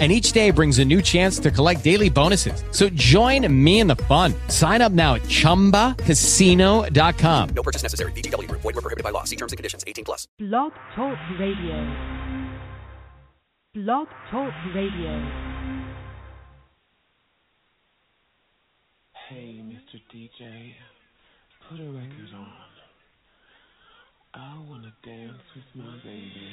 and 0.00 0.10
each 0.10 0.32
day 0.32 0.50
brings 0.50 0.80
a 0.80 0.84
new 0.84 1.00
chance 1.00 1.38
to 1.38 1.52
collect 1.52 1.84
daily 1.84 2.10
bonuses. 2.10 2.64
So 2.72 2.88
join 2.88 3.46
me 3.64 3.78
in 3.78 3.86
the 3.86 3.94
fun. 3.96 4.34
Sign 4.48 4.82
up 4.82 4.90
now 4.90 5.14
at 5.14 5.22
ChumbaCasino.com. 5.22 7.48
No 7.54 7.62
purchase 7.62 7.84
necessary. 7.84 8.10
VGW. 8.12 8.50
Void 8.50 8.64
were 8.64 8.72
prohibited 8.72 9.04
by 9.04 9.10
law. 9.10 9.22
See 9.22 9.36
terms 9.36 9.52
and 9.52 9.56
conditions. 9.56 9.84
18 9.86 10.04
plus. 10.04 10.26
Blog 10.38 10.72
Talk 10.96 11.16
Radio. 11.38 11.76
Blog 13.74 14.08
Talk 14.30 14.52
Radio. 14.74 15.30
Hey, 19.28 19.62
Mr. 19.64 20.00
DJ, 20.12 20.74
put 21.70 21.80
a 21.80 21.84
record 21.84 22.34
on. 22.36 22.52
I 24.34 24.58
wanna 24.68 24.92
dance 25.02 25.40
with 25.54 25.64
my 25.74 25.96
baby. 26.04 26.50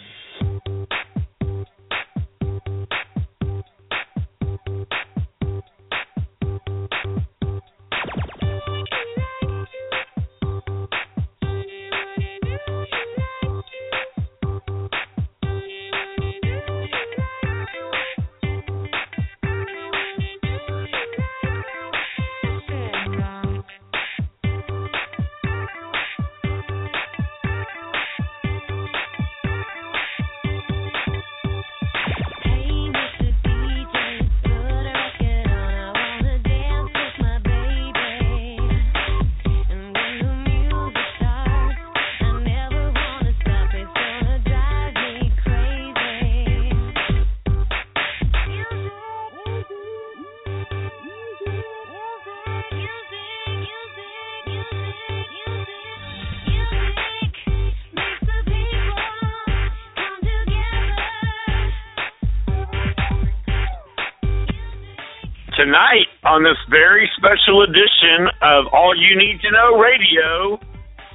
Tonight, 65.62 66.10
on 66.26 66.42
this 66.42 66.58
very 66.72 67.06
special 67.22 67.62
edition 67.62 68.26
of 68.42 68.66
All 68.74 68.98
You 68.98 69.14
Need 69.14 69.42
to 69.46 69.52
Know 69.54 69.78
Radio, 69.78 70.58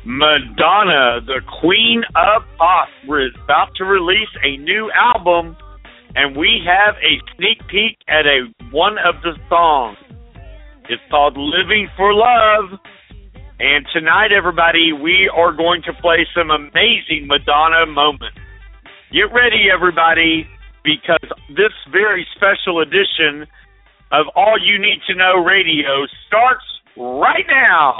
Madonna, 0.04 1.18
the 1.26 1.42
Queen 1.58 2.04
of 2.14 2.46
Pop, 2.56 2.86
is 3.10 3.34
about 3.42 3.74
to 3.74 3.84
release 3.84 4.30
a 4.44 4.56
new 4.58 4.88
album, 4.94 5.56
and 6.14 6.36
we 6.36 6.62
have 6.62 6.94
a 7.02 7.18
sneak 7.34 7.58
peek 7.66 7.98
at 8.06 8.22
a 8.22 8.46
one 8.70 8.98
of 9.02 9.18
the 9.26 9.34
songs. 9.48 9.98
It's 10.88 11.02
called 11.10 11.34
Living 11.36 11.88
for 11.96 12.14
Love. 12.14 12.78
And 13.58 13.84
tonight, 13.92 14.30
everybody, 14.30 14.92
we 14.92 15.28
are 15.34 15.50
going 15.50 15.82
to 15.90 15.92
play 16.00 16.22
some 16.38 16.52
amazing 16.52 17.26
Madonna 17.26 17.84
moments. 17.90 18.38
Get 19.10 19.26
ready, 19.34 19.74
everybody, 19.74 20.46
because 20.84 21.34
this 21.50 21.74
very 21.90 22.24
special 22.36 22.78
edition 22.78 23.50
of 24.12 24.26
All 24.34 24.58
You 24.58 24.78
Need 24.78 25.00
to 25.08 25.14
Know 25.14 25.42
Radio 25.44 26.06
starts 26.26 26.64
right 26.96 27.44
now. 27.48 27.96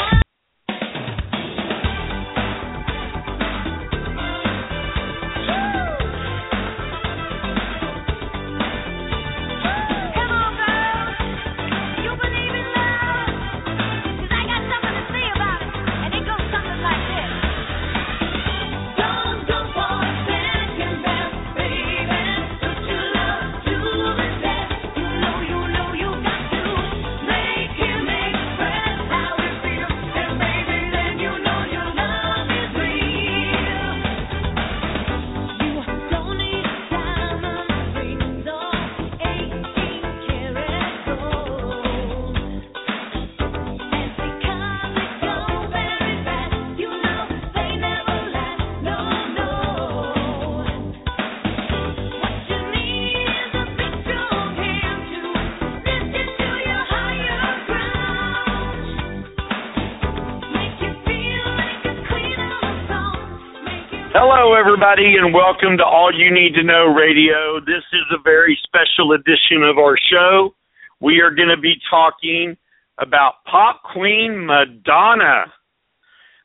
Everybody, 64.76 65.16
and 65.16 65.32
welcome 65.32 65.78
to 65.78 65.84
All 65.84 66.12
You 66.12 66.28
Need 66.28 66.52
to 66.52 66.62
Know 66.62 66.92
Radio. 66.92 67.64
This 67.64 67.80
is 67.96 68.04
a 68.12 68.20
very 68.22 68.58
special 68.62 69.12
edition 69.12 69.64
of 69.64 69.78
our 69.78 69.96
show. 69.96 70.52
We 71.00 71.22
are 71.24 71.30
going 71.30 71.48
to 71.48 71.56
be 71.56 71.80
talking 71.88 72.58
about 72.98 73.40
pop 73.50 73.80
queen 73.94 74.44
Madonna. 74.44 75.48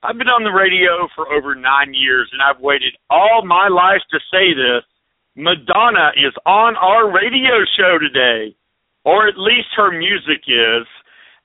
I've 0.02 0.18
been 0.18 0.32
on 0.32 0.48
the 0.48 0.56
radio 0.56 1.12
for 1.14 1.28
over 1.28 1.56
nine 1.56 1.94
years, 1.94 2.30
and 2.32 2.40
I've 2.42 2.62
waited 2.64 2.96
all 3.10 3.44
my 3.44 3.68
life 3.68 4.00
to 4.12 4.20
say 4.32 4.56
this. 4.56 4.88
Madonna 5.36 6.16
is 6.16 6.32
on 6.46 6.78
our 6.78 7.12
radio 7.12 7.68
show 7.76 8.00
today, 8.00 8.56
or 9.04 9.28
at 9.28 9.36
least 9.36 9.76
her 9.76 9.92
music 9.92 10.48
is. 10.48 10.88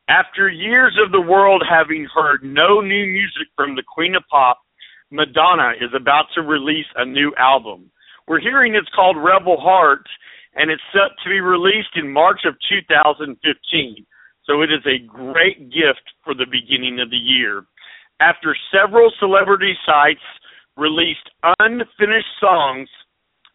After 0.06 0.48
years 0.48 0.96
of 1.04 1.10
the 1.10 1.20
world 1.20 1.64
having 1.68 2.06
heard 2.14 2.44
no 2.44 2.80
new 2.80 3.06
music 3.06 3.50
from 3.56 3.74
the 3.74 3.82
Queen 3.82 4.14
of 4.14 4.22
Pop, 4.30 4.60
Madonna 5.10 5.72
is 5.80 5.90
about 5.94 6.26
to 6.34 6.42
release 6.42 6.86
a 6.96 7.04
new 7.04 7.32
album. 7.38 7.90
We're 8.26 8.40
hearing 8.40 8.74
it's 8.74 8.90
called 8.94 9.16
Rebel 9.16 9.56
Heart, 9.60 10.06
and 10.54 10.70
it's 10.70 10.82
set 10.92 11.14
to 11.22 11.30
be 11.30 11.40
released 11.40 11.94
in 11.94 12.12
March 12.12 12.40
of 12.44 12.54
2015. 12.68 14.06
So 14.44 14.62
it 14.62 14.70
is 14.72 14.84
a 14.86 15.04
great 15.06 15.70
gift 15.70 16.02
for 16.24 16.34
the 16.34 16.46
beginning 16.50 17.00
of 17.00 17.10
the 17.10 17.16
year. 17.16 17.64
After 18.20 18.56
several 18.72 19.12
celebrity 19.20 19.74
sites 19.84 20.24
released 20.76 21.30
unfinished 21.60 22.34
songs, 22.40 22.88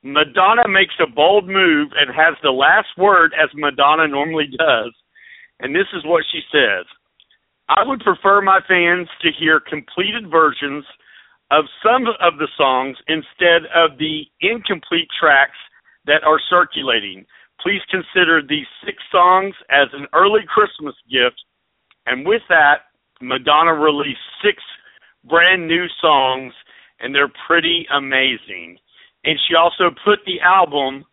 Madonna 0.04 0.68
makes 0.68 0.96
a 1.00 1.10
bold 1.10 1.48
move 1.48 1.90
and 2.00 2.16
has 2.16 2.36
the 2.42 2.52
last 2.52 2.90
word 2.98 3.34
as 3.34 3.50
Madonna 3.54 4.08
normally 4.08 4.48
does. 4.58 4.94
And 5.60 5.76
this 5.76 5.88
is 5.94 6.04
what 6.06 6.24
she 6.32 6.42
says 6.52 6.86
I 7.70 7.84
would 7.86 8.02
prefer 8.02 8.42
my 8.42 8.60
fans 8.68 9.08
to 9.22 9.30
hear 9.38 9.60
completed 9.60 10.30
versions 10.30 10.86
of 11.52 11.66
some 11.84 12.08
of 12.08 12.40
the 12.40 12.48
songs 12.58 12.98
instead 13.08 13.68
of 13.76 14.00
the 14.00 14.24
incomplete 14.40 15.08
tracks 15.20 15.60
that 16.06 16.24
are 16.24 16.40
circulating. 16.50 17.26
Please 17.62 17.82
consider 17.92 18.42
these 18.42 18.66
six 18.84 18.98
songs 19.12 19.54
as 19.70 19.88
an 19.94 20.08
early 20.14 20.42
Christmas 20.48 20.96
gift. 21.12 21.38
And 22.08 22.26
with 22.26 22.42
that, 22.50 22.90
Madonna 23.22 23.74
released 23.74 24.24
six 24.42 24.64
brand 25.30 25.68
new 25.68 25.86
songs, 26.02 26.54
and 27.00 27.14
they're 27.14 27.32
pretty 27.46 27.86
amazing. 27.94 28.78
And 29.24 29.38
she 29.48 29.54
also 29.54 29.94
put 30.04 30.20
the 30.26 30.40
album 30.42 31.06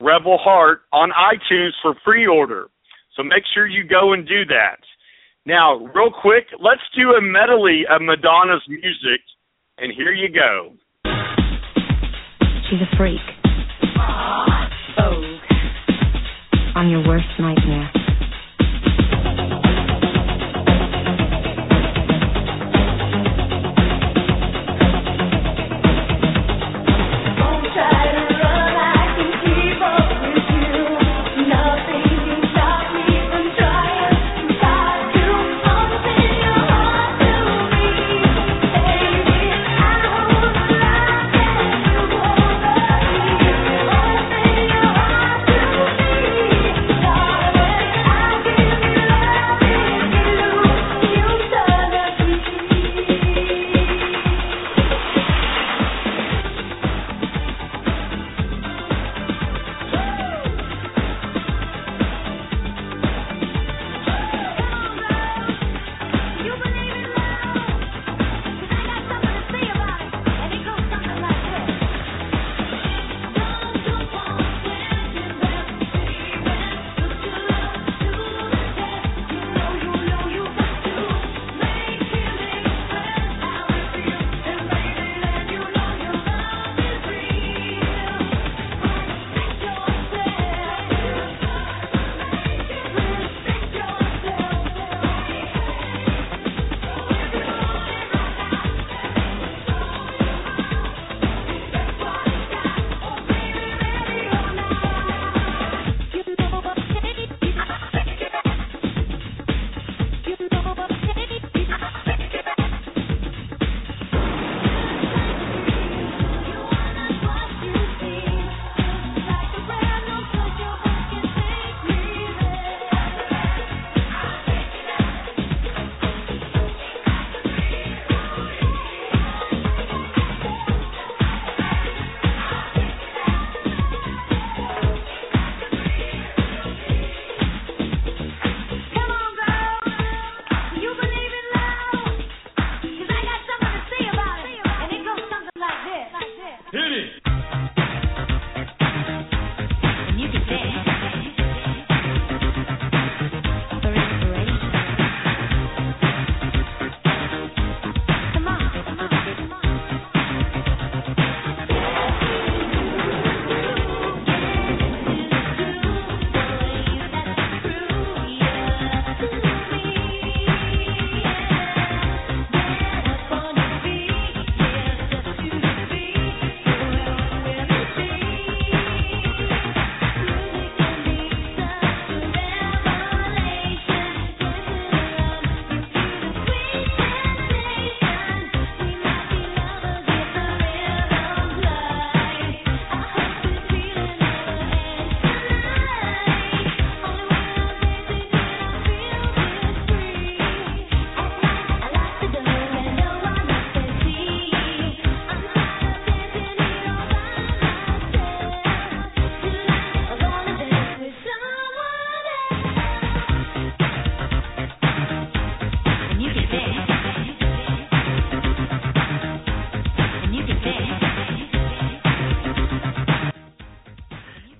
Rebel 0.00 0.38
Heart 0.38 0.82
on 0.92 1.10
iTunes 1.10 1.72
for 1.82 1.94
pre 2.04 2.26
order. 2.26 2.68
So 3.16 3.22
make 3.22 3.42
sure 3.54 3.66
you 3.66 3.82
go 3.82 4.12
and 4.12 4.28
do 4.28 4.44
that. 4.44 4.78
Now, 5.46 5.76
real 5.76 6.12
quick, 6.12 6.44
let's 6.60 6.84
do 6.94 7.12
a 7.12 7.22
medley 7.22 7.82
of 7.90 8.02
Madonna's 8.02 8.62
music 8.68 9.22
and 9.78 9.92
here 9.92 10.12
you 10.12 10.28
go. 10.28 10.72
She's 12.68 12.80
a 12.80 12.96
freak. 12.96 13.20
Vogue. 13.94 14.70
Oh. 14.98 15.38
On 16.76 16.90
your 16.90 17.06
worst 17.06 17.26
nightmare. 17.38 18.05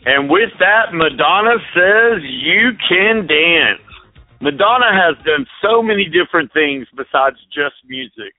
And 0.06 0.30
with 0.30 0.50
that, 0.60 0.94
Madonna 0.94 1.58
says 1.74 2.22
you 2.22 2.70
can 2.88 3.26
dance. 3.26 3.82
Madonna 4.40 4.94
has 4.94 5.16
done 5.26 5.44
so 5.60 5.82
many 5.82 6.06
different 6.06 6.52
things 6.52 6.86
besides 6.96 7.36
just 7.52 7.74
music. 7.88 8.32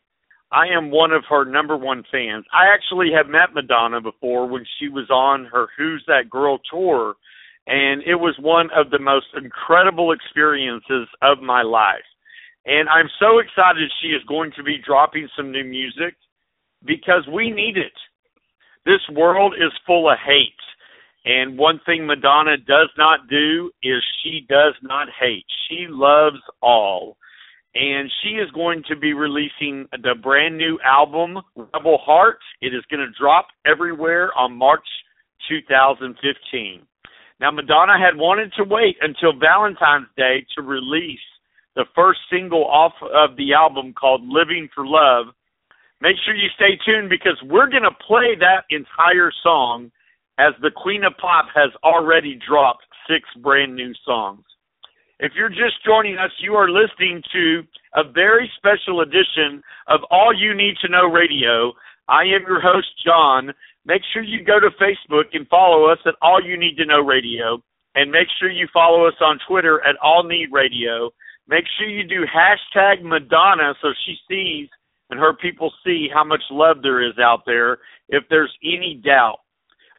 I 0.50 0.68
am 0.68 0.92
one 0.92 1.12
of 1.12 1.26
her 1.30 1.44
number 1.44 1.76
one 1.76 2.06
fans. 2.10 2.46
I 2.54 2.74
actually 2.74 3.12
have 3.12 3.28
met 3.28 3.54
Madonna 3.54 4.00
before 4.00 4.48
when 4.48 4.64
she 4.80 4.88
was 4.88 5.10
on 5.10 5.44
her 5.52 5.68
Who's 5.78 6.06
That 6.08 6.30
Girl 6.30 6.58
tour, 6.72 7.16
and 7.68 8.02
it 8.04 8.16
was 8.16 8.38
one 8.40 8.70
of 8.74 8.90
the 8.90 9.00
most 9.00 9.28
incredible 9.36 10.14
experiences 10.14 11.10
of 11.22 11.42
my 11.42 11.64
life. 11.64 12.08
And 12.66 12.88
I'm 12.88 13.10
so 13.20 13.40
excited 13.40 13.92
she 14.02 14.16
is 14.16 14.24
going 14.26 14.52
to 14.56 14.64
be 14.64 14.78
dropping 14.86 15.28
some 15.36 15.52
new 15.52 15.66
music 15.66 16.16
because 16.86 17.28
we 17.28 17.52
need 17.52 17.76
it. 17.76 17.92
This 18.86 19.04
world 19.12 19.54
is 19.54 19.74
full 19.86 20.10
of 20.10 20.18
hate. 20.26 20.54
And 21.28 21.58
one 21.58 21.82
thing 21.86 22.08
Madonna 22.08 22.56
does 22.56 22.90
not 22.98 23.28
do 23.30 23.70
is 23.84 24.02
she 24.24 24.46
does 24.48 24.76
not 24.82 25.10
hate. 25.20 25.46
She 25.68 25.88
loves 25.90 26.40
all. 26.62 27.18
And 27.76 28.10
she 28.24 28.30
is 28.30 28.50
going 28.52 28.82
to 28.88 28.96
be 28.96 29.12
releasing 29.12 29.88
the 29.92 30.16
brand 30.24 30.58
new 30.58 30.80
album, 30.86 31.40
Rebel 31.54 31.98
Heart. 31.98 32.40
It 32.62 32.68
is 32.68 32.86
going 32.90 33.06
to 33.06 33.20
drop 33.20 33.48
everywhere 33.66 34.32
on 34.38 34.56
March 34.56 34.88
2015. 35.50 36.88
Now, 37.42 37.52
Madonna 37.52 38.00
had 38.00 38.16
wanted 38.16 38.54
to 38.54 38.64
wait 38.64 38.96
until 39.02 39.38
Valentine's 39.38 40.08
Day 40.16 40.46
to 40.56 40.62
release 40.62 41.20
the 41.76 41.84
first 41.94 42.20
single 42.32 42.64
off 42.66 42.94
of 43.04 43.36
the 43.36 43.54
album 43.54 43.94
called 43.94 44.22
Living 44.24 44.70
for 44.74 44.88
Love. 44.88 45.26
Make 46.00 46.16
sure 46.26 46.34
you 46.36 46.48
stay 46.56 46.80
tuned 46.86 47.10
because 47.10 47.38
we're 47.44 47.70
going 47.70 47.84
to 47.84 48.06
play 48.08 48.34
that 48.40 48.64
entire 48.70 49.32
song 49.44 49.92
as 50.38 50.54
the 50.62 50.72
Queen 50.72 51.04
of 51.04 51.14
Pop 51.18 51.46
has 51.56 51.72
already 51.84 52.40
dropped 52.48 52.84
six 53.08 53.24
brand 53.42 53.76
new 53.76 53.94
songs. 54.06 54.44
If 55.20 55.32
you're 55.36 55.50
just 55.50 55.84
joining 55.84 56.18
us, 56.18 56.32
you 56.40 56.54
are 56.54 56.70
listening 56.70 57.24
to 57.34 57.64
a 57.96 58.04
very 58.04 58.52
special 58.56 59.02
edition 59.02 59.64
of 59.88 60.02
All 60.12 60.32
You 60.32 60.54
Need 60.54 60.76
to 60.82 60.90
Know 60.90 61.08
Radio. 61.10 61.74
I 62.08 62.22
am 62.22 62.46
your 62.48 62.62
host, 62.62 62.88
John. 63.04 63.52
Make 63.86 64.04
sure 64.14 64.22
you 64.22 64.44
go 64.44 64.60
to 64.60 64.70
Facebook 64.78 65.34
and 65.34 65.48
follow 65.48 65.86
us 65.90 65.98
at 66.06 66.14
All 66.22 66.44
You 66.44 66.58
Need 66.58 66.78
to 66.78 66.86
Know 66.86 67.02
Radio. 67.02 67.64
And 67.96 68.12
make 68.12 68.28
sure 68.40 68.52
you 68.52 68.68
follow 68.72 69.08
us 69.08 69.16
on 69.20 69.40
Twitter 69.48 69.82
at 69.88 69.96
All 70.04 70.24
Need 70.24 70.50
Radio. 70.52 71.10
Make 71.48 71.64
sure 71.80 71.88
you 71.88 72.08
do 72.08 72.26
hashtag 72.26 73.02
Madonna 73.02 73.74
so 73.82 73.90
she 74.06 74.16
sees 74.30 74.70
and 75.10 75.20
her 75.20 75.34
people 75.34 75.72
see 75.84 76.08
how 76.14 76.24
much 76.24 76.42
love 76.52 76.78
there 76.82 77.02
is 77.02 77.18
out 77.18 77.44
there 77.46 77.80
if 78.10 78.24
there's 78.30 78.54
any 78.64 79.02
doubt. 79.04 79.40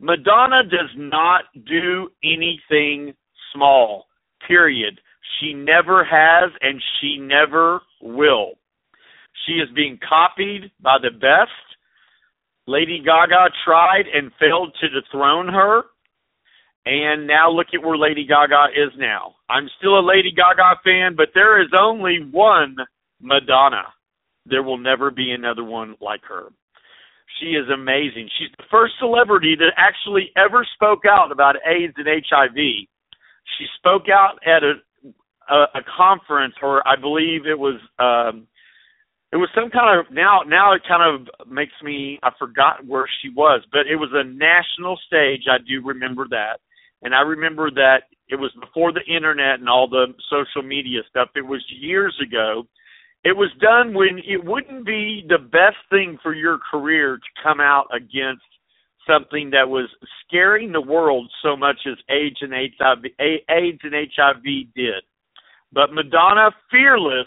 Madonna 0.01 0.63
does 0.65 0.91
not 0.97 1.45
do 1.67 2.09
anything 2.23 3.15
small. 3.53 4.07
Period. 4.47 5.01
She 5.39 5.53
never 5.53 6.05
has 6.05 6.51
and 6.61 6.81
she 7.01 7.19
never 7.19 7.81
will. 8.01 8.53
She 9.47 9.55
is 9.55 9.69
being 9.75 9.99
copied 10.07 10.71
by 10.81 10.99
the 11.01 11.11
best. 11.11 11.51
Lady 12.67 13.01
Gaga 13.05 13.51
tried 13.65 14.05
and 14.13 14.31
failed 14.39 14.77
to 14.81 14.89
dethrone 14.89 15.49
her. 15.49 15.83
And 16.87 17.27
now 17.27 17.51
look 17.51 17.69
at 17.75 17.85
where 17.85 17.99
Lady 17.99 18.27
Gaga 18.27 18.69
is 18.75 18.93
now. 18.99 19.35
I'm 19.51 19.69
still 19.79 19.99
a 19.99 20.07
Lady 20.07 20.33
Gaga 20.33 20.81
fan, 20.85 21.15
but 21.17 21.29
there 21.35 21.61
is 21.61 21.69
only 21.79 22.27
one 22.31 22.77
Madonna. 23.21 23.85
There 24.47 24.63
will 24.63 24.79
never 24.79 25.11
be 25.11 25.33
another 25.33 25.65
one 25.65 25.97
like 26.01 26.23
her. 26.29 26.49
She 27.41 27.51
is 27.51 27.69
amazing. 27.73 28.29
She's 28.39 28.51
the 28.57 28.65
first 28.71 28.95
celebrity 28.99 29.55
that 29.57 29.73
actually 29.77 30.33
ever 30.37 30.67
spoke 30.75 31.03
out 31.09 31.31
about 31.31 31.57
AIDS 31.67 31.95
and 31.97 32.07
HIV. 32.07 32.57
She 32.57 33.67
spoke 33.79 34.09
out 34.09 34.39
at 34.47 34.63
a 34.63 34.75
a, 35.49 35.81
a 35.81 35.83
conference, 35.97 36.55
or 36.63 36.87
I 36.87 36.97
believe 36.97 37.47
it 37.47 37.59
was 37.59 37.81
um, 37.99 38.47
it 39.33 39.37
was 39.37 39.49
some 39.55 39.71
kind 39.71 39.99
of 39.99 40.13
now 40.13 40.41
now 40.47 40.73
it 40.75 40.83
kind 40.87 41.03
of 41.03 41.49
makes 41.49 41.73
me 41.83 42.19
I 42.23 42.31
forgot 42.39 42.87
where 42.87 43.09
she 43.23 43.31
was, 43.31 43.63
but 43.73 43.87
it 43.87 43.97
was 43.97 44.11
a 44.13 44.25
national 44.25 44.99
stage. 45.07 45.45
I 45.51 45.59
do 45.59 45.85
remember 45.85 46.27
that, 46.31 46.61
and 47.03 47.15
I 47.15 47.21
remember 47.21 47.71
that 47.73 48.05
it 48.29 48.37
was 48.37 48.53
before 48.61 48.93
the 48.93 49.05
internet 49.05 49.61
and 49.61 49.69
all 49.69 49.89
the 49.89 50.07
social 50.31 50.67
media 50.67 51.01
stuff. 51.09 51.29
It 51.35 51.47
was 51.47 51.65
years 51.69 52.15
ago. 52.23 52.67
It 53.25 53.37
was 53.37 53.51
done 53.61 53.95
when 53.95 54.19
it 54.19 54.45
wouldn't 54.45 54.87
be 54.87 55.25
the 55.29 55.39
best 55.39 55.77
thing 55.91 56.19
for 56.23 56.35
your 56.35 56.59
career 56.71 57.17
to 57.17 57.43
come 57.43 57.61
out 57.61 57.87
against 57.95 58.43
something 59.07 59.51
that 59.51 59.69
was 59.69 59.89
scaring 60.25 60.73
the 60.73 60.81
world 60.81 61.31
so 61.43 61.57
much 61.57 61.79
as 61.87 61.97
AIDS 62.09 62.37
and 62.41 62.53
HIV, 62.53 63.05
AIDS 63.49 63.81
and 63.83 63.95
HIV 63.95 64.45
did. 64.75 65.03
But 65.73 65.93
Madonna, 65.93 66.51
fearless, 66.71 67.27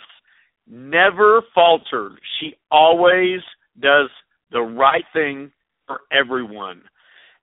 never 0.67 1.41
faltered. 1.53 2.19
She 2.39 2.53
always 2.71 3.41
does 3.79 4.09
the 4.51 4.61
right 4.61 5.03
thing 5.13 5.51
for 5.87 6.01
everyone. 6.11 6.81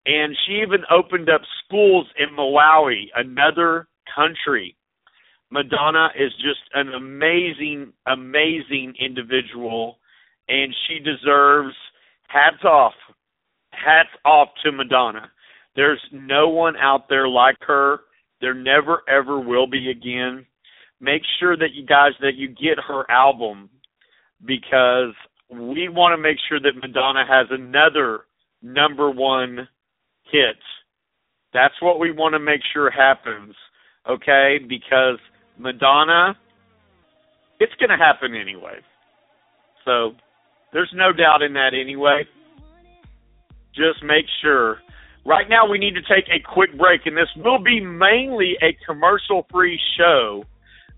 And 0.07 0.37
she 0.47 0.62
even 0.62 0.81
opened 0.90 1.28
up 1.28 1.43
schools 1.64 2.07
in 2.19 2.35
Malawi, 2.35 3.09
another 3.14 3.88
country. 4.14 4.75
Madonna 5.50 6.09
is 6.19 6.33
just 6.35 6.61
an 6.75 6.95
amazing, 6.95 7.93
amazing 8.07 8.95
individual, 9.00 9.99
and 10.49 10.75
she 10.87 10.99
deserves 10.99 11.75
hats 12.28 12.64
off. 12.64 12.95
Hats 13.73 14.11
off 14.25 14.49
to 14.64 14.73
Madonna. 14.73 15.31
There's 15.76 16.00
no 16.12 16.49
one 16.49 16.76
out 16.76 17.09
there 17.09 17.28
like 17.28 17.57
her. 17.67 18.00
There 18.40 18.55
never, 18.55 19.02
ever 19.09 19.40
will 19.40 19.67
be 19.67 19.90
again 19.90 20.47
make 21.00 21.23
sure 21.38 21.57
that 21.57 21.75
you 21.75 21.87
guys 21.87 22.12
that 22.21 22.35
you 22.37 22.49
get 22.49 22.78
her 22.87 23.09
album 23.11 23.71
because 24.45 25.14
we 25.50 25.88
want 25.88 26.12
to 26.17 26.23
make 26.23 26.37
sure 26.49 26.61
that 26.61 26.81
Madonna 26.81 27.25
has 27.26 27.47
another 27.50 28.21
number 28.62 29.11
one 29.11 29.69
hit. 30.31 30.57
That's 31.52 31.75
what 31.81 31.99
we 31.99 32.12
want 32.12 32.35
to 32.35 32.38
make 32.38 32.61
sure 32.73 32.90
happens, 32.90 33.55
okay? 34.09 34.59
Because 34.69 35.19
Madonna, 35.59 36.37
it's 37.61 37.73
going 37.75 37.91
to 37.91 37.97
happen 37.97 38.35
anyway. 38.35 38.81
So 39.85 40.12
there's 40.73 40.93
no 40.95 41.12
doubt 41.12 41.43
in 41.43 41.55
that 41.55 41.71
anyway. 41.79 42.25
Just 43.75 44.03
make 44.03 44.27
sure. 44.43 44.79
Right 45.27 45.49
now, 45.49 45.69
we 45.69 45.79
need 45.79 45.95
to 45.95 46.03
take 46.03 46.29
a 46.29 46.41
quick 46.41 46.77
break, 46.79 47.03
and 47.05 47.17
this 47.17 47.29
will 47.37 47.62
be 47.62 47.81
mainly 47.81 48.57
a 48.62 48.77
commercial 48.87 49.47
free 49.50 49.79
show 49.99 50.45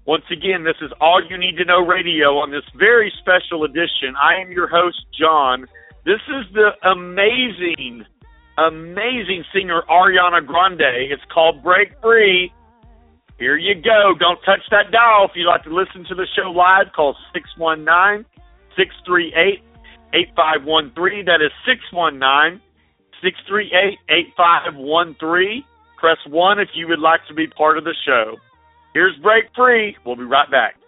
once 0.07 0.25
again, 0.33 0.65
this 0.65 0.75
is 0.81 0.91
All 1.01 1.23
You 1.23 1.37
Need 1.37 1.57
to 1.59 1.65
Know 1.65 1.87
Radio 1.87 2.39
on 2.39 2.51
this 2.51 2.65
very 2.77 3.13
special 3.21 3.65
edition. 3.65 4.17
I 4.21 4.41
am 4.41 4.51
your 4.51 4.67
host, 4.67 4.99
John. 5.19 5.67
This 6.07 6.21
is 6.27 6.53
the 6.55 6.71
amazing, 6.89 8.05
amazing 8.57 9.45
singer 9.55 9.83
Ariana 9.91 10.45
Grande. 10.45 11.13
It's 11.13 11.23
called 11.33 11.63
Break 11.63 11.93
Free. 12.03 12.51
Here 13.41 13.57
you 13.57 13.75
go. 13.75 14.13
Don't 14.21 14.39
touch 14.45 14.61
that 14.71 14.93
dial. 14.93 15.25
If 15.25 15.33
you'd 15.35 15.49
like 15.49 15.65
to 15.65 15.75
listen 15.75 16.05
to 16.11 16.15
the 16.15 16.27
show 16.37 16.51
live, 16.51 16.93
call 16.95 17.17
619 17.33 18.29
638 18.77 19.65
8513. 20.13 21.25
That 21.25 21.41
is 21.41 21.49
619 21.65 22.61
638 23.25 23.97
8513. 24.13 25.65
Press 25.97 26.21
1 26.29 26.61
if 26.61 26.69
you 26.77 26.87
would 26.89 27.01
like 27.01 27.21
to 27.29 27.35
be 27.35 27.47
part 27.47 27.79
of 27.79 27.85
the 27.85 27.97
show. 28.05 28.37
Here's 28.93 29.17
Break 29.25 29.49
Free. 29.57 29.97
We'll 30.05 30.17
be 30.17 30.25
right 30.25 30.51
back. 30.51 30.80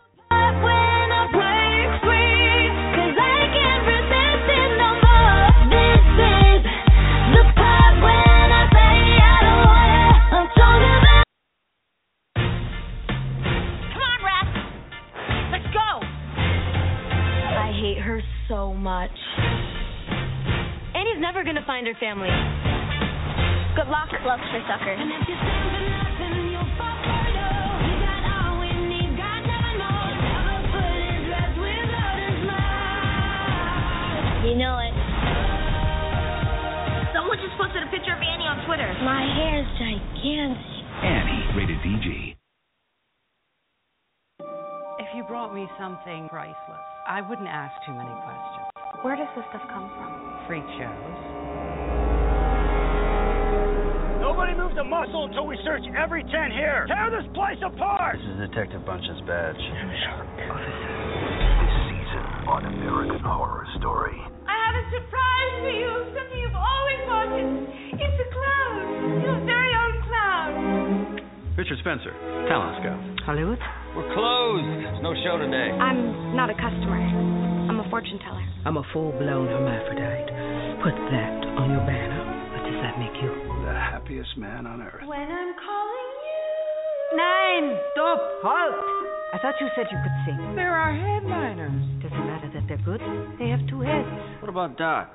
So 18.53 18.75
much. 18.75 19.17
Annie's 20.93 21.21
never 21.25 21.43
gonna 21.43 21.65
find 21.67 21.87
her 21.87 21.97
family. 21.97 22.29
Good 23.73 23.89
luck. 23.89 24.13
Love 24.29 24.41
for 24.53 24.61
sucker. 24.69 24.93
And 24.93 25.09
if 25.09 25.25
you 34.45 34.59
know 34.61 34.77
it. 34.85 34.93
Someone 37.17 37.39
just 37.41 37.57
posted 37.57 37.83
a 37.83 37.87
picture 37.89 38.13
of 38.13 38.21
Annie 38.21 38.45
on 38.45 38.67
Twitter. 38.67 38.85
My 39.01 39.25
hair's 39.33 39.67
gigantic. 39.81 40.61
Annie, 41.01 41.57
rated 41.57 41.81
PG. 41.81 42.42
If 45.23 45.31
you 45.31 45.39
brought 45.39 45.55
me 45.55 45.71
something 45.79 46.27
priceless, 46.35 46.83
I 47.07 47.23
wouldn't 47.23 47.47
ask 47.47 47.71
too 47.87 47.95
many 47.95 48.11
questions. 48.27 48.67
Where 49.07 49.15
does 49.15 49.31
this 49.39 49.47
stuff 49.55 49.63
come 49.71 49.87
from? 49.95 50.11
Freak 50.51 50.67
shows. 50.75 51.15
Nobody 54.19 54.51
moves 54.59 54.75
a 54.75 54.83
muscle 54.83 55.31
until 55.31 55.47
we 55.47 55.55
search 55.63 55.87
every 55.95 56.27
tent 56.27 56.51
here. 56.59 56.91
Tear 56.91 57.15
this 57.15 57.31
place 57.39 57.63
apart. 57.63 58.19
This 58.19 58.35
is 58.35 58.51
Detective 58.51 58.83
Bunch's 58.83 59.23
badge. 59.23 59.63
This 59.63 59.71
season 61.87 62.27
on 62.51 62.67
American 62.67 63.23
Horror 63.23 63.63
Story. 63.79 64.19
I 64.51 64.59
have 64.59 64.75
a 64.75 64.85
surprise 64.91 65.55
for 65.63 65.71
you. 65.71 66.03
Something 66.19 66.41
you've 66.43 66.59
always 66.59 67.03
wanted. 67.07 67.47
It's 67.95 68.19
a 68.19 68.27
clown. 68.27 69.23
Your 69.23 69.39
very 69.47 69.71
own 69.71 70.03
clown. 70.03 71.23
Richard 71.55 71.79
Spencer, 71.79 72.11
talent 72.51 72.83
scout. 72.83 72.99
Hollywood? 73.23 73.63
We're 73.93 74.09
closed. 74.17 74.65
There's 74.65 75.03
no 75.05 75.13
show 75.21 75.37
today. 75.37 75.69
I'm 75.77 76.33
not 76.35 76.49
a 76.49 76.57
customer. 76.57 76.97
I'm 76.97 77.77
a 77.79 77.85
fortune 77.91 78.19
teller. 78.25 78.41
I'm 78.65 78.77
a 78.81 78.85
full-blown 78.93 79.49
hermaphrodite. 79.53 80.33
Put 80.81 80.97
that 81.13 81.45
on 81.61 81.77
your 81.77 81.85
banner. 81.85 82.25
What 82.57 82.65
does 82.65 82.81
that 82.81 82.97
make 82.97 83.13
you? 83.21 83.29
The 83.69 83.77
happiest 83.77 84.33
man 84.39 84.67
on 84.67 84.81
earth. 84.81 85.05
When 85.05 85.29
I'm 85.29 85.53
calling 85.61 86.09
you. 86.25 87.21
Nine! 87.21 87.77
Stop! 87.93 88.21
Halt! 88.41 88.81
I 89.35 89.39
thought 89.45 89.61
you 89.61 89.69
said 89.77 89.87
you 89.93 89.99
could 90.01 90.17
sing. 90.25 90.57
There 90.57 90.73
are 90.73 90.93
headliners. 90.97 92.03
Doesn't 92.03 92.27
matter 92.27 92.51
that 92.55 92.65
they're 92.69 92.81
good. 92.85 93.01
They 93.39 93.49
have 93.49 93.61
two 93.69 93.81
heads. 93.81 94.09
What 94.41 94.49
about 94.49 94.79
Doc? 94.79 95.13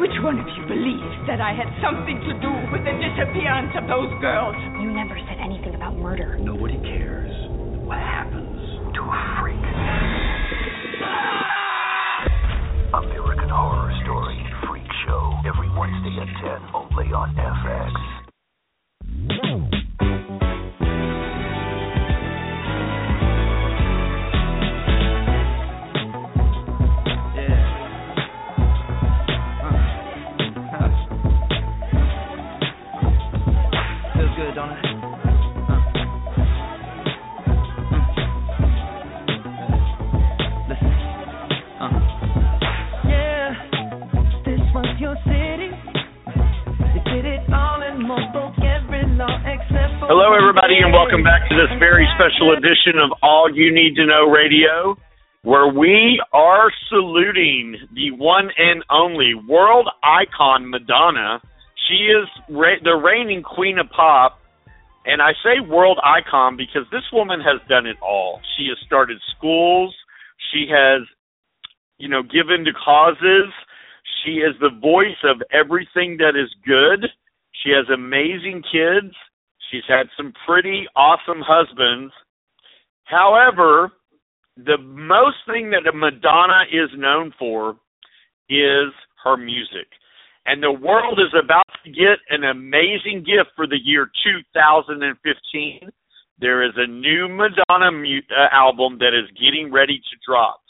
Which 0.00 0.16
one 0.24 0.40
of 0.40 0.48
you 0.56 0.64
believes 0.64 1.28
that 1.28 1.44
I 1.44 1.52
had 1.52 1.68
something 1.84 2.16
to 2.24 2.32
do 2.40 2.52
with 2.72 2.80
the 2.88 2.96
disappearance 3.04 3.68
of 3.76 3.84
those 3.84 4.08
girls? 4.24 4.56
You 4.80 4.88
never 4.96 5.12
said 5.28 5.36
anything 5.36 5.74
about 5.74 5.94
murder. 5.94 6.38
Nobody 6.40 6.80
cares 6.80 7.28
what 7.84 7.98
happens 8.00 8.56
to 8.96 9.00
a 9.04 9.18
freak. 9.36 9.60
American 12.96 13.52
Horror 13.52 13.92
Story 14.08 14.40
Freak 14.64 14.88
Show 15.04 15.36
every 15.44 15.68
Wednesday 15.76 16.16
at 16.16 16.32
10 16.48 16.72
only 16.72 17.12
on 17.12 17.36
FX. 17.36 17.49
Welcome 51.10 51.24
back 51.24 51.48
to 51.48 51.56
this 51.56 51.76
very 51.80 52.06
special 52.14 52.52
edition 52.52 52.94
of 53.02 53.10
All 53.20 53.50
You 53.52 53.74
Need 53.74 53.96
to 53.96 54.06
Know 54.06 54.30
Radio, 54.30 54.96
where 55.42 55.66
we 55.66 56.22
are 56.32 56.70
saluting 56.88 57.74
the 57.92 58.12
one 58.12 58.48
and 58.56 58.84
only 58.90 59.34
world 59.34 59.88
icon 60.04 60.70
Madonna. 60.70 61.40
She 61.88 62.14
is 62.14 62.28
re- 62.48 62.78
the 62.84 62.94
reigning 62.94 63.42
queen 63.42 63.78
of 63.78 63.90
pop, 63.90 64.38
and 65.04 65.20
I 65.20 65.32
say 65.42 65.58
world 65.58 65.98
icon 66.04 66.56
because 66.56 66.82
this 66.92 67.02
woman 67.12 67.40
has 67.40 67.60
done 67.68 67.86
it 67.86 67.96
all. 68.00 68.40
She 68.56 68.68
has 68.68 68.78
started 68.86 69.18
schools. 69.36 69.92
She 70.52 70.68
has, 70.70 71.02
you 71.98 72.08
know, 72.08 72.22
given 72.22 72.64
to 72.66 72.72
causes. 72.72 73.50
She 74.22 74.46
is 74.46 74.54
the 74.60 74.78
voice 74.80 75.18
of 75.24 75.42
everything 75.50 76.18
that 76.18 76.38
is 76.38 76.54
good. 76.64 77.10
She 77.64 77.70
has 77.70 77.86
amazing 77.92 78.62
kids. 78.70 79.12
She's 79.70 79.86
had 79.88 80.06
some 80.16 80.32
pretty 80.46 80.86
awesome 80.96 81.42
husbands. 81.46 82.12
However, 83.04 83.92
the 84.56 84.78
most 84.78 85.36
thing 85.46 85.70
that 85.70 85.90
Madonna 85.94 86.64
is 86.70 86.90
known 86.96 87.32
for 87.38 87.76
is 88.48 88.92
her 89.24 89.36
music. 89.36 89.86
And 90.46 90.62
the 90.62 90.72
world 90.72 91.20
is 91.20 91.32
about 91.32 91.66
to 91.84 91.90
get 91.90 92.18
an 92.30 92.44
amazing 92.44 93.24
gift 93.24 93.54
for 93.54 93.66
the 93.66 93.78
year 93.82 94.10
2015. 94.24 95.90
There 96.40 96.64
is 96.64 96.72
a 96.76 96.86
new 96.86 97.28
Madonna 97.28 97.92
mu- 97.92 98.26
uh, 98.30 98.48
album 98.52 98.98
that 98.98 99.14
is 99.14 99.30
getting 99.38 99.70
ready 99.70 99.98
to 99.98 100.16
drop. 100.26 100.60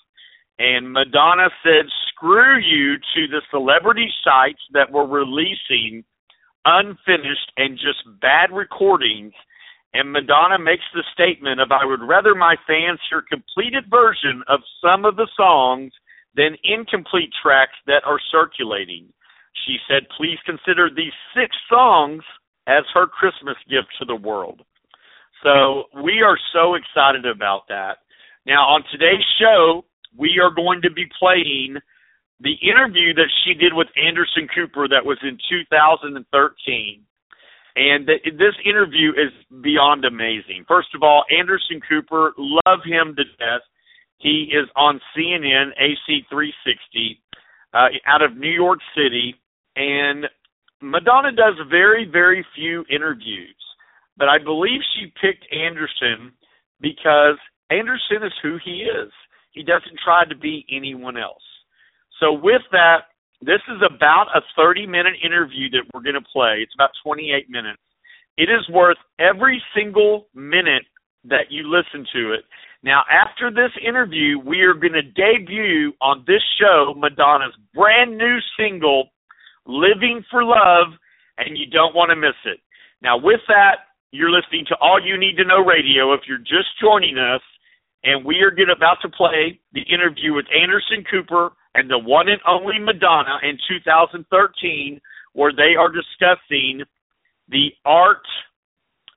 And 0.58 0.92
Madonna 0.92 1.48
said, 1.62 1.86
screw 2.08 2.58
you 2.58 2.96
to 2.96 3.28
the 3.28 3.40
celebrity 3.50 4.10
sites 4.22 4.60
that 4.72 4.90
were 4.90 5.06
releasing 5.06 6.04
unfinished 6.64 7.52
and 7.56 7.78
just 7.78 8.02
bad 8.20 8.52
recordings. 8.52 9.32
And 9.92 10.12
Madonna 10.12 10.58
makes 10.58 10.84
the 10.94 11.04
statement 11.12 11.60
of 11.60 11.72
I 11.72 11.84
would 11.84 12.02
rather 12.02 12.34
my 12.34 12.56
fans 12.66 13.00
hear 13.10 13.22
completed 13.22 13.84
version 13.90 14.42
of 14.48 14.60
some 14.82 15.04
of 15.04 15.16
the 15.16 15.28
songs 15.36 15.92
than 16.36 16.56
incomplete 16.62 17.30
tracks 17.42 17.74
that 17.86 18.02
are 18.06 18.20
circulating. 18.30 19.12
She 19.66 19.76
said, 19.88 20.06
please 20.16 20.38
consider 20.46 20.88
these 20.88 21.12
six 21.34 21.56
songs 21.68 22.22
as 22.66 22.84
her 22.94 23.06
Christmas 23.06 23.56
gift 23.68 23.88
to 23.98 24.04
the 24.04 24.14
world. 24.14 24.62
So 25.42 25.84
we 26.04 26.22
are 26.22 26.38
so 26.52 26.74
excited 26.74 27.26
about 27.26 27.62
that. 27.68 27.98
Now, 28.46 28.68
on 28.68 28.84
today's 28.92 29.24
show, 29.40 29.84
we 30.16 30.40
are 30.42 30.54
going 30.54 30.82
to 30.82 30.90
be 30.90 31.06
playing 31.18 31.76
the 32.40 32.56
interview 32.62 33.12
that 33.14 33.28
she 33.44 33.54
did 33.54 33.74
with 33.74 33.88
Anderson 33.96 34.48
Cooper 34.54 34.88
that 34.88 35.04
was 35.04 35.18
in 35.22 35.38
2013. 35.48 37.04
And 37.76 38.06
this 38.06 38.56
interview 38.64 39.10
is 39.10 39.32
beyond 39.62 40.04
amazing. 40.04 40.64
First 40.66 40.88
of 40.94 41.02
all, 41.02 41.24
Anderson 41.30 41.80
Cooper, 41.88 42.32
love 42.36 42.80
him 42.84 43.14
to 43.16 43.24
death. 43.38 43.62
He 44.18 44.50
is 44.52 44.68
on 44.76 45.00
CNN 45.16 45.70
AC 45.78 46.26
360 46.28 47.20
uh, 47.72 47.86
out 48.06 48.22
of 48.22 48.36
New 48.36 48.50
York 48.50 48.80
City, 48.96 49.34
and 49.76 50.26
Madonna 50.82 51.32
does 51.32 51.54
very, 51.70 52.08
very 52.10 52.44
few 52.54 52.84
interviews. 52.90 53.56
But 54.16 54.28
I 54.28 54.38
believe 54.38 54.80
she 54.94 55.12
picked 55.20 55.46
Anderson 55.52 56.32
because 56.80 57.38
Anderson 57.70 58.24
is 58.24 58.32
who 58.42 58.58
he 58.64 58.82
is. 58.82 59.12
He 59.52 59.62
doesn't 59.62 60.00
try 60.04 60.24
to 60.24 60.36
be 60.36 60.66
anyone 60.70 61.16
else. 61.16 61.42
So 62.20 62.32
with 62.32 62.62
that, 62.72 63.08
this 63.40 63.60
is 63.68 63.80
about 63.80 64.26
a 64.34 64.42
30 64.54 64.86
minute 64.86 65.14
interview 65.24 65.70
that 65.70 65.88
we're 65.92 66.02
going 66.02 66.14
to 66.14 66.30
play. 66.32 66.58
It's 66.60 66.74
about 66.74 66.90
28 67.02 67.48
minutes. 67.48 67.80
It 68.36 68.48
is 68.50 68.68
worth 68.70 68.98
every 69.18 69.62
single 69.74 70.28
minute 70.34 70.84
that 71.24 71.50
you 71.50 71.64
listen 71.68 72.06
to 72.12 72.32
it. 72.32 72.44
Now, 72.82 73.02
after 73.10 73.50
this 73.50 73.72
interview, 73.86 74.38
we 74.38 74.60
are 74.60 74.74
going 74.74 74.94
to 74.94 75.02
debut 75.02 75.92
on 76.00 76.24
this 76.26 76.42
show 76.58 76.94
Madonna's 76.96 77.54
brand 77.74 78.16
new 78.16 78.38
single, 78.58 79.10
Living 79.66 80.24
for 80.30 80.44
Love, 80.44 80.96
and 81.36 81.58
you 81.58 81.66
don't 81.66 81.94
want 81.94 82.10
to 82.10 82.16
miss 82.16 82.36
it. 82.46 82.60
Now, 83.02 83.18
with 83.18 83.40
that, 83.48 83.92
you're 84.12 84.30
listening 84.30 84.64
to 84.68 84.76
All 84.80 85.00
You 85.00 85.18
Need 85.18 85.36
to 85.36 85.44
Know 85.44 85.64
Radio 85.64 86.14
if 86.14 86.20
you're 86.26 86.38
just 86.38 86.72
joining 86.80 87.18
us, 87.18 87.42
and 88.02 88.24
we 88.24 88.40
are 88.40 88.50
getting 88.50 88.74
about 88.74 88.98
to 89.02 89.08
play 89.08 89.60
the 89.72 89.82
interview 89.82 90.32
with 90.32 90.46
Anderson 90.48 91.04
Cooper 91.10 91.52
and 91.74 91.90
the 91.90 91.98
one 91.98 92.28
and 92.28 92.40
only 92.48 92.78
Madonna 92.78 93.38
in 93.42 93.58
2013, 93.68 95.00
where 95.32 95.52
they 95.52 95.76
are 95.78 95.90
discussing 95.90 96.82
the 97.48 97.68
art 97.84 98.26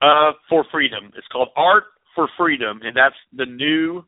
uh, 0.01 0.33
for 0.49 0.65
freedom. 0.71 1.11
It's 1.17 1.27
called 1.31 1.49
Art 1.55 1.85
for 2.15 2.27
Freedom, 2.37 2.81
and 2.83 2.95
that's 2.95 3.15
the 3.35 3.45
new 3.45 4.03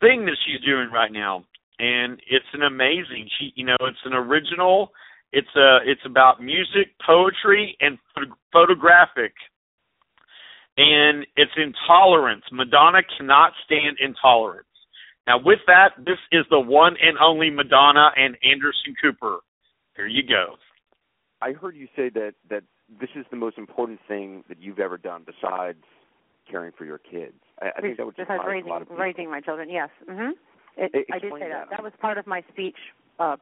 thing 0.00 0.24
that 0.26 0.36
she's 0.44 0.64
doing 0.64 0.90
right 0.92 1.12
now. 1.12 1.44
And 1.78 2.20
it's 2.30 2.46
an 2.52 2.62
amazing. 2.62 3.28
She, 3.38 3.52
you 3.56 3.66
know, 3.66 3.76
it's 3.82 4.04
an 4.04 4.14
original. 4.14 4.90
It's 5.32 5.48
a. 5.56 5.78
It's 5.84 6.00
about 6.06 6.42
music, 6.42 6.94
poetry, 7.04 7.76
and 7.80 7.98
photographic. 8.52 9.32
And 10.76 11.26
it's 11.36 11.52
intolerance. 11.56 12.44
Madonna 12.50 13.00
cannot 13.16 13.52
stand 13.64 13.98
intolerance. 14.00 14.66
Now, 15.26 15.38
with 15.42 15.60
that, 15.66 15.90
this 15.98 16.18
is 16.32 16.44
the 16.50 16.60
one 16.60 16.96
and 17.00 17.16
only 17.18 17.50
Madonna 17.50 18.10
and 18.16 18.36
Anderson 18.44 18.94
Cooper. 19.00 19.38
Here 19.96 20.06
you 20.06 20.22
go. 20.22 20.56
I 21.40 21.52
heard 21.52 21.76
you 21.76 21.88
say 21.96 22.08
that 22.10 22.34
that 22.50 22.62
this 23.00 23.08
is 23.16 23.24
the 23.30 23.36
most 23.36 23.56
important 23.58 24.00
thing 24.06 24.44
that 24.48 24.60
you've 24.60 24.78
ever 24.78 24.98
done 24.98 25.24
besides 25.24 25.78
caring 26.50 26.72
for 26.76 26.84
your 26.84 26.98
kids. 26.98 27.34
I, 27.62 27.70
I 27.76 27.80
think 27.80 27.96
that 27.96 28.06
would 28.06 28.16
besides 28.16 28.42
raising 28.46 28.68
a 28.70 28.72
lot 28.72 28.82
of 28.82 28.90
raising 28.90 29.30
my 29.30 29.40
children. 29.40 29.70
Yes. 29.70 29.88
Mm-hmm. 30.08 30.32
It, 30.76 30.90
E- 30.94 31.12
I 31.12 31.18
did 31.18 31.32
say 31.32 31.38
that. 31.48 31.48
that. 31.48 31.70
That 31.70 31.82
was 31.82 31.92
part 32.00 32.18
of 32.18 32.26
my 32.26 32.42
speech 32.52 32.76
uh 33.18 33.36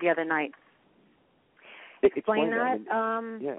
the 0.00 0.08
other 0.08 0.24
night. 0.24 0.52
E- 2.04 2.08
Explain 2.14 2.50
that. 2.50 2.60
I 2.60 2.74
mean, 2.76 2.88
Um 2.90 3.40
yeah. 3.42 3.54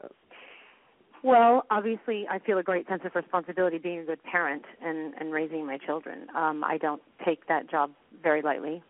Well, 1.26 1.64
obviously, 1.72 2.28
I 2.30 2.38
feel 2.38 2.60
a 2.60 2.64
great 2.64 2.88
sense 2.88 3.02
of 3.04 3.16
responsibility 3.16 3.80
being 3.80 3.98
a 3.98 4.04
good 4.04 4.24
parent 4.26 4.62
and 4.80 5.16
and 5.20 5.34
raising 5.34 5.66
my 5.66 5.80
children. 5.80 6.28
Um, 6.38 6.64
I 6.64 6.78
don't 6.78 7.02
take 7.26 7.48
that 7.48 7.68
job 7.68 7.90
very 8.22 8.44
lightly, 8.44 8.84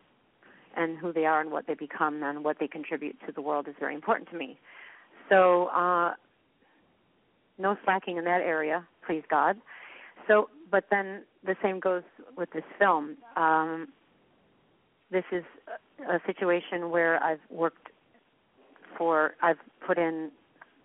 and 0.76 0.98
who 0.98 1.14
they 1.14 1.26
are 1.26 1.40
and 1.40 1.50
what 1.50 1.66
they 1.66 1.76
become 1.76 2.24
and 2.24 2.44
what 2.44 2.58
they 2.60 2.68
contribute 2.68 3.16
to 3.26 3.32
the 3.32 3.42
world 3.42 3.70
is 3.70 3.76
very 3.80 3.96
important 3.96 4.30
to 4.32 4.36
me. 4.36 4.60
So, 5.30 5.68
uh, 5.68 6.16
no 7.58 7.78
slacking 7.86 8.18
in 8.18 8.26
that 8.26 8.42
area, 8.42 8.86
please 9.08 9.24
God. 9.30 9.56
So, 10.28 10.50
but 10.70 10.84
then 10.92 11.24
the 11.46 11.56
same 11.64 11.80
goes 11.80 12.04
with 12.36 12.52
this 12.52 12.66
film. 12.78 13.16
Um, 13.38 13.88
this 15.10 15.24
is 15.32 15.46
a 15.70 16.16
a 16.16 16.20
situation 16.26 16.90
where 16.90 17.24
I've 17.24 17.40
worked 17.50 17.88
for, 18.98 19.36
I've 19.42 19.62
put 19.88 19.98
in, 19.98 20.32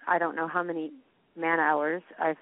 I 0.07 0.21
don't 0.21 0.37
know 0.37 0.47
how 0.47 0.63
many 0.63 0.93
man 1.41 1.61
hours. 1.61 2.03
I've 2.19 2.37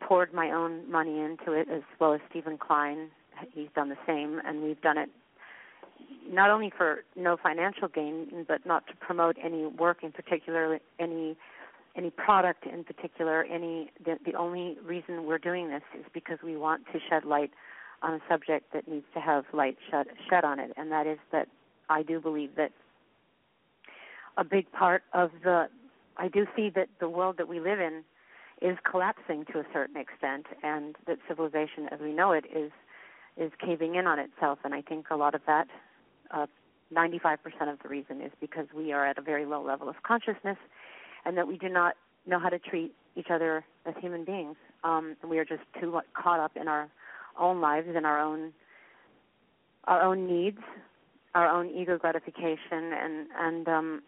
poured 0.00 0.32
my 0.32 0.50
own 0.50 0.90
money 0.90 1.18
into 1.18 1.52
it 1.52 1.68
as 1.70 1.82
well 2.00 2.14
as 2.14 2.20
Steven 2.30 2.58
Klein. 2.58 3.08
He's 3.52 3.68
done 3.74 3.88
the 3.88 3.98
same, 4.06 4.40
and 4.44 4.62
we've 4.62 4.80
done 4.80 4.98
it 4.98 5.08
not 6.28 6.50
only 6.50 6.72
for 6.76 7.04
no 7.16 7.36
financial 7.36 7.88
gain, 7.88 8.44
but 8.46 8.64
not 8.66 8.86
to 8.88 8.94
promote 8.96 9.36
any 9.42 9.66
work 9.66 10.02
in 10.02 10.12
particular, 10.12 10.78
any 10.98 11.36
any 11.96 12.10
product 12.10 12.64
in 12.66 12.84
particular. 12.84 13.44
Any 13.44 13.90
the, 14.04 14.18
the 14.24 14.34
only 14.34 14.76
reason 14.84 15.24
we're 15.24 15.38
doing 15.38 15.68
this 15.68 15.82
is 15.98 16.04
because 16.12 16.38
we 16.44 16.56
want 16.56 16.84
to 16.92 16.98
shed 17.08 17.24
light 17.24 17.50
on 18.02 18.14
a 18.14 18.20
subject 18.28 18.72
that 18.72 18.86
needs 18.86 19.06
to 19.14 19.20
have 19.20 19.44
light 19.52 19.76
shed 19.90 20.06
shed 20.28 20.44
on 20.44 20.58
it, 20.58 20.72
and 20.76 20.92
that 20.92 21.06
is 21.06 21.18
that 21.32 21.48
I 21.88 22.02
do 22.02 22.20
believe 22.20 22.56
that 22.56 22.72
a 24.36 24.44
big 24.44 24.70
part 24.72 25.02
of 25.12 25.30
the 25.42 25.68
I 26.16 26.28
do 26.28 26.46
see 26.54 26.70
that 26.70 26.88
the 27.00 27.08
world 27.08 27.36
that 27.38 27.48
we 27.48 27.60
live 27.60 27.80
in 27.80 28.04
is 28.60 28.76
collapsing 28.88 29.44
to 29.52 29.60
a 29.60 29.64
certain 29.72 29.96
extent, 29.96 30.46
and 30.62 30.96
that 31.06 31.18
civilization 31.28 31.88
as 31.90 32.00
we 32.00 32.12
know 32.12 32.32
it 32.32 32.44
is 32.54 32.70
is 33.36 33.52
caving 33.64 33.94
in 33.94 34.06
on 34.06 34.18
itself. 34.18 34.58
And 34.64 34.74
I 34.74 34.82
think 34.82 35.06
a 35.10 35.16
lot 35.16 35.34
of 35.34 35.42
that, 35.46 35.68
uh, 36.32 36.46
95% 36.92 37.38
of 37.72 37.78
the 37.80 37.88
reason, 37.88 38.20
is 38.20 38.32
because 38.40 38.66
we 38.74 38.92
are 38.92 39.06
at 39.06 39.16
a 39.16 39.20
very 39.20 39.46
low 39.46 39.62
level 39.62 39.88
of 39.88 40.02
consciousness, 40.02 40.56
and 41.24 41.36
that 41.36 41.46
we 41.46 41.56
do 41.56 41.68
not 41.68 41.94
know 42.26 42.40
how 42.40 42.48
to 42.48 42.58
treat 42.58 42.92
each 43.14 43.28
other 43.30 43.64
as 43.86 43.94
human 44.00 44.24
beings. 44.24 44.56
Um, 44.82 45.16
and 45.22 45.30
we 45.30 45.38
are 45.38 45.44
just 45.44 45.62
too 45.80 46.00
caught 46.14 46.40
up 46.40 46.56
in 46.56 46.66
our 46.66 46.88
own 47.38 47.60
lives 47.60 47.88
and 47.94 48.04
our 48.04 48.20
own 48.20 48.52
our 49.84 50.02
own 50.02 50.26
needs, 50.26 50.58
our 51.34 51.48
own 51.48 51.70
ego 51.70 51.96
gratification, 51.96 52.92
and 52.92 53.26
and 53.38 53.68
um, 53.68 54.02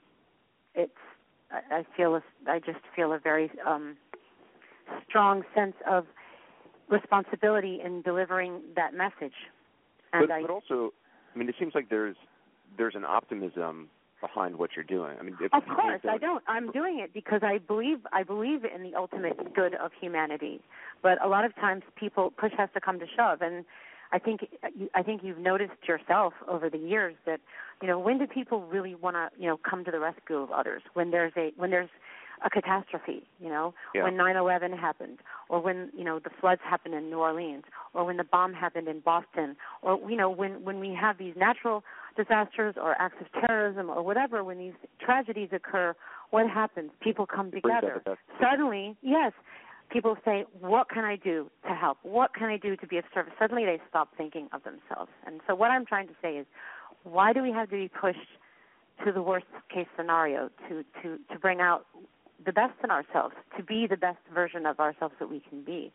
it's 0.75 0.93
I 1.51 1.85
feel 1.97 2.17
a, 2.17 2.23
I 2.47 2.59
just 2.59 2.81
feel 2.95 3.13
a 3.13 3.19
very 3.19 3.51
um, 3.67 3.97
strong 5.09 5.43
sense 5.55 5.75
of 5.89 6.07
responsibility 6.89 7.81
in 7.85 8.03
delivering 8.03 8.61
that 8.77 8.95
message. 8.95 9.35
And 10.13 10.29
but, 10.29 10.31
I 10.35 10.43
but 10.43 10.51
also, 10.51 10.93
I 11.35 11.39
mean, 11.39 11.49
it 11.49 11.55
seems 11.59 11.75
like 11.75 11.89
there's 11.89 12.17
there's 12.77 12.95
an 12.95 13.05
optimism 13.05 13.89
behind 14.21 14.57
what 14.57 14.71
you're 14.77 14.85
doing. 14.85 15.17
I 15.19 15.23
mean, 15.23 15.37
Of 15.53 15.65
course, 15.65 16.01
I 16.05 16.19
don't- 16.19 16.21
don't. 16.21 16.45
I'm 16.47 16.71
doing 16.73 16.99
it 16.99 17.13
because 17.13 17.43
I 17.43 17.59
believe 17.59 18.07
I 18.13 18.23
believe 18.23 18.65
in 18.65 18.83
the 18.83 18.95
ultimate 18.95 19.55
good 19.55 19.75
of 19.75 19.93
humanity. 19.95 20.61
But 21.03 21.23
a 21.25 21.29
lot 21.29 21.45
of 21.45 21.55
times, 21.57 21.83
people 21.97 22.31
push 22.31 22.53
has 22.59 22.69
to 22.75 22.81
come 22.81 22.99
to 23.01 23.07
shove, 23.07 23.41
and 23.43 23.65
I 24.13 24.19
think 24.19 24.49
I 24.95 25.03
think 25.03 25.23
you've 25.23 25.39
noticed 25.39 25.87
yourself 25.87 26.35
over 26.49 26.69
the 26.69 26.79
years 26.79 27.15
that 27.27 27.41
you 27.81 27.89
know 27.89 27.99
when 27.99 28.19
do 28.19 28.27
people 28.27 28.63
really 28.63 28.95
want 28.95 29.17
to 29.17 29.31
you 29.41 29.49
know 29.49 29.57
come 29.57 29.85
to 29.85 29.91
the 29.91 30.01
rescue 30.01 30.39
of 30.39 30.51
others 30.51 30.83
when 30.95 31.11
there's 31.11 31.33
a 31.37 31.53
when 31.57 31.71
there's 31.71 31.91
a 32.43 32.51
catastrophe, 32.51 33.27
you 33.39 33.49
know, 33.49 33.75
Yeah. 33.95 34.05
when 34.05 34.17
9/11 34.17 34.73
happened, 34.73 35.21
or 35.49 35.61
when 35.61 35.91
you 35.95 36.05
know 36.05 36.19
the 36.19 36.31
floods 36.31 36.63
happened 36.63 36.95
in 36.95 37.11
New 37.11 37.21
Orleans, 37.21 37.65
or 37.93 38.05
when 38.05 38.17
the 38.17 38.25
bomb 38.25 38.55
happened 38.55 38.89
in 38.89 39.01
Boston, 39.01 39.57
or 39.83 39.99
you 40.11 40.17
know 40.17 40.31
when 40.31 40.65
when 40.65 40.81
we 40.81 40.95
have 40.95 41.19
these 41.19 41.37
natural 41.37 41.85
disasters 42.17 42.77
or 42.77 43.01
acts 43.01 43.21
of 43.21 43.31
terrorism 43.33 43.91
or 43.91 44.03
whatever, 44.03 44.43
when 44.43 44.59
these 44.59 44.75
tragedies 44.99 45.53
occur, 45.53 45.95
what 46.31 46.49
happens? 46.49 46.91
People 47.01 47.27
come 47.27 47.51
together. 47.51 48.03
Suddenly, 48.41 48.97
yes, 49.03 49.33
people 49.91 50.17
say, 50.25 50.47
"What 50.61 50.89
can 50.89 51.05
I 51.05 51.17
do 51.17 51.51
to 51.65 51.75
help? 51.75 51.99
What 52.03 52.35
can 52.35 52.49
I 52.49 52.57
do 52.57 52.77
to 52.77 52.87
be 52.87 52.99
of 52.99 53.05
service?" 53.13 53.33
Suddenly, 53.39 53.65
they 53.65 53.81
stop 53.89 54.15
thinking 54.17 54.49
of 54.53 54.63
themselves. 54.65 55.13
And 55.27 55.41
so, 55.47 55.55
what 55.55 55.71
I'm 55.71 55.85
trying 55.85 56.09
to 56.09 56.15
say 56.23 56.37
is, 56.37 56.47
why 57.03 57.33
do 57.33 57.43
we 57.43 57.53
have 57.53 57.69
to 57.71 57.77
be 57.77 57.89
pushed 57.89 58.39
to 59.05 59.13
the 59.13 59.23
worst 59.23 59.47
case 59.69 59.89
scenario 59.97 60.51
to 60.69 60.85
to 61.03 61.19
to 61.31 61.39
bring 61.39 61.61
out 61.61 61.87
the 62.45 62.53
best 62.53 62.75
in 62.83 62.91
ourselves, 62.91 63.35
to 63.57 63.63
be 63.63 63.87
the 63.89 63.97
best 63.97 64.19
version 64.33 64.67
of 64.67 64.81
ourselves 64.81 65.15
that 65.19 65.31
we 65.31 65.41
can 65.41 65.63
be? 65.63 65.93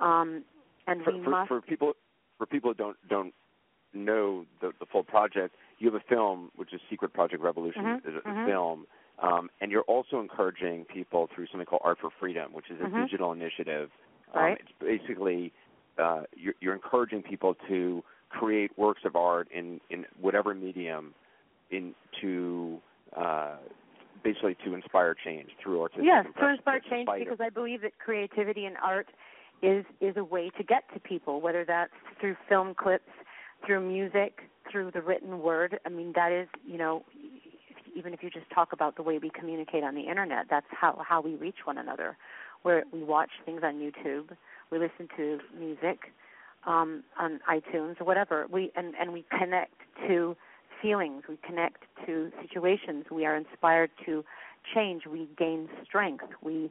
Um, 0.00 0.44
and 0.86 1.02
for, 1.04 1.12
we 1.12 1.20
for, 1.20 1.30
must. 1.30 1.48
for 1.48 1.60
people 1.60 1.92
for 2.38 2.46
people 2.46 2.70
who 2.70 2.74
don't 2.74 2.96
don't 3.08 3.34
know 3.92 4.46
the 4.60 4.72
the 4.80 4.86
full 4.86 5.04
project, 5.04 5.54
you 5.78 5.90
have 5.90 6.00
a 6.00 6.04
film 6.08 6.50
which 6.56 6.72
is 6.72 6.80
Secret 6.90 7.12
Project 7.12 7.42
Revolution, 7.42 7.84
Mhm, 7.84 7.98
is 8.06 8.14
a 8.24 8.28
mhm. 8.28 8.46
film, 8.46 8.86
um, 9.18 9.50
and 9.60 9.70
you're 9.70 9.82
also 9.82 10.20
encouraging 10.20 10.84
people 10.86 11.28
through 11.34 11.46
something 11.48 11.66
called 11.66 11.82
Art 11.84 11.98
for 12.00 12.10
Freedom, 12.18 12.52
which 12.52 12.70
is 12.70 12.80
a 12.80 12.86
Mhm. 12.86 13.04
digital 13.04 13.32
initiative. 13.32 13.90
Um, 14.34 14.40
Right. 14.42 14.60
It's 14.60 14.72
basically 14.80 15.52
uh, 15.98 16.22
you're, 16.34 16.54
you're 16.60 16.74
encouraging 16.74 17.22
people 17.22 17.54
to 17.68 18.02
create 18.30 18.76
works 18.78 19.02
of 19.04 19.14
art 19.14 19.48
in 19.52 19.80
in 19.90 20.06
whatever 20.20 20.54
medium, 20.54 21.14
in 21.70 21.94
to 22.20 22.80
uh, 23.16 23.56
basically 24.22 24.56
to 24.64 24.74
inspire 24.74 25.14
change 25.14 25.50
through 25.62 25.82
artistic 25.82 26.04
yes, 26.04 26.26
to 26.40 26.48
inspire 26.48 26.80
change 26.80 27.08
because 27.18 27.38
I 27.40 27.48
believe 27.48 27.82
that 27.82 27.98
creativity 27.98 28.64
and 28.64 28.76
art 28.82 29.08
is 29.62 29.84
is 30.00 30.16
a 30.16 30.24
way 30.24 30.50
to 30.56 30.64
get 30.64 30.84
to 30.94 31.00
people, 31.00 31.40
whether 31.40 31.64
that's 31.64 31.92
through 32.20 32.36
film 32.48 32.74
clips, 32.74 33.10
through 33.64 33.80
music, 33.80 34.40
through 34.70 34.90
the 34.90 35.00
written 35.00 35.40
word. 35.40 35.78
I 35.86 35.88
mean, 35.88 36.12
that 36.14 36.32
is, 36.32 36.48
you 36.66 36.78
know, 36.78 37.04
even 37.94 38.12
if 38.12 38.22
you 38.22 38.30
just 38.30 38.50
talk 38.50 38.72
about 38.72 38.96
the 38.96 39.02
way 39.02 39.18
we 39.18 39.30
communicate 39.30 39.84
on 39.84 39.94
the 39.94 40.02
internet, 40.02 40.46
that's 40.50 40.66
how 40.70 41.02
how 41.06 41.20
we 41.20 41.34
reach 41.34 41.58
one 41.64 41.78
another. 41.78 42.16
Where 42.62 42.84
we 42.92 43.02
watch 43.02 43.30
things 43.44 43.62
on 43.64 43.74
YouTube, 43.74 44.36
we 44.70 44.78
listen 44.78 45.08
to 45.16 45.40
music 45.58 46.12
um, 46.64 47.02
on 47.18 47.40
iTunes 47.48 48.00
or 48.00 48.04
whatever. 48.04 48.46
We 48.50 48.72
and 48.76 48.94
and 49.00 49.12
we 49.12 49.24
connect 49.30 49.74
to 50.08 50.36
feelings. 50.82 51.22
We 51.28 51.38
connect 51.46 51.84
to 52.06 52.30
situations. 52.42 53.06
We 53.10 53.24
are 53.24 53.36
inspired 53.36 53.90
to 54.04 54.24
change. 54.74 55.06
We 55.06 55.28
gain 55.38 55.68
strength. 55.84 56.24
We 56.42 56.70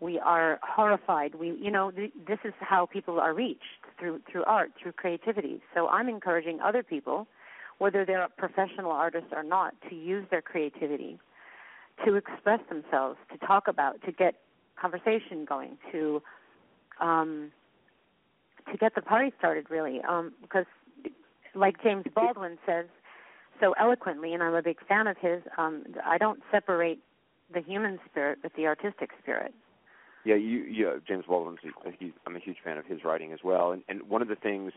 we 0.00 0.18
are 0.18 0.58
horrified. 0.62 1.34
We 1.34 1.52
you 1.60 1.70
know 1.70 1.90
th- 1.90 2.12
this 2.26 2.38
is 2.44 2.54
how 2.58 2.86
people 2.86 3.20
are 3.20 3.34
reached 3.34 3.84
through 3.98 4.20
through 4.30 4.44
art, 4.44 4.72
through 4.80 4.92
creativity. 4.92 5.60
So 5.74 5.88
I'm 5.88 6.08
encouraging 6.08 6.60
other 6.60 6.82
people, 6.82 7.26
whether 7.78 8.04
they're 8.04 8.26
professional 8.36 8.90
artists 8.90 9.28
or 9.32 9.42
not, 9.42 9.74
to 9.90 9.94
use 9.94 10.26
their 10.30 10.42
creativity 10.42 11.18
to 12.06 12.14
express 12.14 12.60
themselves, 12.70 13.18
to 13.30 13.46
talk 13.46 13.68
about, 13.68 14.00
to 14.06 14.12
get 14.12 14.36
conversation 14.80 15.44
going, 15.44 15.76
to 15.92 16.22
um, 17.00 17.52
to 18.70 18.78
get 18.78 18.94
the 18.94 19.02
party 19.02 19.32
started. 19.38 19.70
Really, 19.70 20.00
um, 20.08 20.32
because 20.40 20.66
like 21.54 21.82
James 21.82 22.04
Baldwin 22.14 22.58
says 22.66 22.86
so 23.60 23.74
eloquently, 23.78 24.34
and 24.34 24.42
I'm 24.42 24.54
a 24.54 24.62
big 24.62 24.78
fan 24.86 25.06
of 25.06 25.16
his. 25.18 25.42
Um, 25.58 25.84
I 26.04 26.18
don't 26.18 26.40
separate 26.50 26.98
the 27.52 27.60
human 27.60 27.98
spirit 28.10 28.38
with 28.42 28.52
the 28.54 28.66
artistic 28.66 29.10
spirit. 29.22 29.54
Yeah, 30.24 30.34
you, 30.34 30.64
yeah, 30.64 30.96
James 31.06 31.24
Baldwin's. 31.26 31.60
He's, 31.98 32.12
I'm 32.26 32.36
a 32.36 32.40
huge 32.40 32.58
fan 32.62 32.76
of 32.78 32.84
his 32.86 33.04
writing 33.04 33.32
as 33.32 33.40
well. 33.42 33.72
And, 33.72 33.82
and 33.88 34.02
one 34.08 34.22
of 34.22 34.28
the 34.28 34.36
things 34.36 34.72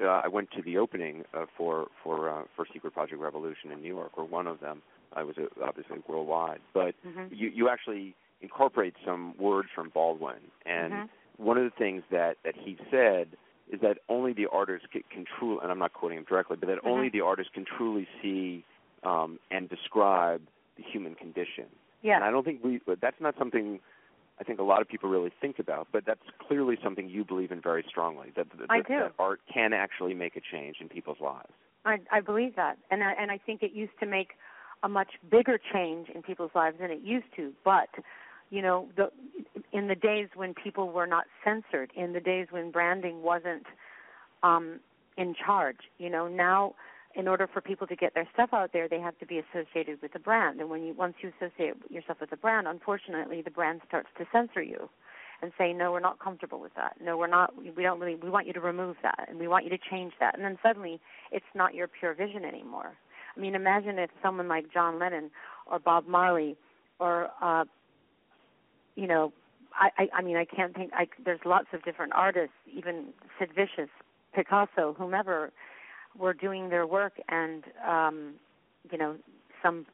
uh, 0.00 0.04
I 0.06 0.28
went 0.28 0.50
to 0.52 0.62
the 0.62 0.78
opening 0.78 1.24
uh, 1.34 1.46
for 1.56 1.88
for 2.02 2.30
uh, 2.30 2.42
for 2.56 2.66
Secret 2.72 2.92
Project 2.94 3.20
Revolution 3.20 3.70
in 3.70 3.80
New 3.82 3.88
York, 3.88 4.12
or 4.16 4.24
one 4.24 4.46
of 4.46 4.60
them. 4.60 4.82
I 5.14 5.22
was 5.24 5.36
uh, 5.38 5.44
obviously 5.62 5.98
worldwide, 6.08 6.60
but 6.72 6.94
Mhm. 7.06 7.28
you 7.30 7.48
you 7.48 7.68
actually 7.68 8.14
incorporate 8.40 8.94
some 9.04 9.34
words 9.38 9.68
from 9.74 9.90
Baldwin. 9.90 10.50
And 10.64 10.92
Mhm. 10.92 11.08
one 11.36 11.58
of 11.58 11.64
the 11.64 11.70
things 11.70 12.02
that 12.10 12.38
that 12.44 12.56
he 12.56 12.78
said 12.90 13.36
is 13.70 13.80
that 13.80 13.98
only 14.08 14.32
the 14.32 14.46
artist 14.46 14.86
can, 14.90 15.02
can 15.10 15.24
truly, 15.38 15.58
and 15.62 15.70
I'm 15.70 15.78
not 15.78 15.92
quoting 15.92 16.18
him 16.18 16.24
directly, 16.28 16.56
but 16.58 16.68
that 16.68 16.78
only 16.84 17.08
Mhm. 17.08 17.12
the 17.12 17.20
artist 17.22 17.52
can 17.52 17.64
truly 17.64 18.08
see 18.20 18.64
um, 19.02 19.38
and 19.50 19.68
describe 19.68 20.42
the 20.76 20.82
human 20.82 21.14
condition. 21.14 21.66
Yeah. 22.02 22.16
And 22.16 22.24
I 22.24 22.30
don't 22.30 22.44
think 22.44 22.62
we, 22.62 22.80
that's 23.00 23.20
not 23.20 23.36
something 23.36 23.80
I 24.40 24.44
think 24.44 24.58
a 24.58 24.64
lot 24.64 24.80
of 24.80 24.88
people 24.88 25.08
really 25.08 25.30
think 25.40 25.58
about. 25.58 25.88
But 25.92 26.04
that's 26.04 26.22
clearly 26.38 26.76
something 26.82 27.08
you 27.08 27.24
believe 27.24 27.52
in 27.52 27.60
very 27.60 27.84
strongly. 27.88 28.32
That, 28.34 28.46
that, 28.58 28.66
I 28.70 28.78
that, 28.78 28.88
do. 28.88 28.98
that 28.98 29.12
art 29.18 29.40
can 29.52 29.72
actually 29.72 30.14
make 30.14 30.36
a 30.36 30.40
change 30.40 30.76
in 30.80 30.88
people's 30.88 31.20
lives. 31.20 31.52
I, 31.84 31.98
I 32.10 32.20
believe 32.20 32.56
that, 32.56 32.78
and 32.90 33.02
I, 33.02 33.12
and 33.12 33.30
I 33.30 33.38
think 33.38 33.62
it 33.62 33.72
used 33.72 33.92
to 34.00 34.06
make 34.06 34.32
a 34.82 34.88
much 34.88 35.12
bigger 35.30 35.58
change 35.72 36.08
in 36.08 36.22
people's 36.22 36.50
lives 36.54 36.78
than 36.80 36.90
it 36.90 37.00
used 37.02 37.26
to. 37.36 37.52
But 37.64 37.88
you 38.52 38.60
know, 38.60 38.86
the 38.96 39.10
in 39.72 39.88
the 39.88 39.94
days 39.94 40.28
when 40.36 40.52
people 40.52 40.92
were 40.92 41.06
not 41.06 41.24
censored, 41.42 41.90
in 41.96 42.12
the 42.12 42.20
days 42.20 42.48
when 42.50 42.70
branding 42.70 43.22
wasn't 43.22 43.64
um, 44.42 44.78
in 45.16 45.34
charge, 45.34 45.78
you 45.98 46.10
know, 46.10 46.28
now 46.28 46.74
in 47.14 47.28
order 47.28 47.48
for 47.50 47.62
people 47.62 47.86
to 47.86 47.96
get 47.96 48.14
their 48.14 48.28
stuff 48.32 48.50
out 48.52 48.70
there, 48.74 48.88
they 48.88 49.00
have 49.00 49.18
to 49.18 49.26
be 49.26 49.40
associated 49.40 50.00
with 50.02 50.12
the 50.12 50.18
brand. 50.18 50.60
And 50.60 50.68
when 50.68 50.84
you 50.84 50.92
once 50.92 51.14
you 51.22 51.32
associate 51.40 51.74
yourself 51.88 52.18
with 52.20 52.28
the 52.28 52.36
brand, 52.36 52.68
unfortunately, 52.68 53.40
the 53.40 53.50
brand 53.50 53.80
starts 53.88 54.08
to 54.18 54.26
censor 54.30 54.62
you 54.62 54.90
and 55.40 55.50
say, 55.56 55.72
"No, 55.72 55.90
we're 55.90 56.00
not 56.00 56.18
comfortable 56.18 56.60
with 56.60 56.74
that. 56.74 56.96
No, 57.00 57.16
we're 57.16 57.26
not. 57.26 57.54
We 57.56 57.82
don't 57.82 57.98
really. 57.98 58.16
We 58.16 58.28
want 58.28 58.46
you 58.46 58.52
to 58.52 58.60
remove 58.60 58.96
that, 59.02 59.26
and 59.28 59.38
we 59.38 59.48
want 59.48 59.64
you 59.64 59.70
to 59.70 59.78
change 59.78 60.12
that." 60.20 60.36
And 60.36 60.44
then 60.44 60.58
suddenly, 60.62 61.00
it's 61.30 61.54
not 61.54 61.74
your 61.74 61.88
pure 61.88 62.12
vision 62.12 62.44
anymore. 62.44 62.92
I 63.34 63.40
mean, 63.40 63.54
imagine 63.54 63.98
if 63.98 64.10
someone 64.22 64.46
like 64.46 64.70
John 64.70 64.98
Lennon 64.98 65.30
or 65.66 65.78
Bob 65.78 66.06
Marley 66.06 66.54
or 66.98 67.30
uh 67.40 67.64
you 68.96 69.06
know, 69.06 69.32
I, 69.74 69.90
I 69.98 70.08
I 70.18 70.22
mean, 70.22 70.36
I 70.36 70.44
can't 70.44 70.74
think. 70.74 70.92
I, 70.94 71.06
there's 71.24 71.40
lots 71.44 71.68
of 71.72 71.82
different 71.84 72.12
artists, 72.14 72.54
even 72.72 73.06
Sid 73.38 73.50
Vicious, 73.54 73.90
Picasso, 74.34 74.94
whomever, 74.98 75.52
were 76.18 76.34
doing 76.34 76.68
their 76.68 76.86
work, 76.86 77.14
and 77.28 77.64
um, 77.86 78.34
you 78.90 78.98
know, 78.98 79.16
some 79.62 79.86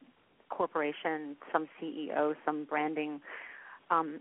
corporation, 0.49 1.35
some 1.51 1.67
CEO, 1.81 2.35
some 2.45 2.65
branding, 2.65 3.21
um, 3.91 4.19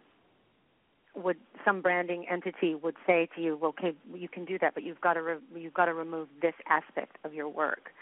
would 1.16 1.38
some 1.64 1.80
branding 1.80 2.26
entity 2.30 2.74
would 2.74 2.96
say 3.06 3.28
to 3.34 3.40
you, 3.40 3.58
"Okay, 3.62 3.94
you 4.14 4.28
can 4.28 4.44
do 4.44 4.58
that, 4.58 4.74
but 4.74 4.82
you've 4.82 5.00
got 5.00 5.14
to 5.14 5.22
re- 5.22 5.38
you've 5.56 5.74
got 5.74 5.86
to 5.86 5.94
remove 5.94 6.28
this 6.40 6.54
aspect 6.68 7.16
of 7.24 7.34
your 7.34 7.48
work." 7.48 7.92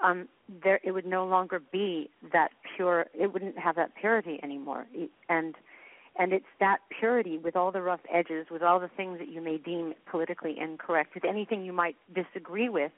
Um, 0.00 0.28
there, 0.62 0.80
it 0.82 0.92
would 0.92 1.06
no 1.06 1.26
longer 1.26 1.60
be 1.60 2.10
that 2.32 2.52
pure. 2.76 3.06
It 3.18 3.32
wouldn't 3.32 3.58
have 3.58 3.76
that 3.76 3.94
purity 3.94 4.40
anymore, 4.42 4.86
and 5.28 5.54
and 6.20 6.34
it's 6.34 6.44
that 6.60 6.80
purity 7.00 7.38
with 7.38 7.56
all 7.56 7.72
the 7.72 7.80
rough 7.80 8.00
edges, 8.12 8.46
with 8.50 8.62
all 8.62 8.78
the 8.78 8.90
things 8.94 9.18
that 9.18 9.28
you 9.28 9.40
may 9.40 9.56
deem 9.56 9.94
politically 10.10 10.54
incorrect, 10.60 11.14
with 11.14 11.24
anything 11.24 11.64
you 11.64 11.72
might 11.72 11.96
disagree 12.14 12.68
with, 12.68 12.92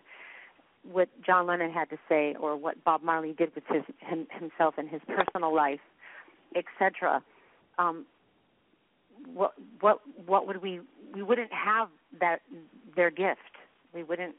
what 0.90 1.08
John 1.24 1.46
Lennon 1.46 1.70
had 1.70 1.88
to 1.90 1.98
say, 2.08 2.34
or 2.40 2.56
what 2.56 2.82
Bob 2.82 3.04
Marley 3.04 3.32
did 3.32 3.54
with 3.54 3.62
his 3.68 3.84
him, 4.00 4.26
himself 4.32 4.74
and 4.76 4.88
his 4.88 5.00
personal 5.06 5.54
life, 5.54 5.78
etc. 6.56 7.22
Um, 7.78 8.06
what 9.32 9.54
what 9.78 10.00
what 10.26 10.48
would 10.48 10.60
we 10.60 10.80
we 11.14 11.22
wouldn't 11.22 11.52
have 11.52 11.90
that 12.18 12.40
their 12.96 13.12
gift. 13.12 13.38
We 13.94 14.02
wouldn't 14.02 14.34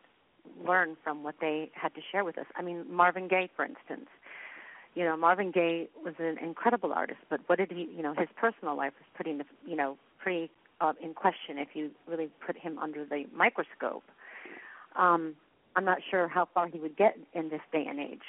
learn 0.67 0.97
from 1.05 1.23
what 1.23 1.35
they 1.39 1.71
had 1.73 1.95
to 1.95 2.01
share 2.11 2.25
with 2.25 2.37
us. 2.37 2.47
I 2.57 2.61
mean, 2.61 2.83
Marvin 2.89 3.29
Gaye, 3.29 3.49
for 3.55 3.63
instance 3.63 4.09
you 4.95 5.03
know 5.03 5.15
Marvin 5.17 5.51
Gaye 5.51 5.87
was 6.03 6.13
an 6.19 6.37
incredible 6.39 6.93
artist, 6.93 7.19
but 7.29 7.41
what 7.47 7.57
did 7.59 7.71
he? 7.71 7.89
You 7.95 8.03
know, 8.03 8.13
his 8.17 8.27
personal 8.35 8.75
life 8.75 8.93
was 8.99 9.07
pretty, 9.13 9.37
you 9.65 9.75
know, 9.75 9.97
pretty 10.21 10.49
uh, 10.81 10.93
in 11.01 11.13
question 11.13 11.57
if 11.57 11.69
you 11.73 11.91
really 12.07 12.29
put 12.45 12.57
him 12.57 12.77
under 12.79 13.05
the 13.05 13.25
microscope. 13.35 14.03
Um, 14.95 15.35
I'm 15.75 15.85
not 15.85 15.99
sure 16.09 16.27
how 16.27 16.47
far 16.53 16.67
he 16.67 16.77
would 16.79 16.95
get 16.95 17.17
in 17.33 17.49
this 17.49 17.61
day 17.71 17.85
and 17.89 17.99
age, 17.99 18.21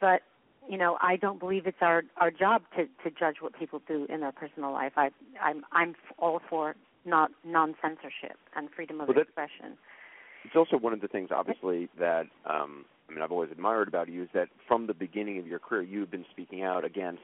but 0.00 0.22
you 0.68 0.78
know, 0.78 0.96
I 1.02 1.16
don't 1.16 1.38
believe 1.38 1.66
it's 1.66 1.82
our 1.82 2.04
our 2.16 2.30
job 2.30 2.62
to 2.76 2.84
to 3.02 3.10
judge 3.18 3.36
what 3.40 3.58
people 3.58 3.82
do 3.86 4.06
in 4.08 4.20
their 4.20 4.32
personal 4.32 4.72
life. 4.72 4.92
I 4.96 5.10
I'm 5.42 5.64
I'm 5.72 5.94
all 6.18 6.40
for 6.48 6.76
not 7.04 7.30
non 7.44 7.74
censorship 7.82 8.38
and 8.56 8.70
freedom 8.74 9.00
of 9.00 9.08
Well, 9.08 9.14
that- 9.16 9.22
expression. 9.22 9.76
It's 10.44 10.56
also 10.56 10.76
one 10.76 10.92
of 10.92 11.00
the 11.00 11.08
things, 11.08 11.30
obviously, 11.34 11.88
that 11.98 12.26
um, 12.46 12.84
I 13.08 13.12
mean 13.12 13.22
I've 13.22 13.32
always 13.32 13.50
admired 13.50 13.88
about 13.88 14.08
you 14.08 14.22
is 14.22 14.28
that 14.34 14.48
from 14.68 14.86
the 14.86 14.94
beginning 14.94 15.38
of 15.38 15.46
your 15.46 15.58
career, 15.58 15.82
you've 15.82 16.10
been 16.10 16.26
speaking 16.30 16.62
out 16.62 16.84
against 16.84 17.22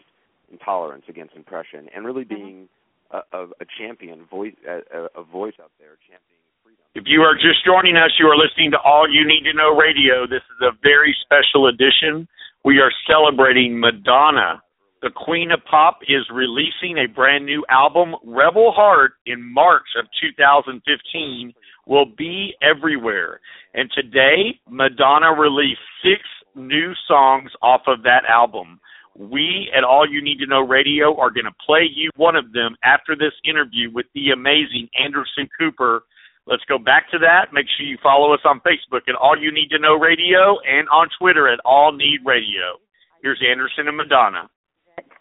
intolerance, 0.50 1.04
against 1.09 1.37
oppression, 1.37 1.88
and 1.94 2.04
really 2.04 2.24
being 2.24 2.68
a, 3.11 3.18
a, 3.33 3.44
a 3.61 3.66
champion, 3.78 4.26
voice, 4.30 4.54
a, 4.66 5.06
a 5.18 5.22
voice 5.22 5.54
out 5.62 5.70
there 5.78 5.96
championing 6.09 6.50
freedom. 6.64 6.85
If 6.94 7.04
you 7.06 7.20
are 7.22 7.35
just 7.35 7.64
joining 7.64 7.96
us, 7.96 8.11
you 8.18 8.26
are 8.26 8.37
listening 8.37 8.70
to 8.72 8.78
All 8.85 9.06
You 9.09 9.26
Need 9.26 9.44
to 9.44 9.56
Know 9.56 9.76
Radio. 9.76 10.26
This 10.26 10.42
is 10.56 10.61
a 10.62 10.72
very 10.83 11.14
special 11.22 11.68
edition. 11.68 12.26
We 12.64 12.78
are 12.78 12.90
celebrating 13.06 13.78
Madonna. 13.78 14.62
The 15.02 15.11
Queen 15.11 15.50
of 15.50 15.61
Pop 15.64 16.00
is 16.02 16.28
releasing 16.33 16.98
a 16.98 17.09
brand 17.09 17.46
new 17.46 17.64
album, 17.70 18.14
Rebel 18.22 18.70
Heart, 18.72 19.12
in 19.24 19.42
March 19.42 19.96
of 19.98 20.04
2015. 20.20 21.54
Will 21.87 22.07
be 22.07 22.55
everywhere. 22.62 23.40
And 23.75 23.90
today, 23.95 24.61
Madonna 24.69 25.33
released 25.33 25.81
six 26.03 26.23
new 26.55 26.93
songs 27.09 27.51
off 27.62 27.83
of 27.87 28.03
that 28.03 28.23
album. 28.29 28.81
We 29.16 29.71
at 29.77 29.85
All 29.85 30.09
You 30.09 30.23
Need 30.23 30.38
to 30.38 30.47
Know 30.47 30.61
Radio 30.61 31.16
are 31.19 31.31
going 31.31 31.45
to 31.45 31.64
play 31.66 31.88
you 31.93 32.11
one 32.16 32.37
of 32.37 32.53
them 32.53 32.77
after 32.85 33.16
this 33.16 33.33
interview 33.45 33.90
with 33.93 34.07
the 34.14 34.31
amazing 34.31 34.88
Anderson 35.03 35.49
Cooper. 35.59 36.03
Let's 36.47 36.64
go 36.69 36.79
back 36.79 37.11
to 37.11 37.19
that. 37.19 37.53
Make 37.53 37.66
sure 37.77 37.87
you 37.87 37.99
follow 38.03 38.33
us 38.33 38.40
on 38.45 38.61
Facebook 38.61 39.09
at 39.09 39.14
All 39.14 39.37
You 39.38 39.53
Need 39.53 39.71
to 39.71 39.79
Know 39.79 39.95
Radio 39.95 40.59
and 40.66 40.88
on 40.88 41.09
Twitter 41.19 41.49
at 41.49 41.61
All 41.64 41.93
Need 41.93 42.21
Radio. 42.25 42.79
Here's 43.23 43.40
Anderson 43.47 43.88
and 43.88 43.97
Madonna. 43.97 44.49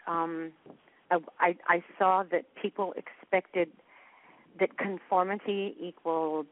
Um, 0.06 0.52
I, 1.10 1.56
I 1.68 1.82
saw 1.98 2.24
that 2.30 2.44
people 2.60 2.94
expected 2.96 3.68
that 4.58 4.76
conformity 4.78 5.74
equaled 5.80 6.46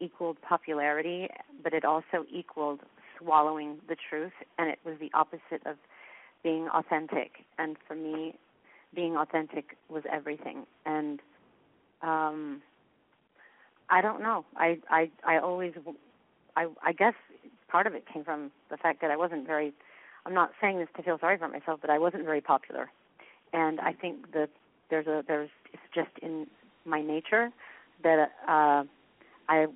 equaled 0.00 0.40
popularity, 0.40 1.28
but 1.62 1.74
it 1.74 1.84
also 1.84 2.24
equaled 2.32 2.80
swallowing 3.18 3.76
the 3.88 3.96
truth, 4.08 4.32
and 4.58 4.70
it 4.70 4.78
was 4.84 4.94
the 4.98 5.10
opposite 5.12 5.64
of 5.66 5.76
being 6.42 6.68
authentic. 6.68 7.44
And 7.58 7.76
for 7.86 7.94
me, 7.94 8.34
being 8.94 9.16
authentic 9.16 9.76
was 9.90 10.02
everything. 10.10 10.64
And 10.86 11.20
um, 12.02 12.62
I 13.90 14.00
don't 14.00 14.22
know. 14.22 14.44
I 14.56 14.78
I 14.90 15.10
I 15.26 15.38
always 15.38 15.72
I 16.56 16.66
I 16.82 16.92
guess 16.92 17.14
part 17.68 17.86
of 17.86 17.94
it 17.94 18.04
came 18.12 18.24
from 18.24 18.50
the 18.70 18.76
fact 18.76 19.00
that 19.02 19.10
I 19.10 19.16
wasn't 19.16 19.46
very. 19.46 19.72
I'm 20.26 20.34
not 20.34 20.52
saying 20.60 20.78
this 20.78 20.88
to 20.96 21.02
feel 21.02 21.18
sorry 21.18 21.38
for 21.38 21.48
myself, 21.48 21.80
but 21.80 21.90
I 21.90 21.98
wasn't 21.98 22.24
very 22.24 22.40
popular. 22.40 22.90
And 23.52 23.80
I 23.80 23.92
think 23.92 24.32
that 24.32 24.50
there's 24.90 25.06
a 25.06 25.24
there's 25.26 25.50
it's 25.72 25.82
just 25.94 26.10
in 26.22 26.46
my 26.84 27.02
nature 27.02 27.50
that 28.02 28.30
uh 28.48 28.84
I 29.48 29.66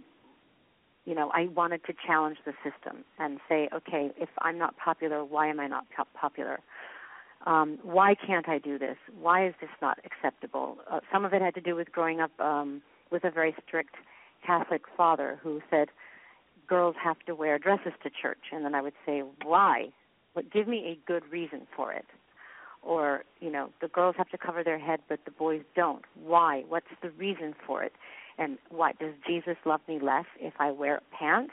you 1.05 1.15
know, 1.15 1.31
I 1.35 1.49
wanted 1.55 1.85
to 1.85 1.93
challenge 2.07 2.39
the 2.47 2.53
system 2.65 3.05
and 3.19 3.39
say, 3.49 3.69
okay, 3.75 4.11
if 4.19 4.31
I'm 4.41 4.59
not 4.59 4.77
popular, 4.79 5.25
why 5.25 5.49
am 5.49 5.61
I 5.61 5.67
not 5.67 5.85
popular? 6.19 6.61
Um, 7.47 7.79
why 7.83 8.15
can't 8.15 8.49
I 8.49 8.59
do 8.59 8.79
this? 8.79 8.97
Why 9.21 9.47
is 9.47 9.55
this 9.61 9.71
not 9.83 9.99
acceptable? 10.05 10.79
Uh, 10.91 11.01
some 11.13 11.25
of 11.25 11.35
it 11.35 11.43
had 11.43 11.55
to 11.57 11.61
do 11.61 11.77
with 11.77 11.93
growing 11.93 12.21
up 12.21 12.31
um, 12.41 12.81
with 13.11 13.25
a 13.25 13.31
very 13.31 13.55
strict 13.67 13.95
Catholic 14.47 14.83
father 14.97 15.39
who 15.43 15.61
said 15.71 15.89
girls 16.67 16.97
have 17.03 17.19
to 17.27 17.35
wear 17.35 17.59
dresses 17.59 17.93
to 18.03 18.11
church, 18.11 18.39
and 18.53 18.65
then 18.65 18.75
I 18.75 18.81
would 18.81 18.95
say, 19.05 19.23
why? 19.43 19.89
But 20.35 20.51
give 20.51 20.67
me 20.67 20.87
a 20.87 21.07
good 21.07 21.23
reason 21.31 21.67
for 21.77 21.93
it. 21.93 22.07
Or, 22.85 23.25
you 23.41 23.51
know, 23.51 23.71
the 23.81 23.89
girls 23.89 24.15
have 24.19 24.29
to 24.31 24.39
cover 24.39 24.63
their 24.63 24.79
head, 24.79 25.01
but 25.09 25.21
the 25.25 25.31
boys 25.31 25.63
don't. 25.75 26.05
Why? 26.23 26.65
What's 26.69 26.87
the 27.03 27.11
reason 27.11 27.55
for 27.67 27.83
it? 27.83 27.93
And 28.37 28.59
what 28.69 28.99
does 28.99 29.15
Jesus 29.27 29.57
love 29.65 29.81
me 29.89 29.99
less 30.01 30.27
if 30.39 30.55
I 30.59 30.71
wear 30.71 31.01
pants? 31.19 31.53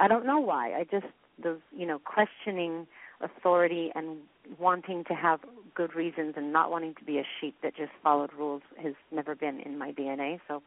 I 0.00 0.08
don't 0.08 0.26
know 0.26 0.40
why. 0.40 0.72
I 0.72 0.84
just 0.90 1.06
those 1.42 1.58
you 1.76 1.86
know 1.86 1.98
questioning 1.98 2.86
authority 3.20 3.90
and 3.94 4.18
wanting 4.58 5.04
to 5.04 5.14
have 5.14 5.40
good 5.74 5.94
reasons 5.94 6.34
and 6.36 6.52
not 6.52 6.70
wanting 6.70 6.94
to 6.94 7.04
be 7.04 7.18
a 7.18 7.24
sheep 7.40 7.54
that 7.62 7.76
just 7.76 7.90
followed 8.02 8.30
rules 8.36 8.62
has 8.82 8.94
never 9.10 9.34
been 9.34 9.60
in 9.60 9.78
my 9.78 9.92
DNA. 9.92 10.40
So 10.46 10.62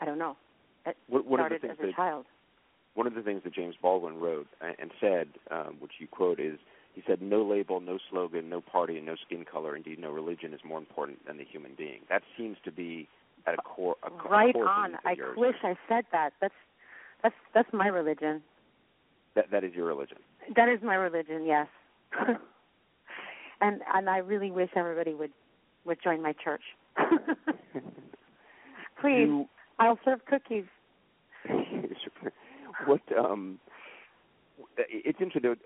I 0.00 0.04
don't 0.04 0.18
know. 0.18 0.36
It 0.86 0.96
of 1.08 1.24
the 1.24 1.34
started 1.34 1.60
things 1.60 1.72
as 1.72 1.78
a 1.78 1.86
that- 1.86 1.96
child. 1.96 2.26
One 2.94 3.08
of 3.08 3.14
the 3.14 3.22
things 3.22 3.42
that 3.42 3.52
James 3.52 3.74
Baldwin 3.82 4.20
wrote 4.20 4.46
and 4.60 4.92
said, 5.00 5.28
um, 5.50 5.78
which 5.80 5.92
you 5.98 6.06
quote, 6.06 6.38
is 6.38 6.60
he 6.94 7.02
said, 7.06 7.20
"No 7.20 7.42
label, 7.42 7.80
no 7.80 7.98
slogan, 8.10 8.48
no 8.48 8.60
party, 8.60 8.96
and 8.96 9.06
no 9.06 9.16
skin 9.16 9.44
color. 9.44 9.76
Indeed, 9.76 9.98
no 9.98 10.10
religion 10.10 10.54
is 10.54 10.60
more 10.64 10.78
important 10.78 11.26
than 11.26 11.36
the 11.36 11.44
human 11.44 11.74
being." 11.76 12.00
That 12.08 12.22
seems 12.36 12.56
to 12.64 12.72
be 12.72 13.08
at 13.46 13.54
a 13.54 13.58
core. 13.58 13.96
A 14.04 14.10
Right 14.28 14.54
core 14.54 14.68
on. 14.68 14.96
I 15.04 15.12
yours. 15.12 15.36
wish 15.36 15.56
I 15.62 15.76
said 15.88 16.04
that. 16.12 16.30
That's 16.40 16.54
that's 17.22 17.34
that's 17.52 17.72
my 17.72 17.88
religion. 17.88 18.42
That 19.34 19.50
that 19.50 19.64
is 19.64 19.74
your 19.74 19.86
religion. 19.86 20.18
That 20.56 20.68
is 20.68 20.80
my 20.82 20.94
religion, 20.94 21.44
yes. 21.44 21.66
and 23.60 23.80
and 23.92 24.08
I 24.08 24.18
really 24.18 24.50
wish 24.50 24.70
everybody 24.76 25.14
would 25.14 25.32
would 25.84 25.98
join 26.02 26.22
my 26.22 26.32
church. 26.32 26.62
Please, 29.00 29.26
You- 29.26 29.48
I'll 29.78 29.98
serve 30.04 30.24
cookies. 30.26 30.64
what 32.86 33.00
um, 33.18 33.58
it's 34.76 35.20
interesting. 35.20 35.56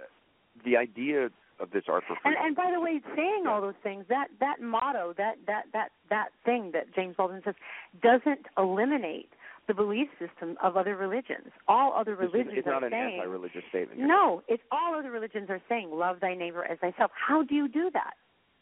The 0.64 0.76
idea 0.76 1.30
of 1.60 1.70
this 1.72 1.84
art 1.88 2.04
for 2.06 2.14
And 2.14 2.22
freedom. 2.22 2.42
and 2.44 2.56
by 2.56 2.70
the 2.72 2.80
way, 2.80 3.00
saying 3.16 3.46
all 3.48 3.60
those 3.60 3.74
things, 3.82 4.04
that 4.08 4.28
that 4.40 4.60
motto, 4.60 5.14
that 5.16 5.36
that 5.46 5.64
that 5.72 5.90
that 6.08 6.28
thing 6.44 6.70
that 6.72 6.94
James 6.94 7.16
Baldwin 7.16 7.42
says, 7.44 7.54
doesn't 8.02 8.46
eliminate 8.56 9.30
the 9.66 9.74
belief 9.74 10.08
system 10.18 10.56
of 10.62 10.76
other 10.76 10.96
religions. 10.96 11.48
All 11.66 11.92
other 11.92 12.14
religions 12.14 12.54
it's 12.56 12.66
not 12.66 12.82
are 12.82 12.86
an 12.86 12.92
saying 12.92 13.18
anti-religious 13.18 13.64
statement. 13.68 14.00
No, 14.00 14.42
it's 14.48 14.62
all 14.72 14.94
other 14.94 15.10
religions 15.10 15.50
are 15.50 15.60
saying 15.68 15.90
love 15.92 16.20
thy 16.20 16.34
neighbor 16.34 16.64
as 16.64 16.78
thyself. 16.78 17.10
How 17.14 17.42
do 17.42 17.54
you 17.54 17.68
do 17.68 17.90
that? 17.92 18.14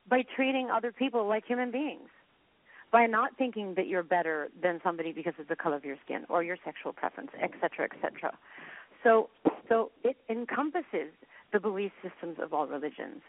By 0.09 0.22
treating 0.35 0.68
other 0.70 0.90
people 0.90 1.26
like 1.28 1.44
human 1.46 1.70
beings. 1.70 2.09
By 2.92 3.06
not 3.06 3.37
thinking 3.37 3.74
that 3.74 3.88
you're 3.88 4.02
better 4.02 4.48
than 4.61 4.80
somebody 4.82 5.12
because 5.12 5.35
of 5.38 5.48
the 5.48 5.56
color 5.56 5.76
of 5.76 5.85
your 5.85 5.96
skin 6.04 6.24
or 6.28 6.42
your 6.42 6.56
sexual 6.64 6.92
preference, 6.92 7.30
et 7.40 7.50
cetera, 7.61 7.88
et 7.90 7.96
cetera. 8.00 8.37
So 9.04 9.28
so 9.68 9.90
it 10.02 10.16
encompasses 10.28 11.12
the 11.57 11.61
belief 11.61 11.92
systems 12.03 12.37
of 12.38 12.53
all 12.53 12.66
religions. 12.66 13.23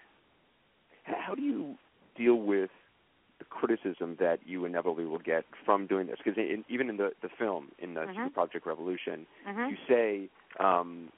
How 1.03 1.33
do 1.33 1.41
you 1.41 1.75
deal 2.17 2.35
with 2.35 2.69
the 3.39 3.45
criticism 3.45 4.17
that 4.19 4.39
you 4.45 4.65
inevitably 4.65 5.05
will 5.05 5.19
get 5.19 5.45
from 5.63 5.87
doing 5.87 6.07
this? 6.07 6.17
Because 6.17 6.37
in, 6.37 6.65
even 6.67 6.89
in 6.89 6.97
the 6.97 7.11
the 7.21 7.29
film 7.29 7.71
in 7.79 7.93
the 7.93 8.01
Mhm. 8.01 8.09
Secret 8.09 8.33
Project 8.33 8.65
Revolution, 8.65 9.25
Mhm. 9.45 9.71
you 9.71 9.77
say, 9.87 10.29
um, 10.59 11.09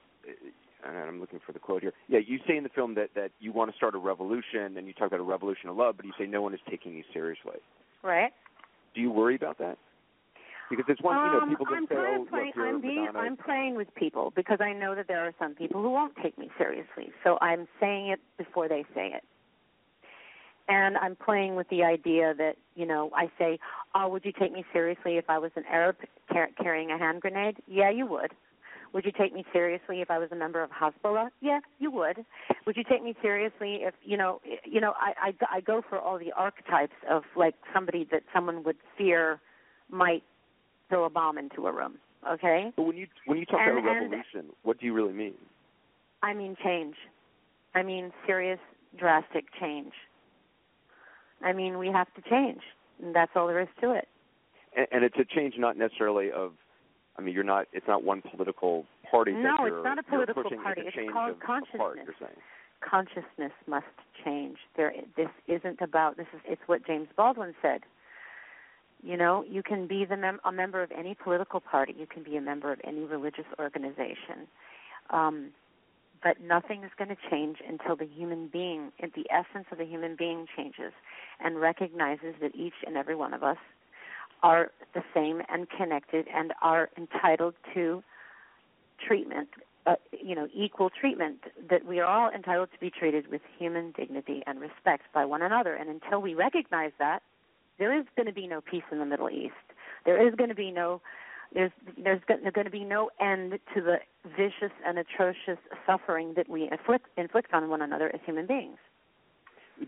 and 0.84 0.98
I'm 0.98 1.19
looking 1.19 1.39
for 1.39 1.52
the 1.52 1.58
quote 1.58 1.82
here. 1.82 1.93
Yeah, 2.10 2.19
you 2.19 2.38
say 2.45 2.56
in 2.58 2.63
the 2.63 2.69
film 2.69 2.93
that 2.93 3.15
that 3.15 3.32
you 3.39 3.52
want 3.52 3.72
to 3.72 3.78
start 3.78 3.95
a 3.95 3.98
revolution, 3.98 4.78
and 4.78 4.86
you 4.86 4.93
talk 4.93 5.08
about 5.08 5.19
a 5.19 5.24
revolution 5.24 5.67
of 5.69 5.78
love, 5.78 5.98
but 5.98 6.06
you 6.06 6.13
say 6.15 6.28
no 6.28 6.43
one 6.43 6.54
is 6.54 6.62
taking 6.69 6.93
you 6.93 7.04
seriously. 7.12 7.60
Right? 8.04 8.32
Do 8.93 9.02
you 9.02 9.10
worry 9.10 9.34
about 9.34 9.58
that? 9.58 9.80
Because 10.69 10.86
it's 10.88 11.01
one, 11.01 11.15
you 11.17 11.32
know, 11.32 11.39
Um, 11.41 11.49
people 11.49 11.65
I'm 11.69 11.82
just 11.88 11.89
say, 11.89 11.95
kind 11.95 12.08
"Oh, 12.17 12.21
of 12.21 12.29
playing, 12.29 12.45
look, 12.55 12.65
I'm 12.67 12.82
being, 12.82 13.08
I'm 13.15 13.38
playing 13.38 13.75
with 13.75 13.93
people 13.95 14.32
because 14.36 14.62
I 14.62 14.71
know 14.73 14.93
that 14.95 15.08
there 15.08 15.25
are 15.25 15.34
some 15.39 15.55
people 15.55 15.82
who 15.82 15.89
won't 15.89 16.15
take 16.17 16.38
me 16.38 16.49
seriously. 16.58 17.12
So 17.23 17.38
I'm 17.41 17.67
saying 17.79 18.08
it 18.10 18.19
before 18.38 18.67
they 18.67 18.86
say 18.93 19.12
it. 19.13 19.23
And 20.67 20.97
I'm 20.97 21.15
playing 21.15 21.55
with 21.55 21.67
the 21.69 21.84
idea 21.84 22.36
that, 22.36 22.55
you 22.75 22.86
know, 22.86 23.10
I 23.15 23.32
say, 23.39 23.58
"Oh, 23.95 24.08
would 24.10 24.23
you 24.23 24.32
take 24.32 24.51
me 24.51 24.63
seriously 24.71 25.17
if 25.17 25.27
I 25.27 25.39
was 25.39 25.51
an 25.55 25.65
Arab 25.65 25.97
car- 26.32 26.51
carrying 26.62 26.91
a 26.91 26.97
hand 26.97 27.21
grenade?" 27.21 27.58
Yeah, 27.65 27.89
you 27.89 28.05
would. 28.05 28.36
Would 28.93 29.05
you 29.05 29.12
take 29.12 29.34
me 29.34 29.45
seriously 29.51 30.01
if 30.01 30.10
I 30.12 30.17
was 30.17 30.32
a 30.32 30.36
member 30.36 30.62
of 30.63 30.71
Hezbollah? 30.71 31.29
Yeah, 31.41 31.60
you 31.79 31.91
would. 31.91 32.25
Would 32.65 32.75
you 32.77 32.84
take 32.84 33.03
me 33.03 33.15
seriously 33.21 33.84
if 33.84 33.95
you 34.03 34.17
know, 34.17 34.41
you 34.65 34.79
know, 34.82 34.93
I 34.99 35.13
I, 35.29 35.58
I 35.58 35.62
go 35.62 35.82
for 35.82 35.97
all 35.99 36.17
the 36.19 36.32
archetypes 36.34 36.95
of 37.10 37.23
like 37.36 37.55
somebody 37.73 38.03
that 38.12 38.23
someone 38.34 38.63
would 38.63 38.77
fear 38.97 39.39
might 39.89 40.23
throw 40.89 41.06
a 41.06 41.10
bomb 41.10 41.38
into 41.38 41.67
a 41.67 41.71
room. 41.71 41.95
Okay? 42.30 42.71
But 42.75 42.84
when 42.84 42.97
you 42.97 43.08
when 43.25 43.38
you 43.38 43.45
talk 43.45 43.62
And- 43.65 43.78
about 43.80 43.93
revolution, 43.93 44.54
what 44.63 44.80
do 44.80 44.86
you 44.86 44.93
really 44.93 45.13
mean? 45.13 45.36
I 46.21 46.34
mean 46.34 46.58
change. 46.63 46.95
I 47.75 47.84
mean 47.84 48.12
serious, 48.28 48.60
drastic 48.97 49.45
change. 49.60 49.93
I 51.43 51.54
mean 51.54 51.78
we 51.78 51.88
have 51.88 52.13
to 52.15 52.21
change. 52.30 52.62
And 53.02 53.15
that's 53.15 53.32
all 53.36 53.47
there 53.47 53.62
is 53.62 53.69
to 53.82 53.91
it. 53.91 54.08
And, 54.75 54.88
and 54.91 55.04
it's 55.06 55.15
a 55.17 55.23
change 55.25 55.56
not 55.58 55.78
necessarily 55.78 56.32
of. 56.32 56.54
I 57.17 57.21
mean, 57.21 57.34
you're 57.34 57.43
not. 57.43 57.67
It's 57.73 57.88
not 57.88 58.04
one 58.04 58.21
political 58.21 58.86
party. 59.10 59.32
that 59.34 59.39
No, 59.41 59.56
you're, 59.65 59.78
it's 59.80 59.84
not 59.86 59.99
a 59.99 60.04
political 60.04 60.43
pushing, 60.43 60.62
party. 60.62 60.82
It's, 60.86 60.95
It's 60.97 61.12
called 61.12 61.32
of, 61.32 61.39
consciousness. 61.39 62.06
you're 62.06 62.15
saying. 62.19 62.39
Consciousness 62.82 63.52
must 63.67 63.86
change. 64.23 64.58
There 64.78 64.93
this 65.17 65.28
isn't 65.47 65.82
about 65.82 66.15
this 66.17 66.28
is 66.34 66.39
it's 66.45 66.62
what 66.67 66.86
James 66.88 67.08
Baldwin 67.17 67.54
said. 67.62 67.82
You 69.01 69.15
know, 69.15 69.45
you 69.49 69.63
can 69.63 69.88
be 69.88 70.05
the 70.05 70.17
mem- 70.17 70.41
a 70.43 70.51
member 70.51 70.83
of 70.83 70.91
any 70.91 71.15
political 71.15 71.59
party. 71.59 71.95
You 71.97 72.05
can 72.05 72.23
be 72.23 72.35
a 72.35 72.41
member 72.41 72.71
of 72.71 72.79
any 72.83 73.03
religious 73.05 73.45
organization. 73.57 74.47
Um, 75.09 75.51
but 76.21 76.41
nothing 76.41 76.83
is 76.83 76.91
going 76.97 77.09
to 77.09 77.17
change 77.29 77.57
until 77.67 77.95
the 77.95 78.05
human 78.05 78.47
being, 78.47 78.91
the 78.99 79.25
essence 79.31 79.67
of 79.71 79.77
the 79.77 79.85
human 79.85 80.15
being 80.15 80.47
changes 80.55 80.91
and 81.39 81.59
recognizes 81.59 82.35
that 82.41 82.53
each 82.55 82.73
and 82.85 82.97
every 82.97 83.15
one 83.15 83.33
of 83.33 83.43
us 83.43 83.57
are 84.43 84.71
the 84.93 85.03
same 85.13 85.41
and 85.49 85.67
connected 85.69 86.27
and 86.33 86.53
are 86.62 86.89
entitled 86.97 87.53
to 87.73 88.03
treatment, 89.05 89.49
uh, 89.85 89.95
you 90.12 90.35
know, 90.35 90.47
equal 90.53 90.89
treatment, 90.89 91.38
that 91.69 91.85
we 91.85 91.99
are 91.99 92.05
all 92.05 92.29
entitled 92.31 92.69
to 92.73 92.79
be 92.79 92.89
treated 92.89 93.27
with 93.27 93.41
human 93.57 93.93
dignity 93.97 94.43
and 94.45 94.59
respect 94.59 95.03
by 95.13 95.25
one 95.25 95.41
another. 95.41 95.73
And 95.73 95.89
until 95.89 96.21
we 96.21 96.33
recognize 96.33 96.91
that, 96.99 97.21
there 97.80 97.98
is 97.98 98.06
going 98.15 98.28
to 98.28 98.34
be 98.34 98.48
no 98.48 98.62
peace 98.62 98.84
in 98.92 99.00
the 99.00 99.06
Middle 99.06 99.30
East. 99.30 99.54
There 100.06 100.26
is 100.26 100.36
going 100.36 100.50
to 100.50 100.56
be 100.56 100.72
no 100.72 101.02
there's 101.54 101.72
there's 102.04 102.22
going 102.28 102.65
to 102.65 102.70
be 102.70 102.84
no 102.84 103.10
end 103.20 103.54
to 103.74 103.82
the 103.82 103.98
vicious 104.38 104.72
and 104.86 105.00
atrocious 105.00 105.58
suffering 105.88 106.34
that 106.36 106.48
we 106.48 106.70
inflict 106.72 107.08
inflict 107.18 107.54
on 107.54 107.70
one 107.70 107.82
another 107.82 108.13
as 108.13 108.22
human 108.26 108.46
beings. 108.46 108.78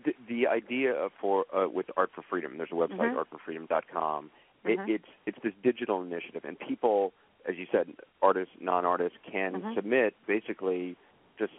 The, 0.04 0.14
the 0.26 0.46
idea 0.46 1.08
for 1.20 1.44
uh, 1.54 1.68
with 1.68 1.86
Art 1.96 2.10
for 2.14 2.22
Freedom, 2.22 2.56
there's 2.56 2.70
a 2.72 2.74
website 2.74 3.14
Mhm. 3.14 3.24
artforfreedom.com. 3.24 4.30
It, 4.64 4.78
it's 4.88 5.08
it's 5.26 5.38
this 5.42 5.52
digital 5.62 6.02
initiative, 6.02 6.44
and 6.44 6.58
people, 6.58 7.12
as 7.48 7.56
you 7.56 7.66
said, 7.70 7.88
artists, 8.22 8.54
non-artists, 8.60 9.18
can 9.30 9.60
Mhm. 9.60 9.74
submit 9.74 10.14
basically 10.26 10.96
just 11.38 11.52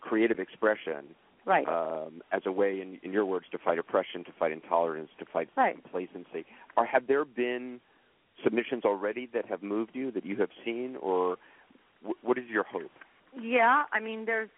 creative 0.00 0.38
expression 0.38 1.14
Right. 1.50 1.68
um, 1.68 2.22
as 2.32 2.42
a 2.46 2.52
way, 2.52 2.80
in, 2.80 2.98
in 3.02 3.12
your 3.12 3.26
words, 3.26 3.46
to 3.52 3.58
fight 3.58 3.78
oppression, 3.78 4.24
to 4.24 4.32
fight 4.38 4.52
intolerance, 4.52 5.10
to 5.18 5.24
fight 5.24 5.48
Right. 5.56 5.74
complacency. 5.82 6.46
Are 6.76 6.86
have 6.86 7.06
there 7.06 7.24
been 7.24 7.80
submissions 8.44 8.84
already 8.84 9.26
that 9.34 9.46
have 9.46 9.62
moved 9.62 9.90
you 9.94 10.10
that 10.12 10.24
you 10.24 10.36
have 10.36 10.50
seen, 10.64 10.96
or 10.96 11.36
w- 12.02 12.18
what 12.22 12.38
is 12.38 12.46
your 12.48 12.62
hope? 12.62 12.92
Yeah, 13.38 13.84
I 13.92 14.00
mean, 14.00 14.24
there's. 14.24 14.50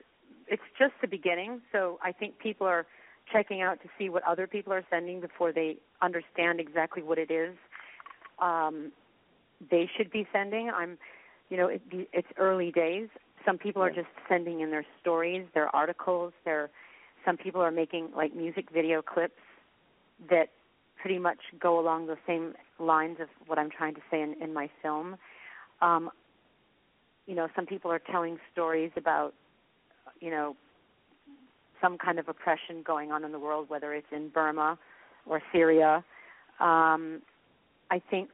It's 0.49 0.69
just 0.79 0.93
the 1.01 1.09
beginning, 1.09 1.63
so 1.73 1.99
I 2.03 2.13
think 2.13 2.39
people 2.39 2.67
are 2.67 2.85
checking 3.33 3.63
out 3.63 3.81
to 3.83 3.89
see 3.97 4.09
what 4.11 4.23
other 4.25 4.47
people 4.47 4.73
are 4.73 4.85
sending 4.91 5.21
before 5.21 5.53
they 5.53 5.79
understand 6.03 6.61
exactly 6.61 7.03
what 7.03 7.17
it 7.19 7.31
is 7.31 7.57
um, 8.43 8.93
they 9.71 9.89
should 9.97 10.11
be 10.11 10.27
sending. 10.33 10.71
I'm, 10.75 10.99
you 11.49 11.57
know, 11.57 11.69
it, 11.69 11.81
it's 12.13 12.29
early 12.37 12.73
days. 12.73 13.09
Some 13.47 13.59
people 13.59 13.83
are 13.83 13.91
just 13.91 14.09
sending 14.29 14.61
in 14.61 14.71
their 14.71 14.85
stories, 15.01 15.47
their 15.55 15.75
articles. 15.75 16.33
Their 16.45 16.71
some 17.25 17.37
people 17.37 17.61
are 17.61 17.71
making 17.71 18.09
like 18.17 18.35
music 18.35 18.67
video 18.73 19.03
clips 19.03 19.41
that 20.31 20.51
pretty 21.01 21.19
much 21.19 21.39
go 21.59 21.81
along 21.81 22.07
the 22.07 22.17
same 22.27 22.55
lines 22.79 23.19
of 23.21 23.29
what 23.47 23.59
I'm 23.59 23.71
trying 23.71 23.95
to 23.95 24.01
say 24.11 24.23
in, 24.23 24.35
in 24.41 24.55
my 24.55 24.71
film. 24.81 25.17
Um, 25.81 26.11
you 27.27 27.35
know, 27.35 27.49
some 27.55 27.67
people 27.67 27.91
are 27.91 27.99
telling 27.99 28.39
stories 28.53 28.91
about, 28.97 29.35
you 30.21 30.31
know, 30.31 30.57
some 31.81 31.99
kind 31.99 32.19
of 32.19 32.29
oppression 32.29 32.83
going 32.85 33.11
on 33.11 33.25
in 33.25 33.33
the 33.33 33.39
world, 33.39 33.69
whether 33.69 33.93
it's 33.95 34.07
in 34.13 34.29
Burma 34.29 34.79
or 35.27 35.43
Syria. 35.53 36.05
Um, 36.61 37.23
I 37.91 38.01
think, 38.11 38.31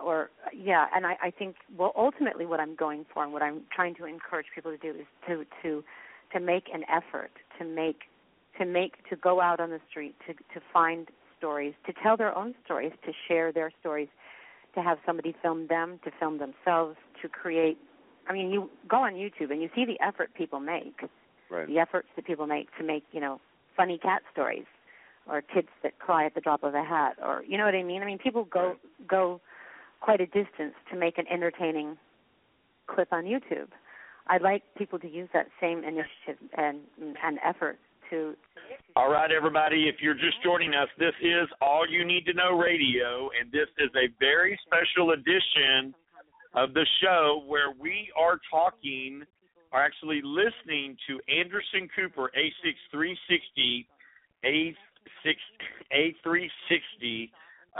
or 0.00 0.30
yeah, 0.54 0.86
and 0.94 1.06
I, 1.06 1.16
I 1.22 1.30
think, 1.30 1.56
well, 1.76 1.92
ultimately, 1.96 2.46
what 2.46 2.60
I'm 2.60 2.74
going 2.74 3.04
for 3.12 3.22
and 3.22 3.32
what 3.32 3.42
I'm 3.42 3.62
trying 3.74 3.94
to 3.96 4.06
encourage 4.06 4.46
people 4.54 4.70
to 4.70 4.78
do 4.78 4.98
is 4.98 5.06
to 5.26 5.44
to 5.62 5.84
to 6.32 6.40
make 6.40 6.68
an 6.72 6.84
effort 6.88 7.30
to 7.58 7.64
make 7.64 8.02
to 8.58 8.64
make 8.64 9.08
to 9.08 9.16
go 9.16 9.40
out 9.40 9.60
on 9.60 9.70
the 9.70 9.80
street 9.88 10.14
to 10.26 10.34
to 10.34 10.64
find 10.72 11.08
stories, 11.38 11.74
to 11.86 11.92
tell 12.02 12.16
their 12.16 12.36
own 12.36 12.54
stories, 12.64 12.92
to 13.06 13.12
share 13.28 13.52
their 13.52 13.70
stories, 13.80 14.08
to 14.74 14.82
have 14.82 14.98
somebody 15.06 15.34
film 15.40 15.66
them, 15.68 16.00
to 16.04 16.10
film 16.18 16.38
themselves, 16.38 16.96
to 17.22 17.28
create. 17.28 17.78
I 18.28 18.32
mean, 18.32 18.50
you 18.50 18.68
go 18.88 18.98
on 18.98 19.14
YouTube 19.14 19.50
and 19.50 19.62
you 19.62 19.70
see 19.74 19.84
the 19.84 19.98
effort 20.04 20.34
people 20.34 20.60
make, 20.60 21.00
Right. 21.50 21.66
the 21.66 21.78
efforts 21.78 22.08
that 22.16 22.26
people 22.26 22.46
make 22.46 22.68
to 22.76 22.84
make, 22.84 23.04
you 23.12 23.20
know, 23.20 23.40
funny 23.76 23.96
cat 23.96 24.22
stories, 24.32 24.66
or 25.30 25.40
kids 25.40 25.68
that 25.82 25.98
cry 25.98 26.26
at 26.26 26.34
the 26.34 26.40
drop 26.40 26.62
of 26.62 26.74
a 26.74 26.84
hat, 26.84 27.16
or 27.22 27.42
you 27.46 27.56
know 27.56 27.64
what 27.64 27.74
I 27.74 27.82
mean. 27.82 28.02
I 28.02 28.06
mean, 28.06 28.18
people 28.18 28.44
go 28.44 28.76
go 29.06 29.40
quite 30.00 30.20
a 30.20 30.26
distance 30.26 30.74
to 30.90 30.96
make 30.96 31.18
an 31.18 31.26
entertaining 31.30 31.96
clip 32.86 33.12
on 33.12 33.24
YouTube. 33.24 33.68
I'd 34.28 34.42
like 34.42 34.62
people 34.76 34.98
to 34.98 35.08
use 35.08 35.28
that 35.32 35.46
same 35.60 35.78
initiative 35.84 36.38
and 36.56 36.80
and 36.96 37.38
effort 37.44 37.78
to. 38.10 38.34
All 38.96 39.10
right, 39.10 39.30
everybody, 39.30 39.88
if 39.88 39.96
you're 40.00 40.14
just 40.14 40.42
joining 40.42 40.74
us, 40.74 40.88
this 40.98 41.14
is 41.22 41.48
All 41.60 41.88
You 41.88 42.04
Need 42.04 42.26
to 42.26 42.34
Know 42.34 42.58
Radio, 42.58 43.30
and 43.38 43.50
this 43.52 43.68
is 43.78 43.90
a 43.96 44.08
very 44.18 44.58
special 44.66 45.12
edition 45.12 45.94
of 46.54 46.74
the 46.74 46.86
show 47.02 47.44
where 47.46 47.72
we 47.78 48.10
are 48.18 48.38
talking, 48.50 49.22
are 49.72 49.84
actually 49.84 50.20
listening 50.24 50.96
to 51.06 51.20
Anderson 51.32 51.88
Cooper, 51.94 52.30
A6360, 52.36 53.86
A6, 54.44 54.74
A360 55.94 57.30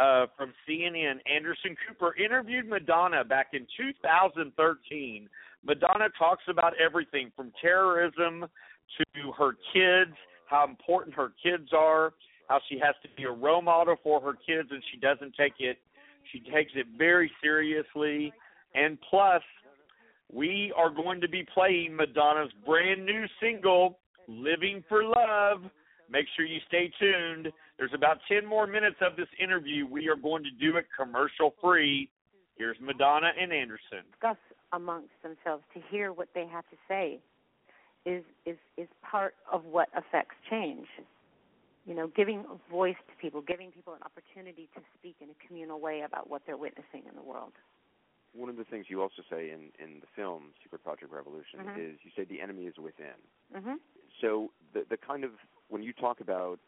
uh, 0.01 0.27
from 0.37 0.53
CNN. 0.69 1.17
Anderson 1.33 1.77
Cooper 1.87 2.15
interviewed 2.17 2.69
Madonna 2.69 3.25
back 3.25 3.49
in 3.53 3.67
2013. 3.77 5.29
Madonna 5.65 6.09
talks 6.19 6.45
about 6.49 6.73
everything 6.79 7.33
from 7.35 7.53
terrorism 7.61 8.47
to 8.97 9.33
her 9.33 9.53
kids, 9.73 10.17
how 10.49 10.65
important 10.65 11.15
her 11.15 11.33
kids 11.43 11.71
are, 11.77 12.13
how 12.49 12.61
she 12.69 12.79
has 12.79 12.95
to 13.03 13.09
be 13.17 13.25
a 13.25 13.31
role 13.31 13.61
model 13.61 13.97
for 14.03 14.21
her 14.21 14.35
kids, 14.35 14.69
and 14.71 14.83
she 14.91 14.99
doesn't 14.99 15.35
take 15.37 15.55
it. 15.59 15.79
She 16.33 16.41
takes 16.41 16.73
it 16.75 16.87
very 16.97 17.31
seriously. 17.43 18.33
And 18.75 18.99
plus, 19.09 19.43
we 20.33 20.73
are 20.77 20.91
going 20.91 21.21
to 21.21 21.29
be 21.29 21.47
playing 21.55 21.97
Madonna's 21.97 22.53
brand 22.65 23.05
new 23.05 23.25
single, 23.41 23.99
Living 24.29 24.85
for 24.89 25.05
Love. 25.05 25.63
Make 26.11 26.27
sure 26.37 26.45
you 26.45 26.61
stay 26.69 26.91
tuned. 26.99 27.53
There's 27.79 27.95
about 27.95 28.19
10 28.29 28.45
more 28.45 28.67
minutes 28.67 28.97
of 29.01 29.17
this 29.17 29.29
interview. 29.41 29.87
We 29.87 30.09
are 30.09 30.17
going 30.17 30.43
to 30.45 30.51
do 30.51 30.77
it 30.77 30.87
commercial 30.97 31.55
free. 31.63 32.11
Here's 32.57 32.77
Madonna 32.81 33.31
and 33.41 33.53
Anderson. 33.53 34.03
discuss 34.11 34.37
amongst 34.73 35.15
themselves 35.23 35.63
to 35.75 35.81
hear 35.91 36.13
what 36.13 36.29
they 36.35 36.47
have 36.47 36.65
to 36.71 36.77
say 36.89 37.21
is 38.05 38.23
is 38.45 38.57
is 38.77 38.89
part 39.03 39.35
of 39.51 39.65
what 39.65 39.89
affects 39.97 40.35
change 40.51 40.87
you 41.87 41.95
know 41.95 42.07
giving 42.15 42.41
a 42.53 42.71
voice 42.71 42.97
to 43.09 43.15
people 43.21 43.41
giving 43.41 43.71
people 43.71 43.95
an 43.95 44.01
opportunity 44.05 44.69
to 44.75 44.81
speak 44.99 45.17
in 45.21 45.29
a 45.31 45.47
communal 45.47 45.81
way 45.81 46.03
about 46.07 46.29
what 46.29 46.43
they're 46.47 46.57
witnessing 46.59 47.03
in 47.09 47.15
the 47.17 47.23
world 47.23 47.53
One 48.35 48.49
of 48.51 48.57
the 48.57 48.65
things 48.65 48.87
you 48.89 49.01
also 49.03 49.23
say 49.31 49.51
in 49.51 49.71
in 49.83 50.01
the 50.01 50.07
film 50.15 50.53
Secret 50.63 50.83
Project 50.85 51.11
Revolution 51.13 51.61
Mhm. 51.61 51.77
is 51.79 51.99
you 52.05 52.11
say 52.15 52.25
the 52.25 52.41
enemy 52.43 52.67
is 52.67 52.77
within. 52.79 53.17
mhm 53.55 53.79
So 54.21 54.53
the 54.75 54.85
the 54.91 54.97
kind 54.99 55.25
of 55.25 55.33
when 55.69 55.83
you 55.83 55.93
talk 55.95 56.21
about 56.21 56.59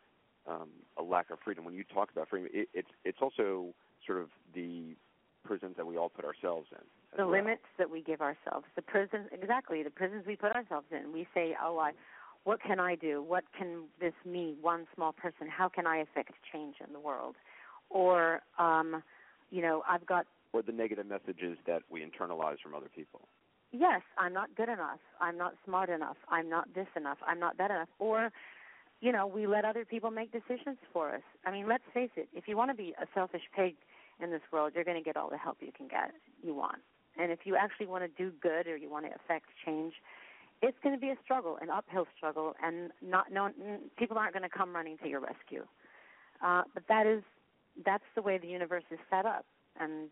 um, 0.48 0.68
a 0.98 1.02
lack 1.02 1.30
of 1.30 1.38
freedom, 1.44 1.64
when 1.64 1.74
you 1.74 1.84
talk 1.84 2.10
about 2.10 2.28
freedom, 2.28 2.48
it, 2.52 2.68
it's 2.74 2.88
it's 3.04 3.18
also 3.20 3.74
sort 4.06 4.20
of 4.20 4.28
the 4.54 4.96
prisons 5.44 5.76
that 5.76 5.86
we 5.86 5.96
all 5.96 6.08
put 6.08 6.24
ourselves 6.24 6.68
in. 6.72 7.16
the 7.16 7.24
well. 7.24 7.32
limits 7.32 7.62
that 7.78 7.90
we 7.90 8.02
give 8.02 8.20
ourselves 8.20 8.66
the 8.76 8.82
prisons 8.82 9.26
exactly 9.32 9.82
the 9.82 9.90
prisons 9.90 10.24
we 10.26 10.36
put 10.36 10.52
ourselves 10.52 10.86
in 10.90 11.12
we 11.14 11.26
say 11.32 11.56
oh 11.64 11.78
i 11.78 11.92
what 12.44 12.62
can 12.62 12.78
i 12.78 12.94
do 12.94 13.22
what 13.22 13.44
can 13.56 13.84
this 13.98 14.12
me 14.26 14.54
one 14.60 14.86
small 14.94 15.10
person 15.12 15.48
how 15.48 15.66
can 15.66 15.86
i 15.86 15.96
affect 15.96 16.32
change 16.52 16.74
in 16.86 16.92
the 16.92 17.00
world 17.00 17.36
or 17.88 18.40
um 18.58 19.02
you 19.50 19.62
know 19.62 19.82
i've 19.88 20.04
got 20.04 20.26
or 20.52 20.62
the 20.62 20.72
negative 20.72 21.06
messages 21.06 21.56
that 21.66 21.82
we 21.90 22.00
internalize 22.00 22.56
from 22.62 22.74
other 22.74 22.88
people. 22.94 23.20
yes, 23.72 24.02
I'm 24.18 24.32
not 24.32 24.54
good 24.56 24.68
enough. 24.68 24.98
I'm 25.20 25.38
not 25.38 25.54
smart 25.64 25.90
enough. 25.90 26.16
I'm 26.28 26.48
not 26.48 26.72
this 26.74 26.88
enough. 26.96 27.18
I'm 27.26 27.38
not 27.38 27.56
that 27.58 27.70
enough. 27.70 27.88
Or, 27.98 28.32
you 29.00 29.12
know, 29.12 29.26
we 29.26 29.46
let 29.46 29.64
other 29.64 29.84
people 29.84 30.10
make 30.10 30.30
decisions 30.32 30.76
for 30.92 31.14
us. 31.14 31.22
I 31.46 31.50
mean, 31.50 31.66
let's 31.68 31.84
face 31.94 32.10
it. 32.16 32.28
If 32.34 32.48
you 32.48 32.56
want 32.56 32.70
to 32.70 32.76
be 32.76 32.94
a 33.00 33.06
selfish 33.14 33.42
pig 33.56 33.74
in 34.22 34.30
this 34.30 34.42
world, 34.52 34.72
you're 34.74 34.84
going 34.84 34.98
to 34.98 35.04
get 35.04 35.16
all 35.16 35.30
the 35.30 35.38
help 35.38 35.58
you 35.60 35.72
can 35.74 35.88
get. 35.88 36.12
You 36.42 36.54
want, 36.54 36.78
and 37.18 37.32
if 37.32 37.40
you 37.44 37.56
actually 37.56 37.86
want 37.86 38.04
to 38.04 38.22
do 38.22 38.32
good 38.42 38.66
or 38.66 38.76
you 38.76 38.90
want 38.90 39.06
to 39.06 39.12
affect 39.12 39.46
change, 39.64 39.94
it's 40.62 40.76
going 40.82 40.94
to 40.94 41.00
be 41.00 41.08
a 41.08 41.16
struggle, 41.24 41.56
an 41.62 41.70
uphill 41.70 42.06
struggle, 42.16 42.54
and 42.62 42.90
not 43.02 43.32
no 43.32 43.50
people 43.98 44.18
aren't 44.18 44.34
going 44.34 44.42
to 44.42 44.48
come 44.48 44.74
running 44.74 44.98
to 44.98 45.08
your 45.08 45.20
rescue. 45.20 45.64
Uh, 46.44 46.62
but 46.74 46.82
that 46.88 47.06
is 47.06 47.22
that's 47.84 48.04
the 48.14 48.22
way 48.22 48.38
the 48.38 48.48
universe 48.48 48.84
is 48.90 48.98
set 49.08 49.24
up, 49.24 49.46
and 49.80 50.08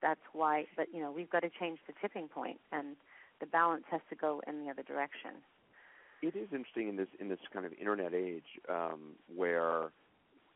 that's 0.00 0.20
why. 0.32 0.66
But 0.76 0.86
you 0.92 1.00
know, 1.00 1.10
we've 1.10 1.30
got 1.30 1.40
to 1.40 1.50
change 1.58 1.80
the 1.86 1.94
tipping 2.00 2.28
point, 2.28 2.60
and 2.70 2.96
the 3.40 3.46
balance 3.46 3.84
has 3.90 4.00
to 4.10 4.16
go 4.16 4.40
in 4.46 4.64
the 4.64 4.70
other 4.70 4.82
direction. 4.82 5.42
It 6.22 6.34
is 6.34 6.48
interesting 6.52 6.88
in 6.88 6.96
this 6.96 7.08
in 7.20 7.28
this 7.28 7.38
kind 7.52 7.64
of 7.64 7.72
internet 7.74 8.12
age 8.12 8.58
um, 8.68 9.14
where, 9.34 9.92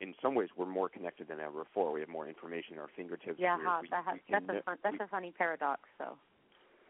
in 0.00 0.14
some 0.20 0.34
ways, 0.34 0.48
we're 0.56 0.66
more 0.66 0.88
connected 0.88 1.28
than 1.28 1.38
ever 1.38 1.64
before. 1.64 1.92
We 1.92 2.00
have 2.00 2.08
more 2.08 2.26
information 2.26 2.74
at 2.74 2.80
our 2.80 2.90
fingertips. 2.96 3.38
Yeah, 3.38 3.58
huh, 3.60 3.78
we- 3.82 3.88
that 3.90 4.04
we 4.06 4.10
has, 4.10 4.20
can 4.28 4.46
that's 4.46 4.58
a 4.60 4.62
fun, 4.62 4.78
that's 4.82 4.96
a 5.00 5.06
funny 5.06 5.32
paradox. 5.36 5.82
So, 5.98 6.16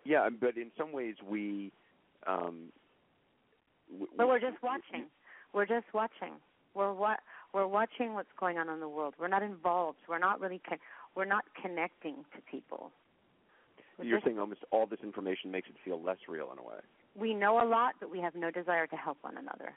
yeah, 0.05 0.29
but 0.31 0.57
in 0.57 0.71
some 0.79 0.93
ways 0.93 1.17
we. 1.27 1.71
Um, 2.27 2.73
w- 3.91 4.09
but 4.17 4.27
we- 4.27 4.33
we're 4.33 4.41
just 4.41 4.63
watching. 4.63 5.05
We're 5.53 5.67
just 5.67 5.87
watching. 5.93 6.33
We're 6.75 6.95
what 6.95 7.21
we're 7.53 7.67
watching 7.67 8.15
what's 8.15 8.33
going 8.41 8.57
on 8.57 8.71
in 8.71 8.81
the 8.81 8.89
world. 8.89 9.15
We're 9.19 9.29
not 9.29 9.43
involved. 9.43 9.99
We're 10.09 10.19
not 10.19 10.41
really. 10.41 10.61
Con- 10.67 10.79
we're 11.15 11.27
not 11.27 11.45
connecting 11.61 12.25
to 12.35 12.41
people. 12.51 12.91
We're 13.99 14.07
You're 14.07 14.17
just- 14.17 14.25
saying 14.25 14.39
almost 14.39 14.65
all 14.71 14.87
this 14.87 15.01
information 15.03 15.51
makes 15.51 15.69
it 15.69 15.77
feel 15.85 16.01
less 16.01 16.17
real 16.27 16.51
in 16.53 16.59
a 16.59 16.63
way. 16.63 16.81
We 17.15 17.35
know 17.35 17.63
a 17.63 17.67
lot, 17.67 17.95
but 18.01 18.11
we 18.11 18.21
have 18.21 18.35
no 18.35 18.51
desire 18.51 18.87
to 18.87 18.97
help 18.97 19.19
one 19.23 19.37
another. 19.37 19.75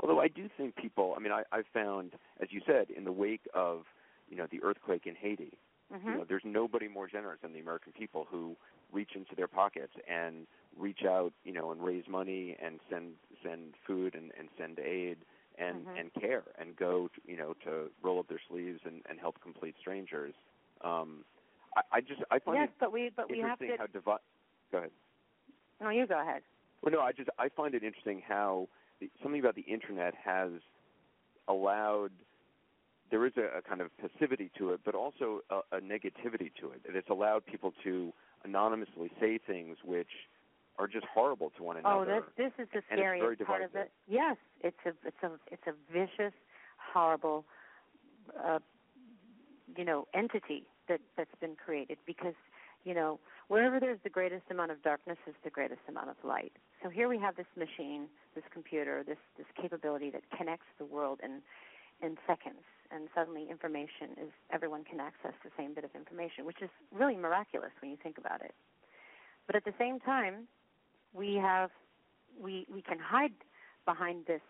Although 0.00 0.20
I 0.20 0.28
do 0.28 0.48
think 0.56 0.76
people, 0.76 1.14
I 1.16 1.20
mean, 1.20 1.32
I, 1.32 1.42
I've 1.52 1.66
found, 1.72 2.12
as 2.40 2.48
you 2.50 2.60
said, 2.66 2.90
in 2.90 3.04
the 3.04 3.12
wake 3.12 3.48
of, 3.54 3.84
you 4.28 4.36
know, 4.36 4.46
the 4.50 4.62
earthquake 4.62 5.06
in 5.06 5.14
Haiti, 5.14 5.56
Mm-hmm. 5.92 6.08
You 6.08 6.14
know, 6.18 6.24
there's 6.28 6.42
nobody 6.44 6.88
more 6.88 7.06
generous 7.06 7.38
than 7.42 7.52
the 7.52 7.60
American 7.60 7.92
people 7.92 8.26
who 8.28 8.56
reach 8.92 9.10
into 9.14 9.34
their 9.36 9.46
pockets 9.46 9.92
and 10.08 10.46
reach 10.76 11.00
out, 11.08 11.32
you 11.44 11.52
know, 11.52 11.70
and 11.70 11.82
raise 11.82 12.04
money 12.08 12.56
and 12.62 12.80
send 12.90 13.12
send 13.42 13.74
food 13.86 14.14
and, 14.14 14.32
and 14.38 14.48
send 14.58 14.78
aid 14.78 15.18
and 15.58 15.86
Mhm. 15.86 15.98
and 16.00 16.14
care 16.14 16.44
and 16.58 16.76
go, 16.76 17.08
to, 17.08 17.20
you 17.30 17.36
know, 17.36 17.54
to 17.64 17.90
roll 18.02 18.18
up 18.18 18.28
their 18.28 18.40
sleeves 18.48 18.80
and, 18.84 19.02
and 19.08 19.20
help 19.20 19.40
complete 19.40 19.76
strangers. 19.78 20.34
Um, 20.82 21.24
I, 21.76 21.82
I 21.92 22.00
just 22.00 22.22
I 22.30 22.40
find 22.40 22.58
yes, 22.58 22.68
it 22.68 22.74
but 22.80 22.92
we 22.92 23.10
but 23.14 23.30
we 23.30 23.38
have 23.38 23.58
to. 23.60 23.76
how 23.78 23.86
divi- 23.86 24.22
Go 24.72 24.78
ahead. 24.78 24.90
No, 25.80 25.90
you 25.90 26.06
go 26.06 26.20
ahead. 26.20 26.42
Well, 26.82 26.92
no, 26.92 27.00
I 27.00 27.12
just 27.12 27.30
I 27.38 27.48
find 27.48 27.74
it 27.74 27.82
interesting 27.82 28.22
how 28.26 28.68
the, 29.00 29.10
something 29.22 29.40
about 29.40 29.54
the 29.54 29.62
internet 29.62 30.14
has 30.24 30.50
allowed 31.48 32.10
there 33.10 33.24
is 33.26 33.32
a, 33.36 33.58
a 33.58 33.62
kind 33.62 33.80
of 33.80 33.90
passivity 33.98 34.50
to 34.58 34.70
it, 34.70 34.80
but 34.84 34.94
also 34.94 35.40
a, 35.50 35.76
a 35.76 35.80
negativity 35.80 36.50
to 36.60 36.70
it. 36.72 36.82
That 36.86 36.96
It's 36.96 37.08
allowed 37.08 37.46
people 37.46 37.72
to 37.84 38.12
anonymously 38.44 39.10
say 39.20 39.38
things 39.38 39.78
which 39.84 40.08
are 40.78 40.86
just 40.86 41.06
horrible 41.12 41.52
to 41.56 41.62
one 41.62 41.76
another. 41.76 41.96
Oh, 41.96 42.04
this 42.36 42.52
this 42.58 42.64
is 42.66 42.68
the 42.72 42.82
scariest 42.92 43.44
part 43.44 43.62
of 43.62 43.74
it. 43.74 43.90
Yes, 44.08 44.36
it's 44.60 44.76
a 44.84 44.90
it's 45.06 45.22
a 45.22 45.30
it's 45.50 45.62
a 45.66 45.72
vicious, 45.92 46.34
horrible, 46.92 47.44
uh, 48.44 48.58
you 49.76 49.84
know, 49.84 50.06
entity 50.14 50.64
that 50.88 51.00
that's 51.16 51.34
been 51.40 51.56
created 51.56 51.98
because 52.06 52.34
you 52.86 52.94
know 52.94 53.18
wherever 53.48 53.80
there's 53.80 53.98
the 54.04 54.10
greatest 54.10 54.44
amount 54.48 54.70
of 54.70 54.80
darkness 54.82 55.18
is 55.26 55.34
the 55.44 55.50
greatest 55.50 55.80
amount 55.88 56.08
of 56.08 56.16
light. 56.22 56.52
So 56.82 56.88
here 56.88 57.08
we 57.08 57.18
have 57.18 57.34
this 57.36 57.50
machine, 57.56 58.06
this 58.34 58.44
computer, 58.52 59.02
this 59.04 59.18
this 59.36 59.46
capability 59.60 60.10
that 60.10 60.22
connects 60.38 60.70
the 60.78 60.84
world 60.84 61.20
in 61.22 61.42
in 62.00 62.16
seconds, 62.26 62.62
and 62.92 63.08
suddenly 63.14 63.48
information 63.50 64.14
is 64.22 64.30
everyone 64.52 64.84
can 64.84 65.00
access 65.00 65.32
the 65.42 65.50
same 65.58 65.74
bit 65.74 65.82
of 65.82 65.90
information, 65.96 66.44
which 66.44 66.62
is 66.62 66.70
really 66.92 67.16
miraculous 67.16 67.72
when 67.82 67.90
you 67.90 67.96
think 68.02 68.18
about 68.18 68.40
it. 68.40 68.54
But 69.46 69.56
at 69.56 69.64
the 69.64 69.74
same 69.78 69.98
time, 69.98 70.46
we 71.12 71.34
have 71.34 71.70
we 72.40 72.66
we 72.72 72.82
can 72.82 72.98
hide 73.00 73.34
behind 73.84 74.26
this 74.26 74.42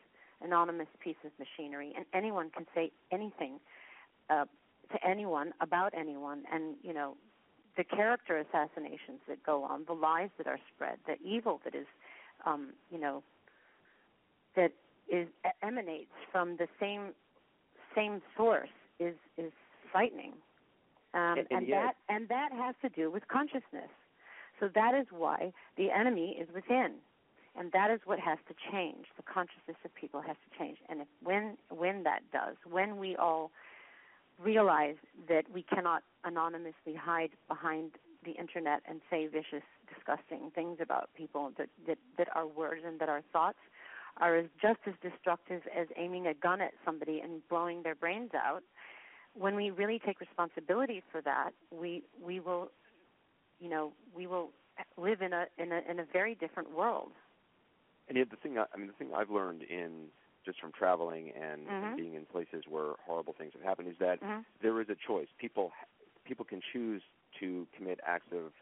anonymous 0.42 0.88
piece 1.02 1.16
of 1.24 1.30
machinery, 1.38 1.94
and 1.96 2.04
anyone 2.12 2.50
can 2.50 2.66
say 2.74 2.92
anything 3.10 3.60
uh, 4.28 4.44
to 4.92 5.06
anyone 5.06 5.54
about 5.62 5.94
anyone, 5.96 6.42
and 6.52 6.76
you 6.82 6.92
know 6.92 7.16
the 7.76 7.84
character 7.84 8.38
assassinations 8.38 9.20
that 9.28 9.42
go 9.44 9.64
on, 9.64 9.84
the 9.86 9.92
lies 9.92 10.30
that 10.38 10.46
are 10.46 10.58
spread, 10.74 10.98
the 11.06 11.16
evil 11.22 11.60
that 11.64 11.74
is, 11.74 11.86
um, 12.44 12.72
you 12.90 12.98
know, 12.98 13.22
that 14.54 14.72
is 15.08 15.28
emanates 15.62 16.12
from 16.32 16.56
the 16.56 16.68
same 16.80 17.14
same 17.94 18.22
source 18.36 18.68
is 18.98 19.14
is 19.36 19.52
frightening, 19.92 20.32
um, 21.14 21.38
And- 21.38 21.38
and 21.38 21.50
and 21.50 21.72
that 21.72 21.96
and 22.08 22.28
that 22.28 22.52
has 22.52 22.74
to 22.82 22.88
do 22.88 23.10
with 23.10 23.26
consciousness. 23.28 23.90
So 24.58 24.68
that 24.68 24.94
is 24.94 25.10
why 25.12 25.52
the 25.76 25.90
enemy 25.90 26.38
is 26.38 26.50
within, 26.52 27.02
and 27.54 27.70
that 27.72 27.90
is 27.90 28.00
what 28.06 28.18
has 28.18 28.38
to 28.48 28.54
change. 28.70 29.06
The 29.16 29.22
consciousness 29.22 29.76
of 29.84 29.94
people 29.94 30.20
has 30.22 30.36
to 30.38 30.58
change, 30.58 30.78
and 30.88 31.02
if 31.02 31.08
when 31.22 31.58
when 31.68 32.02
that 32.04 32.22
does, 32.32 32.56
when 32.64 32.96
we 32.96 33.16
all 33.16 33.52
realize 34.42 34.96
that 35.28 35.44
we 35.52 35.62
cannot 35.62 36.02
anonymously 36.24 36.94
hide 36.98 37.30
behind 37.48 37.92
the 38.24 38.32
internet 38.32 38.82
and 38.88 39.00
say 39.10 39.26
vicious, 39.26 39.62
disgusting 39.92 40.50
things 40.54 40.78
about 40.80 41.10
people, 41.16 41.52
that 41.58 41.68
that, 41.86 41.98
that 42.18 42.28
our 42.34 42.46
words 42.46 42.82
and 42.86 42.98
that 43.00 43.08
our 43.08 43.22
thoughts 43.32 43.58
are 44.18 44.42
just 44.60 44.80
as 44.86 44.94
destructive 45.02 45.62
as 45.76 45.86
aiming 45.96 46.26
a 46.26 46.34
gun 46.34 46.60
at 46.60 46.72
somebody 46.84 47.20
and 47.20 47.46
blowing 47.48 47.82
their 47.82 47.94
brains 47.94 48.30
out. 48.34 48.62
When 49.34 49.54
we 49.54 49.70
really 49.70 50.00
take 50.04 50.20
responsibility 50.20 51.02
for 51.12 51.20
that, 51.22 51.50
we 51.70 52.02
we 52.22 52.40
will 52.40 52.70
you 53.60 53.68
know 53.68 53.92
we 54.14 54.26
will 54.26 54.50
live 54.96 55.22
in 55.22 55.32
a 55.32 55.46
in 55.58 55.72
a 55.72 55.80
in 55.88 56.00
a 56.00 56.04
very 56.12 56.34
different 56.34 56.74
world. 56.74 57.12
And 58.08 58.16
yet, 58.16 58.30
the 58.30 58.36
thing 58.36 58.58
I, 58.58 58.64
I 58.72 58.76
mean, 58.76 58.86
the 58.86 58.92
thing 58.92 59.10
I've 59.16 59.30
learned 59.30 59.62
in 59.62 60.06
just 60.46 60.60
from 60.60 60.72
traveling 60.72 61.32
and, 61.32 61.62
and 61.66 61.92
Mhm. 61.92 61.96
being 61.96 62.14
in 62.14 62.24
places 62.24 62.64
where 62.68 62.94
horrible 63.04 63.34
things 63.36 63.52
have 63.52 63.62
happened 63.62 63.88
is 63.88 63.98
that 63.98 64.20
Mhm. 64.22 64.44
there 64.62 64.80
is 64.80 64.88
a 64.88 64.94
choice. 64.94 65.28
People 65.38 65.72
people 66.24 66.44
can 66.44 66.60
choose 66.72 67.02
to 67.40 67.66
commit 67.76 68.00
acts 68.06 68.32
of 68.32 68.52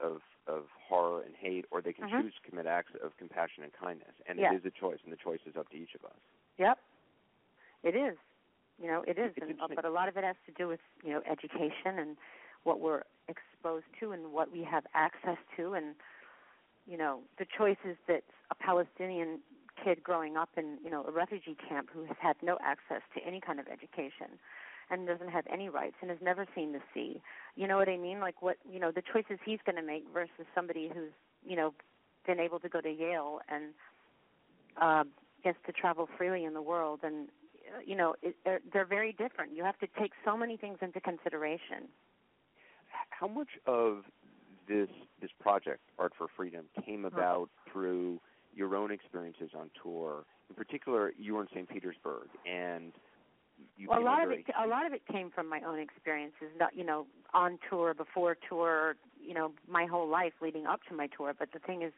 of 0.00 0.22
of 0.46 0.64
horror 0.88 1.22
and 1.22 1.34
hate, 1.34 1.66
or 1.70 1.82
they 1.82 1.92
can 1.92 2.06
Mhm. 2.06 2.22
choose 2.22 2.34
to 2.34 2.48
commit 2.48 2.66
acts 2.66 2.94
of 3.02 3.16
compassion 3.16 3.64
and 3.64 3.72
kindness. 3.72 4.14
And 4.26 4.38
Yeah. 4.38 4.52
it 4.52 4.56
is 4.56 4.64
a 4.64 4.70
choice, 4.70 5.00
and 5.02 5.12
the 5.12 5.16
choice 5.16 5.40
is 5.44 5.56
up 5.56 5.68
to 5.70 5.76
each 5.76 5.94
of 5.94 6.04
us. 6.04 6.20
Yep, 6.58 6.78
it 7.82 7.96
is. 7.96 8.16
You 8.78 8.88
know, 8.88 9.02
it 9.06 9.18
is, 9.18 9.32
and, 9.40 9.58
but 9.74 9.84
a 9.86 9.90
lot 9.90 10.08
of 10.08 10.16
it 10.18 10.24
has 10.24 10.36
to 10.46 10.52
do 10.52 10.68
with 10.68 10.80
you 11.02 11.10
know 11.10 11.22
education 11.30 11.98
and 11.98 12.16
what 12.64 12.80
we're 12.80 13.04
exposed 13.28 13.86
to 14.00 14.12
and 14.12 14.32
what 14.32 14.52
we 14.52 14.62
have 14.62 14.86
access 14.94 15.38
to, 15.56 15.72
and 15.74 15.96
you 16.86 16.96
know 16.96 17.22
the 17.38 17.46
choices 17.46 17.96
that 18.06 18.22
a 18.50 18.54
Palestinian 18.54 19.40
kid 19.82 20.02
growing 20.02 20.36
up 20.36 20.50
in 20.56 20.78
you 20.82 20.90
know 20.90 21.04
a 21.06 21.10
refugee 21.10 21.56
camp 21.68 21.88
who 21.92 22.04
has 22.04 22.16
had 22.20 22.36
no 22.42 22.58
access 22.62 23.02
to 23.14 23.20
any 23.26 23.40
kind 23.40 23.60
of 23.60 23.66
education 23.68 24.38
and 24.90 25.06
doesn't 25.06 25.30
have 25.30 25.44
any 25.52 25.68
rights 25.68 25.96
and 26.00 26.10
has 26.10 26.20
never 26.22 26.46
seen 26.54 26.72
the 26.72 26.80
sea. 26.94 27.20
You 27.56 27.66
know 27.66 27.76
what 27.76 27.88
I 27.88 27.96
mean? 27.96 28.20
Like 28.20 28.40
what 28.42 28.56
you 28.70 28.78
know 28.80 28.90
the 28.92 29.02
choices 29.02 29.38
he's 29.44 29.58
going 29.66 29.76
to 29.76 29.82
make 29.82 30.04
versus 30.12 30.46
somebody 30.54 30.90
who's 30.92 31.12
you 31.44 31.56
know 31.56 31.74
been 32.26 32.40
able 32.40 32.58
to 32.60 32.68
go 32.68 32.80
to 32.80 32.90
Yale 32.90 33.40
and 33.48 33.64
uh, 34.80 35.04
gets 35.44 35.58
to 35.66 35.72
travel 35.72 36.08
freely 36.18 36.44
in 36.44 36.54
the 36.54 36.62
world 36.62 37.00
and 37.02 37.28
you 37.84 37.96
know 37.96 38.14
it, 38.22 38.36
they're, 38.44 38.60
they're 38.72 38.84
very 38.86 39.12
different. 39.12 39.54
You 39.56 39.64
have 39.64 39.78
to 39.78 39.88
take 39.98 40.12
so 40.24 40.36
many 40.36 40.56
things 40.56 40.78
into 40.82 41.00
consideration. 41.00 41.88
How 43.10 43.26
much 43.28 43.48
of 43.66 44.04
this 44.68 44.88
this 45.20 45.30
project, 45.40 45.80
Art 45.98 46.12
for 46.16 46.26
Freedom, 46.36 46.66
came 46.84 47.04
Uh-huh. 47.04 47.16
about 47.16 47.50
through 47.72 48.20
your 48.56 48.74
own 48.74 48.90
experiences 48.90 49.50
on 49.56 49.70
tour? 49.82 50.24
In 50.48 50.56
particular, 50.56 51.12
you 51.18 51.34
were 51.34 51.42
in 51.42 51.48
St. 51.48 51.68
Petersburg, 51.68 52.28
and 52.50 52.92
you 53.76 53.88
well, 53.88 54.00
a 54.00 54.04
lot 54.04 54.24
of 54.24 54.30
it 54.30 54.44
a 54.58 54.66
lot 54.66 54.86
of 54.86 54.92
it 54.92 55.02
came 55.10 55.30
from 55.30 55.48
my 55.48 55.60
own 55.66 55.78
experiences, 55.78 56.48
not 56.58 56.76
you 56.76 56.84
know 56.84 57.06
on 57.34 57.58
tour, 57.70 57.94
before 57.94 58.36
tour, 58.48 58.96
you 59.20 59.34
know 59.34 59.52
my 59.68 59.86
whole 59.86 60.08
life 60.08 60.32
leading 60.40 60.66
up 60.66 60.80
to 60.88 60.94
my 60.94 61.08
tour. 61.16 61.34
But 61.38 61.52
the 61.52 61.58
thing 61.58 61.82
is, 61.82 61.92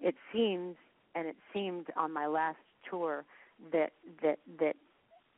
it 0.00 0.14
seems 0.32 0.76
and 1.14 1.26
it 1.26 1.36
seemed 1.52 1.86
on 1.96 2.12
my 2.12 2.26
last 2.26 2.58
tour 2.88 3.24
that 3.72 3.92
that 4.22 4.38
that 4.58 4.76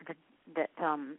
that, 0.06 0.16
that 0.56 0.84
um 0.84 1.16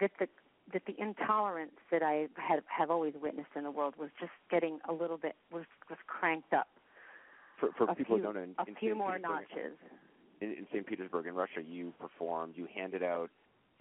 that 0.00 0.10
the 0.18 0.28
that 0.72 0.82
the 0.86 0.94
intolerance 0.98 1.72
that 1.90 2.02
I 2.02 2.28
had 2.36 2.62
have 2.66 2.90
always 2.90 3.14
witnessed 3.20 3.50
in 3.56 3.64
the 3.64 3.70
world 3.70 3.94
was 3.98 4.10
just 4.18 4.32
getting 4.50 4.78
a 4.88 4.92
little 4.92 5.18
bit 5.18 5.36
was 5.50 5.64
was 5.88 5.98
cranked 6.06 6.52
up 6.52 6.68
for, 7.62 7.86
for 7.86 7.92
a 7.92 7.94
people 7.94 8.16
few, 8.16 8.26
who 8.26 8.32
don't 8.32 8.34
know, 8.34 8.42
in, 8.42 8.54
a 8.58 8.68
in 8.68 8.74
few 8.76 8.88
St. 8.90 8.98
more 8.98 9.12
Petersburg- 9.14 9.48
notches. 9.54 9.78
in, 10.40 10.48
in 10.50 10.66
St. 10.72 10.86
Petersburg 10.86 11.26
in 11.26 11.34
Russia, 11.34 11.62
you 11.66 11.92
performed, 12.00 12.54
you 12.56 12.66
handed 12.74 13.02
out 13.02 13.30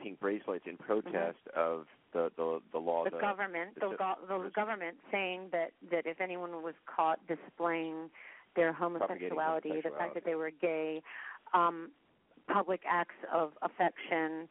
pink 0.01 0.19
bracelets 0.19 0.65
in 0.67 0.77
protest 0.77 1.37
of 1.55 1.85
the 2.13 2.31
the 2.37 2.59
the 2.71 2.77
law. 2.79 3.05
Mm-hmm. 3.05 3.15
the 3.15 3.21
government, 3.21 3.69
the, 3.75 3.89
the- 3.89 3.95
go- 3.97 4.43
the 4.43 4.49
government 4.51 4.97
saying 5.11 5.49
that 5.51 5.71
that 5.91 6.05
if 6.05 6.21
anyone 6.21 6.61
was 6.63 6.75
caught 6.93 7.19
displaying 7.27 8.09
their 8.55 8.73
homosexuality, 8.73 9.71
the 9.83 9.91
fact 9.97 10.13
that 10.13 10.25
they 10.25 10.35
were 10.35 10.51
gay, 10.61 11.01
um, 11.53 11.89
public 12.51 12.81
acts 12.89 13.15
of 13.33 13.53
affection, 13.61 14.47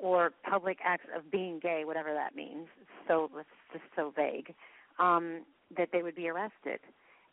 or 0.00 0.32
public 0.48 0.78
acts 0.84 1.06
of 1.16 1.30
being 1.30 1.58
gay, 1.60 1.82
whatever 1.84 2.14
that 2.14 2.34
means. 2.36 2.68
So 3.08 3.28
it's 3.38 3.48
just 3.72 3.84
so 3.96 4.12
vague. 4.14 4.54
Um, 4.98 5.42
that 5.76 5.90
they 5.92 6.02
would 6.02 6.14
be 6.16 6.28
arrested, 6.28 6.80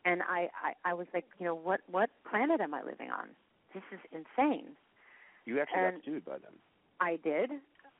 and 0.06 0.22
I, 0.22 0.50
I 0.64 0.92
I 0.92 0.94
was 0.94 1.08
like, 1.14 1.26
you 1.40 1.46
know, 1.46 1.56
what 1.56 1.82
what 1.90 2.10
planet 2.30 2.62
am 2.62 2.74
I 2.74 2.84
living 2.84 3.10
on? 3.10 3.30
This 3.74 3.84
is 3.92 4.00
insane. 4.12 4.70
you 5.46 5.60
actually 5.60 5.84
and- 5.84 5.96
got 5.96 6.06
sued 6.06 6.26
by 6.26 6.38
them. 6.38 6.54
I 7.02 7.18
did. 7.24 7.52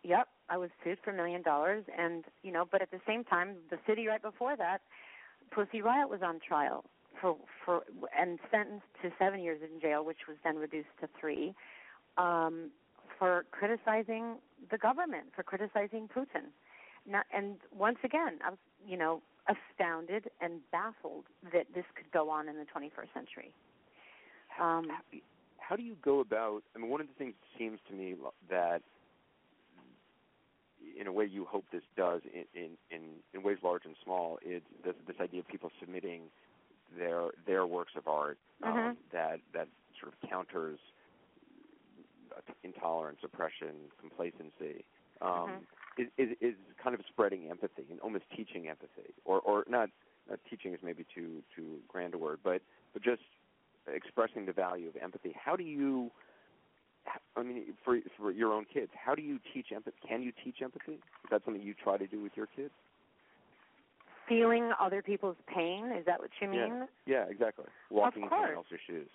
Yep, 0.04 0.28
I 0.50 0.58
was 0.58 0.70
sued 0.84 1.00
for 1.04 1.10
a 1.10 1.14
million 1.14 1.42
dollars, 1.42 1.84
and 1.98 2.24
you 2.44 2.52
know, 2.52 2.64
but 2.72 2.82
at 2.82 2.92
the 2.92 3.02
same 3.08 3.24
time, 3.24 3.56
the 3.72 3.78
city 3.88 4.08
right 4.08 4.22
before 4.22 4.56
that, 4.56 4.82
Pussy 5.52 5.82
Riot 5.82 6.10
was 6.10 6.22
on 6.24 6.40
trial 6.40 6.86
for 7.20 7.36
for 7.66 7.84
and 8.18 8.40
sentenced 8.52 8.86
to 9.02 9.12
seven 9.18 9.40
years 9.42 9.62
in 9.64 9.82
jail, 9.82 10.06
which 10.06 10.28
was 10.28 10.38
then 10.44 10.58
reduced 10.58 10.96
to 11.02 11.10
three, 11.20 11.56
um, 12.18 12.70
for 13.18 13.46
criticizing 13.52 14.36
the 14.70 14.78
government, 14.78 15.26
for 15.36 15.44
criticizing 15.44 16.08
Putin. 16.08 16.54
Not, 17.08 17.26
and 17.34 17.58
once 17.76 17.98
again, 18.04 18.40
I 18.46 18.52
was 18.52 18.60
you 18.88 18.98
know 18.98 19.22
astounded 19.48 20.30
and 20.42 20.60
baffled 20.72 21.26
that 21.54 21.68
this 21.74 21.86
could 21.96 22.12
go 22.12 22.30
on 22.30 22.50
in 22.50 22.56
the 22.56 22.66
21st 22.66 23.14
century. 23.14 23.52
Um, 24.60 24.88
How 25.58 25.76
do 25.76 25.84
you 25.84 25.96
go 26.02 26.20
about? 26.20 26.64
I 26.76 26.80
mean, 26.80 26.90
one 26.90 27.02
of 27.02 27.08
the 27.08 27.14
things 27.14 27.34
it 27.42 27.58
seems 27.60 27.80
to 27.90 27.94
me 27.94 28.16
that, 28.50 28.82
in 31.00 31.08
a 31.08 31.12
way, 31.12 31.26
you 31.26 31.46
hope 31.46 31.66
this 31.72 31.84
does 31.98 32.22
in 32.34 32.46
in 32.90 33.08
in, 33.34 33.44
ways 33.44 33.58
large 33.64 33.86
and 33.86 33.96
small 34.04 34.40
is 34.46 34.62
this 34.84 34.96
this 35.08 35.18
idea 35.20 35.42
of 35.42 35.48
people 35.48 35.72
submitting 35.80 36.24
their 36.98 37.30
their 37.46 37.66
works 37.66 37.94
of 37.98 38.08
art 38.08 38.38
um, 38.64 38.72
Mhm. 38.72 38.98
that 39.12 39.40
that 39.54 39.68
sort 40.00 40.14
of 40.14 40.30
counters 40.30 40.80
intolerance, 42.64 43.20
oppression, 43.24 43.92
complacency. 44.00 44.86
Um, 45.22 45.30
Mhm. 45.32 45.68
Is, 45.98 46.08
is 46.18 46.30
is 46.42 46.54
kind 46.82 46.94
of 46.94 47.02
spreading 47.08 47.50
empathy 47.50 47.86
and 47.90 48.00
almost 48.02 48.26
teaching 48.36 48.68
empathy, 48.68 49.14
or 49.24 49.40
or 49.40 49.64
not. 49.68 49.90
not 50.30 50.40
teaching 50.50 50.74
is 50.74 50.80
maybe 50.84 51.06
too 51.14 51.44
too 51.56 51.78
grand 51.88 52.14
a 52.14 52.18
word, 52.18 52.40
but 52.44 52.62
but 52.94 53.04
just 53.04 53.22
expressing 53.94 54.46
the 54.46 54.54
value 54.54 54.88
of 54.88 54.96
empathy. 55.02 55.34
How 55.36 55.56
do 55.56 55.64
you? 55.64 56.12
I 57.38 57.44
mean, 57.44 57.64
for 57.84 58.00
for 58.18 58.32
your 58.32 58.54
own 58.54 58.66
kids, 58.72 58.92
how 58.96 59.16
do 59.16 59.22
you 59.22 59.40
teach 59.54 59.68
empathy? 59.74 59.98
Can 60.08 60.22
you 60.22 60.32
teach 60.44 60.58
empathy? 60.62 60.94
Is 60.94 61.30
that 61.32 61.44
something 61.46 61.62
you 61.62 61.74
try 61.74 61.98
to 61.98 62.08
do 62.08 62.22
with 62.22 62.32
your 62.36 62.48
kids? 62.48 62.74
Feeling 64.28 64.72
other 64.82 65.04
people's 65.04 65.36
pain 65.54 65.92
is 65.98 66.04
that 66.08 66.20
what 66.20 66.32
you 66.42 66.48
mean? 66.48 66.88
Yeah, 67.06 67.26
yeah 67.26 67.26
exactly. 67.30 67.66
Walking 67.92 68.24
in 68.24 68.30
someone 68.30 68.56
else's 68.56 68.80
shoes. 68.88 69.10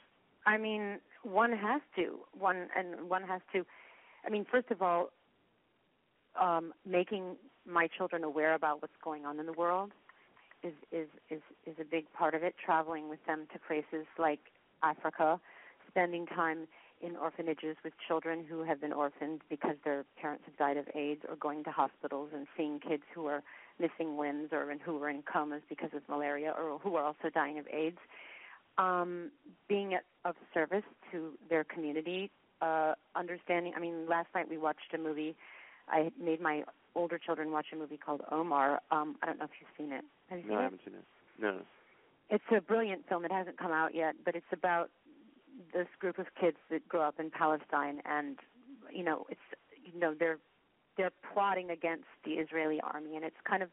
I 0.46 0.56
mean, 0.56 0.98
one 1.24 1.52
has 1.52 1.82
to. 1.96 2.20
One 2.38 2.68
and 2.76 3.08
one 3.08 3.22
has 3.24 3.40
to. 3.52 3.66
I 4.24 4.30
mean, 4.30 4.46
first 4.50 4.70
of 4.70 4.82
all, 4.82 5.10
um, 6.40 6.72
making 6.86 7.36
my 7.66 7.88
children 7.96 8.24
aware 8.24 8.54
about 8.54 8.82
what's 8.82 8.94
going 9.02 9.24
on 9.24 9.38
in 9.38 9.46
the 9.46 9.52
world 9.52 9.92
is 10.62 10.74
is 10.92 11.08
is 11.30 11.40
is 11.66 11.74
a 11.80 11.84
big 11.84 12.10
part 12.12 12.34
of 12.34 12.42
it. 12.42 12.54
Traveling 12.64 13.08
with 13.08 13.24
them 13.26 13.46
to 13.52 13.58
places 13.58 14.06
like 14.18 14.40
Africa, 14.82 15.40
spending 15.88 16.26
time 16.26 16.66
in 17.00 17.16
orphanages 17.16 17.76
with 17.82 17.94
children 18.06 18.44
who 18.48 18.62
have 18.62 18.80
been 18.80 18.92
orphaned 18.92 19.40
because 19.48 19.76
their 19.84 20.04
parents 20.20 20.44
have 20.46 20.56
died 20.58 20.76
of 20.76 20.86
AIDS, 20.94 21.22
or 21.28 21.36
going 21.36 21.64
to 21.64 21.70
hospitals 21.70 22.28
and 22.34 22.46
seeing 22.56 22.78
kids 22.78 23.02
who 23.14 23.26
are 23.26 23.42
missing 23.78 24.18
limbs 24.18 24.50
or 24.52 24.74
who 24.84 25.02
are 25.02 25.08
in 25.08 25.22
comas 25.22 25.62
because 25.68 25.90
of 25.94 26.02
malaria, 26.08 26.54
or 26.58 26.78
who 26.78 26.96
are 26.96 27.04
also 27.04 27.30
dying 27.32 27.58
of 27.58 27.66
AIDS. 27.72 27.98
Um, 28.78 29.30
being 29.68 29.98
of 30.24 30.36
service 30.54 30.84
to 31.10 31.32
their 31.48 31.64
community, 31.64 32.30
uh, 32.62 32.94
understanding. 33.16 33.72
I 33.76 33.80
mean, 33.80 34.06
last 34.08 34.28
night 34.34 34.48
we 34.48 34.58
watched 34.58 34.94
a 34.94 34.98
movie. 34.98 35.36
I 35.90 36.10
made 36.22 36.40
my 36.40 36.64
older 36.94 37.18
children 37.18 37.52
watch 37.52 37.66
a 37.72 37.76
movie 37.76 37.96
called 37.96 38.22
Omar. 38.30 38.80
Um, 38.90 39.16
I 39.22 39.26
don't 39.26 39.38
know 39.38 39.44
if 39.44 39.50
you've 39.60 39.70
seen 39.76 39.92
it. 39.92 40.04
Have 40.28 40.38
you 40.38 40.44
seen 40.44 40.52
No, 40.52 40.58
I 40.58 40.62
haven't 40.62 40.80
seen 40.84 40.94
it. 40.94 41.04
No. 41.40 41.58
It's 42.30 42.44
a 42.56 42.60
brilliant 42.60 43.08
film. 43.08 43.24
It 43.24 43.32
hasn't 43.32 43.58
come 43.58 43.72
out 43.72 43.94
yet, 43.94 44.14
but 44.24 44.34
it's 44.34 44.52
about 44.52 44.90
this 45.72 45.88
group 45.98 46.18
of 46.18 46.26
kids 46.40 46.56
that 46.70 46.86
grow 46.88 47.02
up 47.02 47.18
in 47.18 47.30
Palestine, 47.30 48.00
and 48.04 48.38
you 48.92 49.04
know, 49.04 49.26
it's 49.28 49.40
you 49.84 49.98
know 49.98 50.14
they're 50.18 50.38
they're 50.96 51.10
plotting 51.32 51.70
against 51.70 52.06
the 52.24 52.32
Israeli 52.32 52.80
army, 52.82 53.16
and 53.16 53.24
it's 53.24 53.36
kind 53.48 53.62
of 53.62 53.68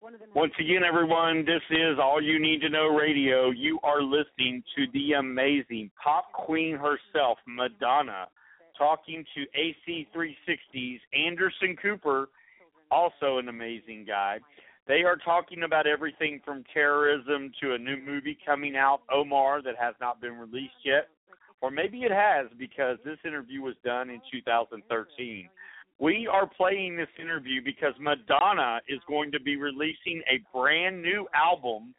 one 0.00 0.14
of 0.14 0.20
them. 0.20 0.28
Once 0.34 0.52
again, 0.58 0.82
everyone, 0.86 1.44
this 1.44 1.62
is 1.70 1.98
All 2.02 2.22
You 2.22 2.38
Need 2.40 2.60
to 2.62 2.68
Know 2.68 2.88
Radio. 2.88 3.50
You 3.50 3.78
are 3.82 4.02
listening 4.02 4.62
to 4.76 4.86
the 4.92 5.12
amazing 5.12 5.90
pop 6.02 6.32
queen 6.32 6.76
herself, 6.76 7.38
Madonna, 7.46 8.26
talking 8.76 9.24
to 9.34 9.44
AC360's 9.58 11.00
Anderson 11.12 11.76
Cooper, 11.80 12.28
also 12.90 13.38
an 13.38 13.48
amazing 13.48 14.04
guy. 14.06 14.38
They 14.86 15.02
are 15.02 15.16
talking 15.16 15.62
about 15.62 15.86
everything 15.86 16.40
from 16.44 16.64
terrorism 16.72 17.52
to 17.62 17.74
a 17.74 17.78
new 17.78 17.96
movie 17.96 18.36
coming 18.44 18.76
out, 18.76 19.00
Omar, 19.10 19.62
that 19.62 19.76
has 19.80 19.94
not 20.00 20.20
been 20.20 20.36
released 20.36 20.74
yet. 20.84 21.08
Or 21.62 21.70
maybe 21.70 22.02
it 22.02 22.12
has 22.12 22.48
because 22.58 22.98
this 23.04 23.16
interview 23.24 23.62
was 23.62 23.74
done 23.82 24.10
in 24.10 24.20
2013. 24.30 25.48
We 25.98 26.28
are 26.30 26.46
playing 26.46 26.96
this 26.96 27.08
interview 27.18 27.62
because 27.64 27.94
Madonna 27.98 28.80
is 28.88 29.00
going 29.08 29.32
to 29.32 29.40
be 29.40 29.56
releasing 29.56 30.22
a 30.28 30.42
brand 30.52 31.00
new 31.00 31.26
album, 31.34 31.94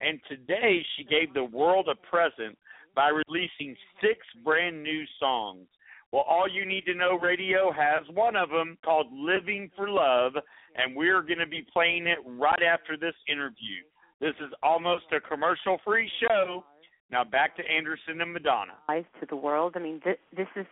and 0.00 0.18
today 0.28 0.84
she 0.96 1.04
gave 1.04 1.32
the 1.34 1.44
world 1.44 1.88
a 1.88 1.94
present 1.94 2.58
by 2.96 3.10
releasing 3.10 3.76
six 4.00 4.18
brand 4.42 4.82
new 4.82 5.04
songs. 5.20 5.66
Well, 6.14 6.24
All 6.28 6.48
You 6.48 6.64
Need 6.64 6.84
to 6.84 6.94
Know 6.94 7.18
Radio 7.18 7.72
has 7.72 8.04
one 8.14 8.36
of 8.36 8.48
them 8.48 8.78
called 8.84 9.08
Living 9.12 9.68
for 9.74 9.90
Love, 9.90 10.34
and 10.76 10.94
we're 10.94 11.22
going 11.22 11.40
to 11.40 11.46
be 11.46 11.66
playing 11.72 12.06
it 12.06 12.18
right 12.24 12.62
after 12.62 12.96
this 12.96 13.16
interview. 13.28 13.82
This 14.20 14.34
is 14.38 14.52
almost 14.62 15.06
a 15.10 15.18
commercial 15.18 15.78
free 15.84 16.08
show. 16.20 16.62
Now 17.10 17.24
back 17.24 17.56
to 17.56 17.64
Anderson 17.68 18.20
and 18.20 18.32
Madonna. 18.32 18.74
eyes 18.88 19.02
to 19.18 19.26
the 19.26 19.34
world. 19.34 19.72
I 19.74 19.80
mean, 19.80 20.00
th- 20.04 20.20
this 20.36 20.46
is 20.54 20.66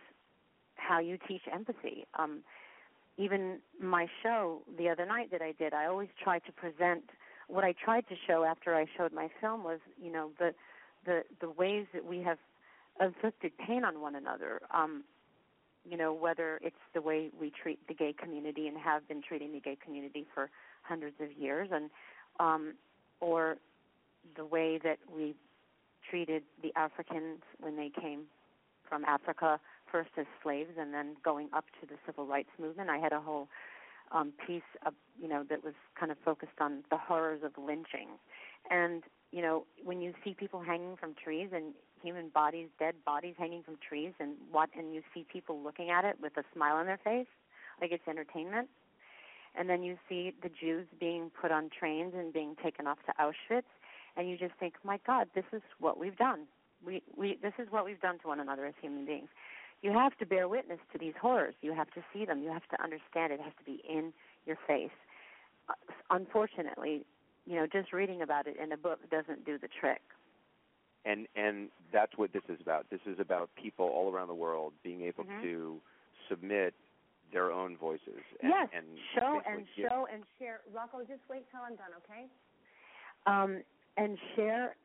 how 0.75 1.01
you 1.01 1.17
teach 1.27 1.41
empathy. 1.53 2.05
Um, 2.17 2.39
even 3.17 3.59
my 3.81 4.07
show 4.23 4.61
the 4.77 4.87
other 4.87 5.05
night 5.05 5.29
that 5.31 5.41
I 5.41 5.51
did, 5.59 5.73
I 5.73 5.87
always 5.87 6.07
try 6.23 6.39
to 6.39 6.51
present 6.53 7.03
what 7.49 7.65
I 7.65 7.73
tried 7.83 8.07
to 8.07 8.15
show 8.25 8.45
after 8.45 8.75
I 8.75 8.85
showed 8.97 9.11
my 9.11 9.27
film 9.41 9.65
was, 9.65 9.79
you 10.01 10.09
know, 10.09 10.29
the 10.39 10.53
the 11.05 11.23
the 11.41 11.49
ways 11.49 11.85
that 11.93 12.05
we 12.05 12.19
have 12.19 12.37
inflicted 13.01 13.51
pain 13.57 13.83
on 13.83 13.99
one 13.99 14.15
another. 14.15 14.61
Um, 14.73 15.03
you 15.89 15.97
know, 15.97 16.13
whether 16.13 16.59
it's 16.61 16.75
the 16.93 17.01
way 17.01 17.29
we 17.39 17.51
treat 17.51 17.79
the 17.87 17.93
gay 17.93 18.13
community 18.13 18.67
and 18.67 18.77
have 18.77 19.07
been 19.07 19.21
treating 19.21 19.51
the 19.51 19.59
gay 19.59 19.77
community 19.83 20.25
for 20.33 20.49
hundreds 20.81 21.15
of 21.19 21.31
years, 21.33 21.69
and 21.71 21.89
um, 22.39 22.73
or 23.19 23.57
the 24.35 24.45
way 24.45 24.79
that 24.83 24.97
we 25.13 25.35
treated 26.09 26.43
the 26.61 26.71
Africans 26.75 27.41
when 27.59 27.75
they 27.75 27.89
came 27.89 28.23
from 28.87 29.05
Africa 29.05 29.59
first 29.91 30.09
as 30.17 30.25
slaves 30.41 30.71
and 30.79 30.93
then 30.93 31.15
going 31.23 31.49
up 31.53 31.65
to 31.79 31.87
the 31.87 31.95
civil 32.05 32.25
rights 32.25 32.49
movement. 32.59 32.89
I 32.89 32.97
had 32.97 33.13
a 33.13 33.21
whole 33.21 33.47
um, 34.11 34.33
piece 34.45 34.61
of 34.85 34.93
you 35.19 35.27
know 35.27 35.43
that 35.49 35.63
was 35.63 35.73
kind 35.99 36.11
of 36.11 36.17
focused 36.23 36.59
on 36.59 36.83
the 36.89 36.97
horrors 36.97 37.41
of 37.43 37.51
lynching, 37.57 38.09
and 38.69 39.03
you 39.31 39.41
know 39.41 39.65
when 39.83 40.01
you 40.01 40.13
see 40.23 40.33
people 40.33 40.61
hanging 40.61 40.95
from 40.95 41.15
trees 41.21 41.49
and 41.53 41.73
human 42.03 42.29
bodies, 42.29 42.67
dead 42.77 42.95
bodies 43.05 43.35
hanging 43.37 43.63
from 43.63 43.77
trees, 43.87 44.13
and 44.19 44.33
what 44.51 44.69
and 44.77 44.93
you 44.93 45.01
see 45.13 45.25
people 45.31 45.59
looking 45.63 45.89
at 45.89 46.05
it 46.05 46.17
with 46.21 46.35
a 46.37 46.43
smile 46.53 46.75
on 46.75 46.85
their 46.85 46.99
face, 47.03 47.27
like 47.81 47.91
it's 47.91 48.07
entertainment. 48.07 48.67
And 49.55 49.69
then 49.69 49.83
you 49.83 49.97
see 50.09 50.33
the 50.41 50.49
Jews 50.49 50.87
being 50.99 51.31
put 51.39 51.51
on 51.51 51.69
trains 51.69 52.13
and 52.15 52.33
being 52.33 52.55
taken 52.61 52.87
off 52.87 52.97
to 53.05 53.13
Auschwitz, 53.19 53.63
and 54.17 54.29
you 54.29 54.37
just 54.37 54.53
think, 54.59 54.73
my 54.83 54.99
God, 55.05 55.27
this 55.35 55.45
is 55.53 55.61
what 55.79 55.99
we've 55.99 56.17
done. 56.17 56.41
We 56.85 57.01
we 57.15 57.37
this 57.41 57.53
is 57.57 57.67
what 57.71 57.85
we've 57.85 58.01
done 58.01 58.19
to 58.19 58.27
one 58.27 58.39
another 58.39 58.65
as 58.65 58.73
human 58.81 59.05
beings. 59.05 59.29
You 59.81 59.91
have 59.91 60.17
to 60.19 60.25
bear 60.25 60.47
witness 60.47 60.79
to 60.93 60.97
these 60.97 61.13
horrors. 61.21 61.55
You 61.61 61.73
have 61.73 61.91
to 61.91 62.03
see 62.13 62.25
them. 62.25 62.41
You 62.41 62.49
have 62.49 62.67
to 62.69 62.81
understand 62.83 63.33
it. 63.33 63.39
Has 63.39 63.53
to 63.59 63.65
be 63.65 63.81
in 63.87 64.13
your 64.45 64.57
face. 64.67 64.91
Uh, 65.69 65.73
unfortunately, 66.09 67.05
you 67.45 67.55
know, 67.55 67.67
just 67.67 67.93
reading 67.93 68.21
about 68.21 68.47
it 68.47 68.57
in 68.61 68.71
a 68.71 68.77
book 68.77 68.99
doesn't 69.09 69.45
do 69.45 69.57
the 69.57 69.67
trick. 69.67 70.01
And 71.05 71.27
and 71.35 71.69
that's 71.91 72.17
what 72.17 72.33
this 72.33 72.43
is 72.49 72.59
about. 72.61 72.89
This 72.89 73.01
is 73.05 73.19
about 73.19 73.49
people 73.55 73.85
all 73.87 74.11
around 74.11 74.27
the 74.27 74.35
world 74.35 74.73
being 74.83 75.01
able 75.01 75.25
Mhm. 75.25 75.41
to 75.41 75.81
submit 76.29 76.73
their 77.31 77.51
own 77.51 77.75
voices. 77.77 78.21
And, 78.41 78.49
yes, 78.49 78.69
and 78.73 78.85
show 79.13 79.41
and 79.45 79.67
give- 79.75 79.89
show 79.89 80.05
and 80.05 80.23
share. 80.37 80.61
Rocco, 80.71 81.03
just 81.03 81.27
wait 81.29 81.49
till 81.51 81.61
I'm 81.61 81.75
done, 81.75 81.93
okay? 81.97 82.27
Um, 83.25 83.63
and 83.97 84.19
share 84.35 84.75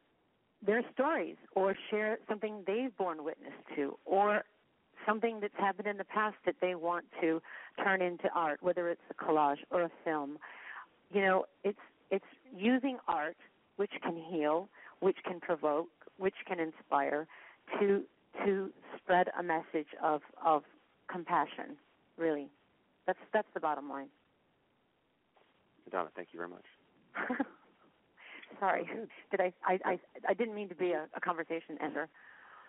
their 0.62 0.82
stories, 0.92 1.36
or 1.54 1.74
share 1.90 2.18
something 2.26 2.64
they've 2.64 2.96
borne 2.96 3.22
witness 3.22 3.54
to, 3.76 3.96
or 4.04 4.44
something 5.06 5.40
that's 5.40 5.54
happened 5.56 5.86
in 5.86 5.96
the 5.96 6.04
past 6.04 6.36
that 6.44 6.58
they 6.60 6.74
want 6.74 7.04
to 7.20 7.40
turn 7.82 8.02
into 8.02 8.28
art, 8.32 8.60
whether 8.62 8.88
it's 8.88 9.00
a 9.10 9.14
collage 9.14 9.62
or 9.70 9.82
a 9.82 9.88
film. 10.04 10.38
You 11.10 11.22
know, 11.22 11.46
it's 11.64 11.80
it's 12.10 12.24
using 12.52 12.98
art 13.06 13.36
which 13.76 13.92
can 14.02 14.16
heal, 14.16 14.68
which 15.00 15.22
can 15.24 15.38
provoke, 15.40 15.97
which 16.18 16.34
can 16.46 16.60
inspire, 16.60 17.26
to 17.80 18.02
to 18.44 18.70
spread 18.96 19.28
a 19.38 19.42
message 19.42 19.88
of 20.02 20.20
of 20.44 20.62
compassion. 21.10 21.76
Really, 22.16 22.48
that's 23.06 23.18
that's 23.32 23.48
the 23.54 23.60
bottom 23.60 23.88
line. 23.88 24.08
Madonna, 25.86 26.10
thank 26.14 26.28
you 26.32 26.38
very 26.38 26.50
much. 26.50 26.64
Sorry, 28.60 28.88
did 29.30 29.40
I, 29.40 29.52
I 29.66 29.78
I 29.84 29.98
I 30.28 30.34
didn't 30.34 30.54
mean 30.54 30.68
to 30.68 30.74
be 30.74 30.92
a, 30.92 31.06
a 31.14 31.20
conversation 31.20 31.78
ender. 31.82 32.08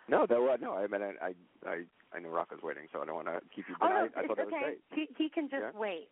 No, 0.08 0.26
that 0.28 0.39
was 0.39 0.60
no. 0.62 0.74
I 0.74 0.88
mean, 0.88 1.02
I 1.02 1.34
I 1.68 1.86
I, 2.16 2.20
know 2.20 2.30
Rocco's 2.30 2.62
waiting, 2.64 2.88
so 2.91 3.02
I 3.02 3.06
don't 3.06 3.16
want 3.16 3.28
to 3.28 3.39
keep 3.56 3.70
you. 3.70 3.76
But 3.80 3.91
oh 3.91 3.93
no, 3.93 3.95
I, 3.95 4.04
I 4.04 4.06
it's 4.22 4.28
thought 4.28 4.38
that 4.38 4.45
was 4.45 4.54
okay. 4.54 4.64
great. 4.66 4.82
He 4.91 5.24
he 5.24 5.30
can 5.30 5.50
just 5.50 5.62
Yeah? 5.62 5.80
wait. 5.80 6.10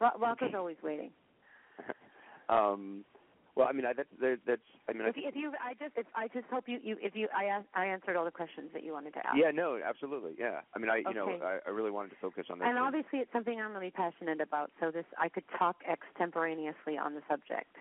Ro- 0.00 0.18
Rocco's 0.18 0.54
always 0.56 0.76
waiting. 0.82 1.10
um, 2.48 3.04
well, 3.56 3.68
I 3.68 3.72
mean, 3.72 3.86
I, 3.86 3.92
that's 3.92 4.08
that's. 4.46 4.62
I 4.88 4.92
mean, 4.92 5.02
I 5.02 5.08
If, 5.10 5.16
you- 5.16 5.28
if 5.28 5.36
you, 5.36 5.52
I 5.62 5.74
just, 5.74 5.96
if 5.96 6.06
I 6.14 6.28
just 6.28 6.46
hope 6.50 6.64
you, 6.66 6.78
you, 6.82 6.96
if 7.00 7.14
you, 7.14 7.28
I, 7.36 7.44
asked, 7.44 7.68
I 7.74 7.86
answered 7.86 8.16
all 8.16 8.24
the 8.24 8.30
questions 8.32 8.70
that 8.72 8.82
you 8.82 8.92
wanted 8.92 9.14
to 9.14 9.20
ask. 9.20 9.36
yeah, 9.36 9.50
no, 9.52 9.78
absolutely, 9.84 10.32
yeah. 10.38 10.60
I 10.74 10.78
mean, 10.78 10.90
I 10.90 10.98
you 10.98 11.14
know, 11.14 11.38
I, 11.42 11.58
I 11.66 11.70
really 11.70 11.90
wanted 11.92 12.10
to 12.10 12.16
focus 12.20 12.46
on 12.50 12.58
this. 12.58 12.66
And 12.68 12.78
obviously, 12.78 13.20
it's 13.20 13.32
something 13.32 13.60
I'm 13.60 13.72
really 13.72 13.92
passionate 13.92 14.40
about. 14.40 14.72
So 14.80 14.90
this, 14.90 15.04
I 15.18 15.28
could 15.28 15.44
talk 15.56 15.76
extemporaneously 15.88 16.98
on 16.98 17.14
the 17.14 17.22
subject. 17.28 17.76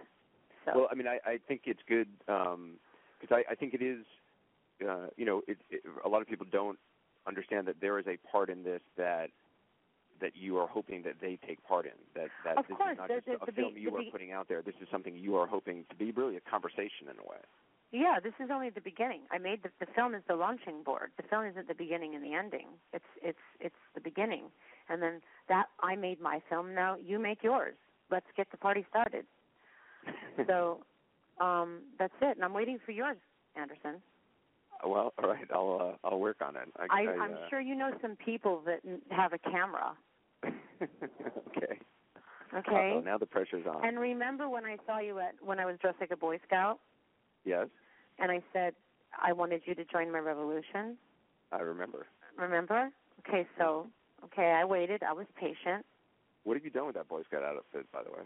So. 0.66 0.72
Well, 0.76 0.88
I 0.92 0.96
mean, 0.96 1.08
I, 1.08 1.20
I 1.26 1.40
think 1.48 1.62
it's 1.66 1.82
good 1.88 2.08
because 2.28 3.32
I, 3.32 3.44
I 3.52 3.56
think 3.56 3.74
it 3.74 3.82
is. 3.82 4.06
Uh, 4.84 5.08
you 5.18 5.26
know, 5.26 5.42
it, 5.48 5.58
it, 5.70 5.82
a 6.04 6.10
lot 6.10 6.22
of 6.22 6.28
people 6.28 6.46
don't 6.52 6.78
understand 7.28 7.68
that 7.68 7.76
there 7.80 8.00
is 8.00 8.06
a 8.08 8.18
part 8.32 8.50
in 8.50 8.64
this 8.64 8.82
that 8.98 9.30
that 10.24 10.36
you 10.36 10.58
are 10.58 10.68
hoping 10.68 11.04
that 11.04 11.16
they 11.22 11.38
take 11.46 11.62
part 11.68 11.86
in. 11.86 11.92
That 12.16 12.30
that 12.46 12.58
Of 12.58 12.68
this 12.68 12.78
course, 12.78 12.94
is 12.94 12.98
not 12.98 13.10
just 13.10 13.28
a 13.28 13.52
film 13.52 13.74
be- 13.76 13.82
you 13.82 13.94
are 13.96 14.00
be- 14.00 14.10
putting 14.10 14.32
out 14.32 14.48
there. 14.48 14.62
This 14.64 14.74
is 14.82 14.88
something 14.90 15.16
you 15.16 15.36
are 15.36 15.46
hoping 15.46 15.86
to 15.90 15.96
be 15.96 16.12
really 16.12 16.38
a 16.38 16.42
conversation 16.50 17.12
in 17.12 17.20
a 17.20 17.28
way. 17.30 17.38
Yeah, 17.92 18.20
this 18.24 18.34
is 18.40 18.50
only 18.52 18.72
the 18.72 18.82
beginning. 18.82 19.22
I 19.32 19.38
made 19.38 19.62
the 19.62 19.70
the 19.80 19.92
film 19.94 20.16
is 20.16 20.24
the 20.28 20.36
launching 20.36 20.82
board. 20.82 21.12
The 21.18 21.24
film 21.24 21.46
isn't 21.46 21.68
the 21.68 21.76
beginning 21.76 22.16
and 22.16 22.24
the 22.24 22.34
ending. 22.34 22.70
It's 22.94 23.12
it's 23.22 23.46
it's 23.60 23.82
the 23.94 24.02
beginning, 24.02 24.46
and 24.90 25.02
then 25.02 25.22
that 25.50 25.66
I 25.82 25.96
made 25.96 26.20
my 26.22 26.42
film. 26.50 26.74
Now 26.74 26.96
you 26.96 27.20
make 27.20 27.44
yours. 27.44 27.76
Let's 28.10 28.26
get 28.38 28.50
the 28.50 28.58
party 28.58 28.86
started. 28.90 29.26
so 30.48 30.80
um 31.40 31.82
that's 32.00 32.16
it, 32.22 32.38
and 32.38 32.46
I'm 32.46 32.54
waiting 32.54 32.80
for 32.86 32.94
yours, 32.94 33.18
Anderson. 33.56 34.02
Well, 34.86 35.14
all 35.18 35.30
right, 35.30 35.48
I'll 35.54 35.98
uh, 36.04 36.08
I'll 36.08 36.20
work 36.20 36.38
on 36.42 36.56
it. 36.56 36.68
I, 36.78 36.88
I, 36.90 37.02
I, 37.02 37.14
I'm 37.24 37.34
uh, 37.34 37.50
sure 37.50 37.62
you 37.62 37.76
know 37.76 37.92
some 38.02 38.16
people 38.16 38.62
that 38.66 38.80
have 39.12 39.34
a 39.34 39.38
camera. 39.38 39.96
okay. 40.82 41.80
Okay. 42.56 42.92
Uh-oh, 42.96 43.02
now 43.04 43.18
the 43.18 43.26
pressure's 43.26 43.66
on. 43.66 43.86
And 43.86 44.00
remember 44.00 44.48
when 44.48 44.64
I 44.66 44.78
saw 44.86 45.00
you 45.00 45.20
at 45.20 45.34
when 45.44 45.60
I 45.60 45.66
was 45.66 45.78
dressed 45.82 45.98
like 46.00 46.12
a 46.12 46.18
Boy 46.18 46.40
Scout, 46.46 46.80
yes, 47.46 47.68
and 48.20 48.32
I 48.32 48.42
said 48.54 48.74
I 49.22 49.34
wanted 49.34 49.62
you 49.66 49.74
to 49.76 49.84
join 49.86 50.12
my 50.12 50.20
revolution. 50.20 50.98
I 51.52 51.60
remember. 51.62 52.06
Remember? 52.38 52.90
Okay, 53.28 53.48
so 53.58 53.88
okay, 54.26 54.52
I 54.52 54.66
waited. 54.66 55.02
I 55.04 55.14
was 55.14 55.26
patient. 55.40 55.86
What 56.44 56.58
have 56.58 56.64
you 56.64 56.72
done 56.72 56.86
with 56.86 56.96
that 56.96 57.08
Boy 57.08 57.22
Scout 57.24 57.44
outfit, 57.44 57.92
by 57.92 58.04
the 58.04 58.12
way? 58.12 58.24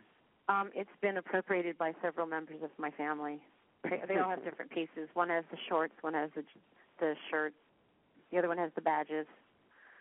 Um, 0.50 0.72
it's 0.74 0.89
been 1.02 1.18
appropriated 1.18 1.78
by 1.78 1.93
several 2.02 2.26
members 2.26 2.64
of 2.64 2.70
my 2.78 2.91
family. 2.91 3.39
They, 3.84 4.18
all 4.18 4.30
have 4.30 4.43
different 4.45 4.72
pieces. 4.72 5.10
One 5.14 5.30
has 5.30 5.43
the 5.52 5.58
shorts, 5.70 5.93
one 6.02 6.14
has 6.14 6.30
the 6.36 6.43
the 7.00 7.14
shirt, 7.30 7.54
the 8.32 8.39
other 8.39 8.48
one 8.48 8.58
has 8.58 8.72
the 8.76 8.82
badges. 8.82 9.28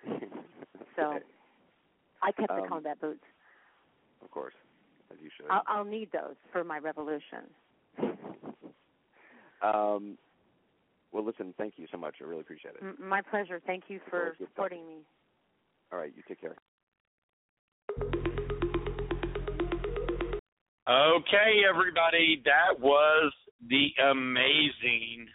So 0.97 1.11
Okay. 1.11 1.25
I 2.23 2.33
kept 2.33 2.49
the 2.49 2.62
Um, 2.62 2.69
combat 2.69 3.01
boots. 3.01 3.25
Of 4.23 4.31
course, 4.31 4.55
as 5.12 5.19
you 5.23 5.31
should. 5.37 5.47
I'll, 5.51 5.62
I'll 5.67 5.85
need 5.85 6.11
those 6.12 6.35
for 6.53 6.64
my 6.64 6.79
revolution. 6.79 7.45
Um, 9.62 10.19
well, 11.12 11.25
listen, 11.25 11.55
thank 11.57 11.75
you 11.79 11.87
so 11.91 11.97
much. 11.97 12.17
I 12.21 12.25
really 12.25 12.43
appreciate 12.43 12.75
it. 12.75 12.83
M- 12.83 12.99
my 13.01 13.23
pleasure. 13.23 13.59
Thank 13.67 13.85
you 13.89 14.01
for 14.11 14.19
Always 14.19 14.33
talking. 14.35 14.47
supporting 14.49 14.87
me. 14.87 14.97
All 15.91 15.99
right, 15.99 16.12
you 16.14 16.23
take 16.29 16.43
care. 16.43 16.57
Okay, 20.89 21.62
everybody, 21.69 22.43
that 22.45 22.79
was 22.79 23.33
the 23.69 23.89
amazing 24.11 25.27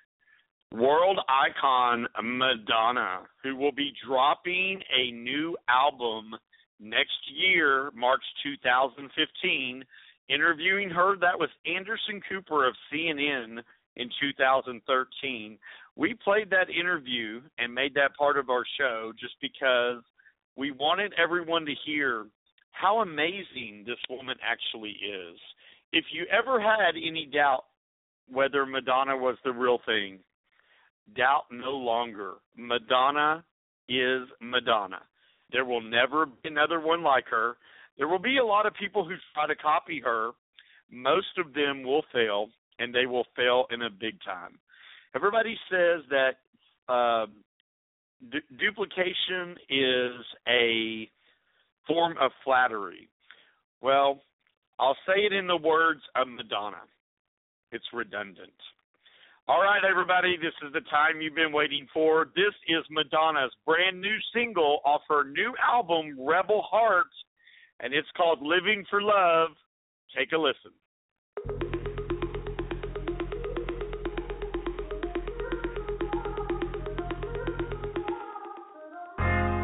world 0.71 1.19
icon 1.27 2.07
Madonna, 2.23 3.21
who 3.43 3.55
will 3.55 3.73
be 3.73 3.91
dropping 4.07 4.79
a 4.97 5.11
new 5.11 5.57
album 5.67 6.31
next 6.81 7.19
year, 7.33 7.91
March 7.95 8.23
2015. 8.43 9.83
Interviewing 10.29 10.89
her, 10.89 11.17
that 11.17 11.37
was 11.37 11.49
Anderson 11.65 12.21
Cooper 12.29 12.67
of 12.67 12.73
CNN 12.91 13.59
in 13.97 14.09
2013. 14.19 15.57
We 15.95 16.15
played 16.23 16.49
that 16.49 16.69
interview 16.69 17.41
and 17.57 17.73
made 17.73 17.93
that 17.95 18.15
part 18.17 18.37
of 18.37 18.49
our 18.49 18.63
show 18.79 19.11
just 19.19 19.35
because 19.41 20.01
we 20.55 20.71
wanted 20.71 21.13
everyone 21.21 21.65
to 21.65 21.73
hear 21.85 22.25
how 22.71 22.99
amazing 22.99 23.83
this 23.85 23.97
woman 24.09 24.35
actually 24.41 24.91
is. 24.91 25.37
If 25.91 26.05
you 26.13 26.25
ever 26.31 26.61
had 26.61 26.95
any 26.95 27.29
doubt 27.31 27.65
whether 28.31 28.65
Madonna 28.65 29.17
was 29.17 29.35
the 29.43 29.51
real 29.51 29.79
thing, 29.85 30.19
doubt 31.15 31.43
no 31.51 31.71
longer. 31.71 32.35
Madonna 32.55 33.43
is 33.89 34.21
Madonna. 34.39 35.01
There 35.51 35.65
will 35.65 35.81
never 35.81 36.25
be 36.25 36.49
another 36.49 36.79
one 36.79 37.03
like 37.03 37.25
her. 37.29 37.55
There 37.97 38.07
will 38.07 38.19
be 38.19 38.37
a 38.37 38.45
lot 38.45 38.65
of 38.65 38.73
people 38.73 39.03
who 39.05 39.15
try 39.33 39.47
to 39.47 39.55
copy 39.55 40.01
her. 40.03 40.31
Most 40.89 41.37
of 41.37 41.53
them 41.53 41.83
will 41.83 42.03
fail, 42.13 42.47
and 42.79 42.93
they 42.93 43.05
will 43.05 43.25
fail 43.35 43.65
in 43.71 43.81
a 43.83 43.89
big 43.89 44.15
time. 44.23 44.57
Everybody 45.15 45.57
says 45.69 46.01
that 46.09 46.37
uh, 46.87 47.25
du- 48.29 48.57
duplication 48.57 49.55
is 49.69 50.11
a 50.47 51.09
form 51.87 52.15
of 52.19 52.31
flattery. 52.43 53.09
Well, 53.81 54.21
I'll 54.79 54.97
say 55.05 55.21
it 55.21 55.33
in 55.33 55.47
the 55.47 55.57
words 55.57 56.01
of 56.15 56.27
Madonna. 56.27 56.81
It's 57.71 57.85
redundant. 57.93 58.51
All 59.47 59.61
right, 59.61 59.81
everybody, 59.89 60.37
this 60.37 60.53
is 60.65 60.71
the 60.71 60.81
time 60.81 61.19
you've 61.19 61.35
been 61.35 61.51
waiting 61.51 61.87
for. 61.91 62.27
This 62.35 62.53
is 62.69 62.85
Madonna's 62.91 63.51
brand 63.65 63.99
new 63.99 64.15
single 64.33 64.79
off 64.85 65.01
her 65.09 65.23
new 65.23 65.53
album, 65.67 66.15
Rebel 66.17 66.61
Heart, 66.61 67.07
and 67.79 67.91
it's 67.91 68.07
called 68.15 68.39
Living 68.41 68.85
for 68.89 69.01
Love. 69.01 69.49
Take 70.15 70.31
a 70.31 70.37
listen. 70.37 70.71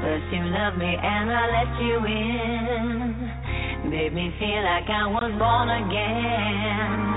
First 0.02 0.26
you 0.34 0.44
loved 0.44 0.78
me 0.80 0.96
and 1.02 1.32
I 1.32 1.46
let 1.54 1.82
you 1.84 1.98
in. 2.06 3.92
Made 3.92 4.14
me 4.14 4.34
feel 4.40 4.64
like 4.64 4.90
I 4.90 5.06
was 5.08 5.32
born 5.38 5.70
again. 5.70 7.17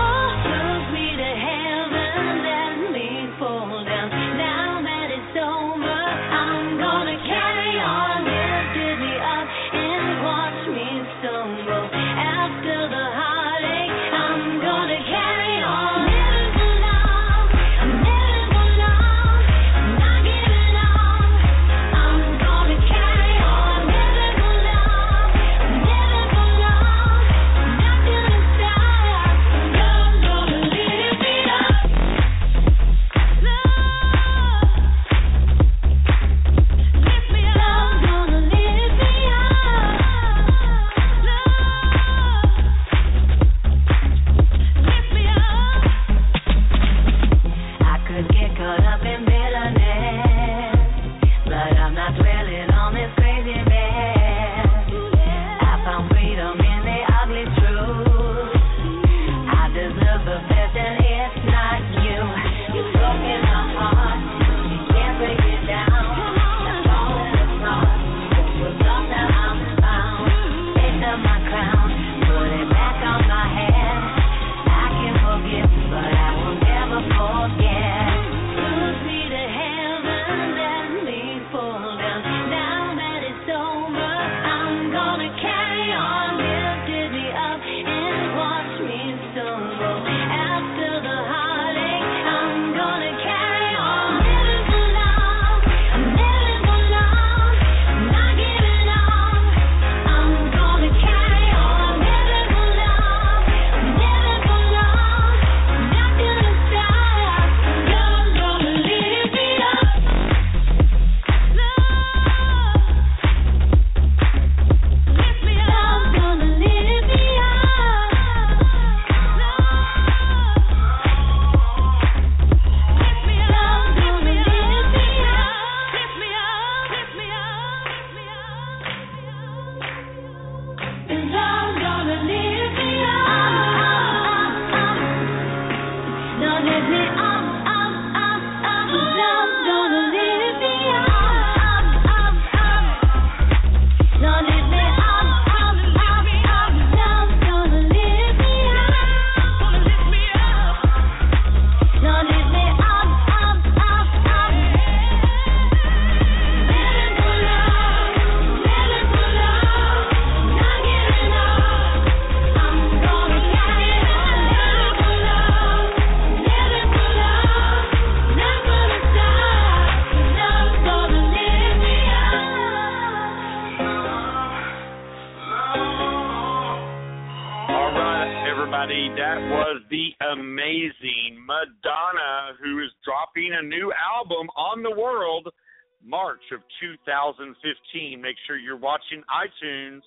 2015. 187.11 188.21
Make 188.21 188.35
sure 188.47 188.57
you're 188.57 188.77
watching 188.77 189.23
iTunes. 189.27 190.01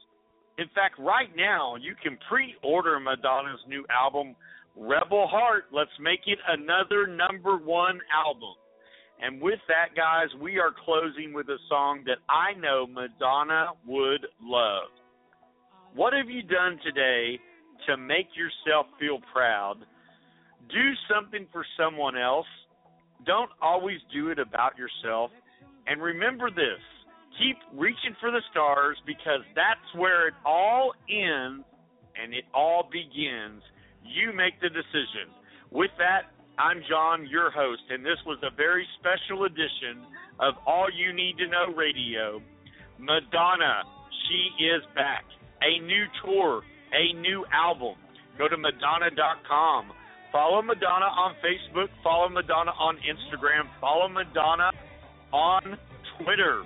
In 0.59 0.67
fact, 0.75 0.99
right 0.99 1.29
now, 1.37 1.77
you 1.77 1.95
can 2.03 2.19
pre 2.29 2.55
order 2.63 2.99
Madonna's 3.01 3.61
new 3.69 3.85
album, 3.91 4.35
Rebel 4.77 5.27
Heart. 5.29 5.65
Let's 5.73 5.91
make 6.01 6.21
it 6.27 6.39
another 6.49 7.07
number 7.07 7.57
one 7.57 8.01
album. 8.13 8.55
And 9.21 9.41
with 9.41 9.61
that, 9.69 9.95
guys, 9.97 10.29
we 10.41 10.59
are 10.59 10.71
closing 10.85 11.33
with 11.33 11.49
a 11.49 11.59
song 11.69 12.03
that 12.07 12.19
I 12.29 12.59
know 12.59 12.87
Madonna 12.87 13.69
would 13.87 14.27
love. 14.43 14.91
What 15.95 16.13
have 16.13 16.29
you 16.29 16.43
done 16.43 16.79
today 16.85 17.39
to 17.87 17.97
make 17.97 18.29
yourself 18.35 18.87
feel 18.99 19.19
proud? 19.33 19.77
Do 20.69 20.91
something 21.13 21.47
for 21.53 21.65
someone 21.79 22.19
else. 22.19 22.47
Don't 23.25 23.51
always 23.63 23.99
do 24.13 24.31
it 24.31 24.39
about 24.39 24.73
yourself. 24.77 25.31
And 25.87 26.03
remember 26.03 26.51
this 26.51 26.81
keep 27.39 27.57
reaching 27.75 28.17
for 28.21 28.31
the 28.31 28.43
stars 28.51 28.97
because 29.07 29.41
that's 29.55 29.89
where 29.97 30.29
it 30.29 30.35
all 30.45 30.93
ends 31.09 31.65
and 32.21 32.35
it 32.35 32.45
all 32.55 32.89
begins. 32.91 33.63
You 34.05 34.33
make 34.33 34.61
the 34.61 34.69
decision. 34.69 35.33
With 35.71 35.91
that, 35.99 36.31
I'm 36.59 36.83
John, 36.89 37.27
your 37.27 37.51
host, 37.51 37.83
and 37.91 38.05
this 38.05 38.19
was 38.27 38.39
a 38.43 38.55
very 38.55 38.87
special 39.01 39.45
edition 39.45 40.07
of 40.39 40.55
All 40.67 40.87
You 40.87 41.13
Need 41.13 41.39
to 41.39 41.49
Know 41.49 41.75
Radio. 41.75 42.41
Madonna, 42.99 43.83
she 44.27 44.63
is 44.63 44.83
back. 44.95 45.25
A 45.63 45.83
new 45.83 46.05
tour, 46.23 46.63
a 46.93 47.13
new 47.19 47.45
album. 47.53 47.97
Go 48.39 48.49
to 48.49 48.57
Madonna.com. 48.57 49.91
Follow 50.31 50.63
Madonna 50.63 51.07
on 51.07 51.35
Facebook. 51.43 51.89
Follow 52.03 52.29
Madonna 52.29 52.73
on 52.73 52.97
Instagram. 52.97 53.71
Follow 53.81 54.09
Madonna 54.09 54.71
on 55.33 55.79
Twitter. 56.19 56.63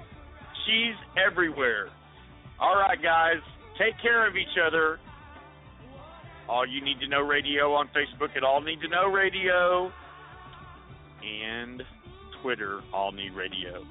She's 0.69 0.97
everywhere. 1.17 1.89
All 2.61 2.77
right, 2.77 3.01
guys. 3.03 3.41
Take 3.79 3.95
care 4.03 4.29
of 4.29 4.37
each 4.37 4.59
other. 4.61 4.99
All 6.47 6.67
You 6.67 6.85
Need 6.85 7.01
to 7.01 7.09
Know 7.09 7.23
Radio 7.23 7.73
on 7.73 7.89
Facebook 7.89 8.37
at 8.37 8.45
All 8.45 8.61
Need 8.61 8.81
to 8.83 8.89
Know 8.89 9.07
Radio 9.07 9.91
and 11.25 11.83
Twitter, 12.43 12.81
All 12.93 13.13
Need 13.13 13.33
Radio. 13.33 13.83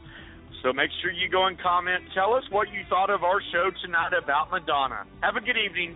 So 0.61 0.71
make 0.71 0.89
sure 1.01 1.11
you 1.11 1.30
go 1.30 1.47
and 1.47 1.59
comment. 1.59 2.03
Tell 2.13 2.34
us 2.34 2.43
what 2.51 2.67
you 2.69 2.82
thought 2.89 3.09
of 3.09 3.23
our 3.23 3.41
show 3.51 3.69
tonight 3.84 4.11
about 4.21 4.51
Madonna. 4.51 5.05
Have 5.21 5.36
a 5.36 5.41
good 5.41 5.57
evening. 5.57 5.95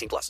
18 0.01 0.09
plus. 0.09 0.29